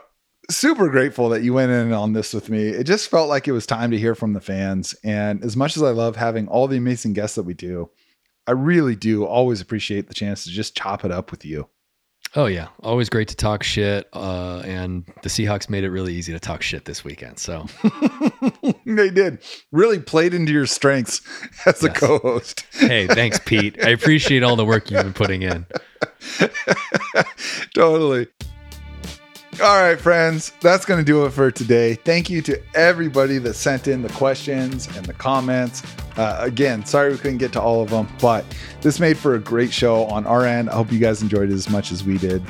super 0.50 0.90
grateful 0.90 1.30
that 1.30 1.42
you 1.42 1.54
went 1.54 1.72
in 1.72 1.94
on 1.94 2.12
this 2.12 2.34
with 2.34 2.50
me. 2.50 2.68
It 2.68 2.84
just 2.84 3.08
felt 3.08 3.30
like 3.30 3.48
it 3.48 3.52
was 3.52 3.64
time 3.64 3.92
to 3.92 3.98
hear 3.98 4.14
from 4.14 4.34
the 4.34 4.42
fans. 4.42 4.94
And 5.02 5.42
as 5.42 5.56
much 5.56 5.74
as 5.78 5.82
I 5.82 5.92
love 5.92 6.16
having 6.16 6.48
all 6.48 6.68
the 6.68 6.76
amazing 6.76 7.14
guests 7.14 7.36
that 7.36 7.44
we 7.44 7.54
do, 7.54 7.88
I 8.46 8.52
really 8.52 8.96
do 8.96 9.24
always 9.24 9.60
appreciate 9.60 10.08
the 10.08 10.14
chance 10.14 10.44
to 10.44 10.50
just 10.50 10.76
chop 10.76 11.04
it 11.04 11.12
up 11.12 11.30
with 11.30 11.44
you. 11.44 11.68
Oh 12.34 12.46
yeah, 12.46 12.68
always 12.82 13.10
great 13.10 13.28
to 13.28 13.36
talk 13.36 13.62
shit. 13.62 14.08
Uh, 14.12 14.62
and 14.64 15.04
the 15.22 15.28
Seahawks 15.28 15.68
made 15.68 15.84
it 15.84 15.90
really 15.90 16.14
easy 16.14 16.32
to 16.32 16.40
talk 16.40 16.62
shit 16.62 16.86
this 16.86 17.04
weekend. 17.04 17.38
So 17.38 17.66
they 18.86 19.10
did. 19.10 19.42
Really 19.70 19.98
played 19.98 20.32
into 20.32 20.50
your 20.50 20.64
strengths 20.66 21.20
as 21.66 21.84
a 21.84 21.90
co 21.90 22.18
host. 22.18 22.64
hey, 22.72 23.06
thanks, 23.06 23.38
Pete. 23.44 23.84
I 23.84 23.90
appreciate 23.90 24.42
all 24.42 24.56
the 24.56 24.64
work 24.64 24.90
you've 24.90 25.02
been 25.02 25.12
putting 25.12 25.42
in. 25.42 25.66
totally. 27.74 28.28
All 29.62 29.80
right, 29.80 30.00
friends, 30.00 30.52
that's 30.60 30.84
going 30.84 30.98
to 30.98 31.04
do 31.04 31.24
it 31.24 31.30
for 31.30 31.52
today. 31.52 31.94
Thank 31.94 32.28
you 32.28 32.42
to 32.42 32.60
everybody 32.74 33.38
that 33.38 33.54
sent 33.54 33.86
in 33.86 34.02
the 34.02 34.08
questions 34.08 34.88
and 34.96 35.06
the 35.06 35.12
comments. 35.12 35.84
Uh, 36.16 36.36
again, 36.40 36.84
sorry 36.84 37.12
we 37.12 37.16
couldn't 37.18 37.38
get 37.38 37.52
to 37.52 37.60
all 37.60 37.80
of 37.80 37.90
them, 37.90 38.08
but 38.20 38.44
this 38.80 38.98
made 38.98 39.16
for 39.16 39.36
a 39.36 39.38
great 39.38 39.72
show 39.72 40.06
on 40.06 40.26
our 40.26 40.44
end. 40.44 40.68
I 40.68 40.74
hope 40.74 40.90
you 40.90 40.98
guys 40.98 41.22
enjoyed 41.22 41.48
it 41.48 41.54
as 41.54 41.70
much 41.70 41.92
as 41.92 42.02
we 42.02 42.18
did. 42.18 42.42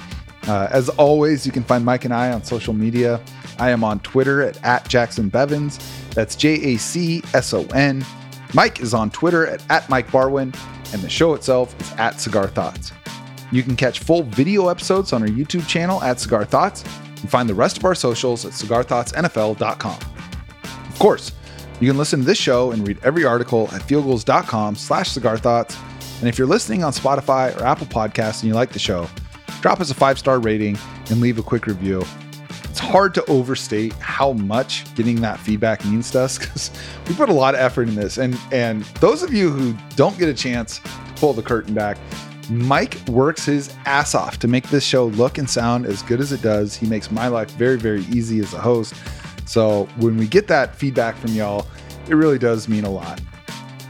Uh, 0.49 0.69
as 0.71 0.89
always, 0.89 1.45
you 1.45 1.53
can 1.53 1.65
find 1.65 1.85
Mike 1.85 2.07
and 2.07 2.15
I 2.15 2.33
on 2.33 2.43
social 2.45 2.73
media. 2.73 3.21
I 3.59 3.69
am 3.69 3.85
on 3.85 4.01
Twitter 4.01 4.41
at, 4.41 4.65
at 4.65 4.89
Jacson 4.89 5.31
Bevens. 5.31 5.85
That's 6.15 6.35
J 6.35 6.55
A 6.73 6.79
C 6.79 7.23
S 7.35 7.53
O 7.53 7.67
N. 7.75 8.03
Mike 8.55 8.81
is 8.81 8.95
on 8.95 9.11
Twitter 9.11 9.47
at, 9.47 9.63
at 9.71 9.87
Mike 9.91 10.11
Barwin, 10.11 10.55
and 10.95 11.03
the 11.03 11.11
show 11.11 11.35
itself 11.35 11.79
is 11.79 11.93
at 11.99 12.23
Cigar 12.23 12.49
Thoughts. 12.49 12.91
You 13.53 13.63
can 13.63 13.77
catch 13.77 14.01
full 14.01 14.23
video 14.23 14.69
episodes 14.69 15.13
on 15.13 15.23
our 15.23 15.29
YouTube 15.29 15.69
channel 15.69 16.03
at 16.03 16.19
Cigar 16.19 16.47
Thoughts 16.47 16.83
and 17.21 17.31
find 17.31 17.49
the 17.49 17.55
rest 17.55 17.77
of 17.77 17.85
our 17.85 17.95
socials 17.95 18.47
at 18.47 18.53
cigarthoughtsnfl.com. 18.53 19.99
Of 20.65 20.99
course, 20.99 21.33
you 21.79 21.89
can 21.89 21.99
listen 21.99 22.21
to 22.21 22.27
this 22.27 22.39
show 22.39 22.73
and 22.73 22.87
read 22.89 22.99
every 23.05 23.25
article 23.25 23.69
at 23.73 23.83
fieldgulls.com 23.83 24.77
slash 24.77 25.11
cigar 25.11 25.37
thoughts. 25.37 25.77
And 26.21 26.29
if 26.29 26.39
you're 26.39 26.47
listening 26.47 26.83
on 26.83 26.93
Spotify 26.93 27.59
or 27.61 27.65
Apple 27.65 27.87
Podcasts 27.87 28.41
and 28.41 28.49
you 28.49 28.55
like 28.55 28.73
the 28.73 28.79
show, 28.79 29.07
drop 29.61 29.81
us 29.81 29.91
a 29.91 29.95
five-star 29.95 30.41
rating 30.41 30.79
and 31.11 31.21
leave 31.21 31.39
a 31.39 31.43
quick 31.43 31.67
review. 31.67 32.03
It's 32.65 32.79
hard 32.79 33.13
to 33.15 33.25
overstate 33.27 33.93
how 33.95 34.33
much 34.33 34.95
getting 34.95 35.21
that 35.21 35.39
feedback 35.39 35.85
means 35.85 36.11
to 36.13 36.21
us 36.21 36.39
because 36.41 36.71
we 37.07 37.15
put 37.15 37.29
a 37.29 37.35
lot 37.35 37.55
of 37.55 37.61
effort 37.61 37.87
in 37.89 37.97
this. 37.97 38.17
And 38.17 38.39
and 38.51 38.83
those 39.01 39.23
of 39.23 39.35
you 39.35 39.51
who 39.51 39.77
don't 39.95 40.17
get 40.19 40.29
a 40.31 40.35
chance 40.35 40.79
to 40.79 41.13
pull 41.17 41.35
the 41.35 41.43
curtain 41.43 41.75
back, 41.75 41.99
Mike 42.53 42.99
works 43.09 43.47
his 43.47 43.75
ass 43.87 44.15
off 44.15 44.39
to 44.41 44.49
make 44.49 44.69
this 44.69 44.85
show 44.85 45.07
look 45.07 45.39
and 45.39 45.49
sound 45.49 45.87
as 45.87 46.03
good 46.03 46.21
as 46.21 46.33
it 46.33 46.43
does. 46.43 46.77
He 46.77 46.87
makes 46.87 47.11
my 47.11 47.29
life 47.29 47.51
very, 47.53 47.79
very 47.79 48.03
easy 48.07 48.41
as 48.41 48.53
a 48.53 48.59
host. 48.59 48.95
So 49.47 49.89
when 49.97 50.17
we 50.17 50.27
get 50.27 50.49
that 50.49 50.75
feedback 50.75 51.17
from 51.17 51.33
y'all, 51.33 51.67
it 52.09 52.15
really 52.15 52.39
does 52.39 52.69
mean 52.69 52.85
a 52.85 52.91
lot. 52.91 53.21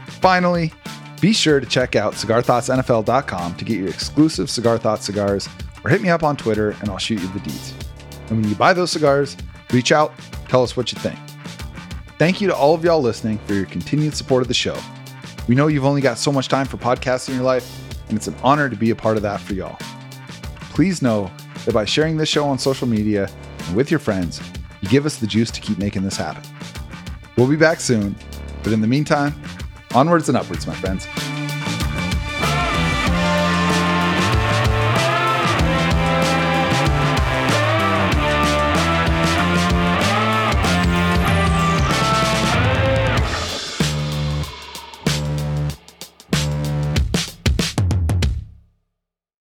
Finally, 0.07 0.71
be 1.19 1.33
sure 1.33 1.59
to 1.59 1.65
check 1.65 1.95
out 1.95 2.13
cigarthoughtsnfl.com 2.13 3.55
to 3.55 3.65
get 3.65 3.77
your 3.77 3.89
exclusive 3.89 4.49
Cigar 4.49 4.77
Thoughts 4.77 5.05
cigars 5.05 5.49
or 5.83 5.89
hit 5.89 6.01
me 6.01 6.09
up 6.09 6.23
on 6.23 6.37
Twitter 6.37 6.71
and 6.79 6.89
I'll 6.89 6.97
shoot 6.97 7.21
you 7.21 7.27
the 7.29 7.39
deeds. 7.39 7.73
And 8.29 8.39
when 8.41 8.49
you 8.49 8.55
buy 8.55 8.73
those 8.73 8.91
cigars, 8.91 9.35
reach 9.71 9.91
out, 9.91 10.13
tell 10.47 10.63
us 10.63 10.77
what 10.77 10.91
you 10.91 10.99
think. 10.99 11.19
Thank 12.17 12.39
you 12.39 12.47
to 12.47 12.55
all 12.55 12.73
of 12.73 12.83
y'all 12.83 13.01
listening 13.01 13.39
for 13.39 13.53
your 13.53 13.65
continued 13.65 14.15
support 14.15 14.41
of 14.41 14.47
the 14.47 14.53
show. 14.53 14.77
We 15.47 15.55
know 15.55 15.67
you've 15.67 15.85
only 15.85 16.01
got 16.01 16.17
so 16.17 16.31
much 16.31 16.47
time 16.47 16.65
for 16.65 16.77
podcasts 16.77 17.27
in 17.27 17.35
your 17.35 17.43
life, 17.43 17.82
and 18.13 18.19
it's 18.19 18.27
an 18.27 18.35
honor 18.43 18.69
to 18.69 18.75
be 18.75 18.91
a 18.91 18.95
part 18.95 19.17
of 19.17 19.23
that 19.23 19.41
for 19.41 19.55
y'all. 19.55 19.75
Please 20.69 21.01
know 21.01 21.31
that 21.65 21.73
by 21.73 21.83
sharing 21.83 22.15
this 22.15 22.29
show 22.29 22.45
on 22.45 22.59
social 22.59 22.87
media 22.87 23.27
and 23.65 23.75
with 23.75 23.89
your 23.89 23.99
friends, 23.99 24.39
you 24.81 24.89
give 24.89 25.07
us 25.07 25.17
the 25.17 25.25
juice 25.25 25.49
to 25.49 25.59
keep 25.59 25.79
making 25.79 26.03
this 26.03 26.15
happen. 26.15 26.43
We'll 27.35 27.47
be 27.47 27.55
back 27.55 27.79
soon, 27.79 28.15
but 28.61 28.71
in 28.71 28.81
the 28.81 28.87
meantime, 28.87 29.33
onwards 29.95 30.29
and 30.29 30.37
upwards, 30.37 30.67
my 30.67 30.75
friends. 30.75 31.07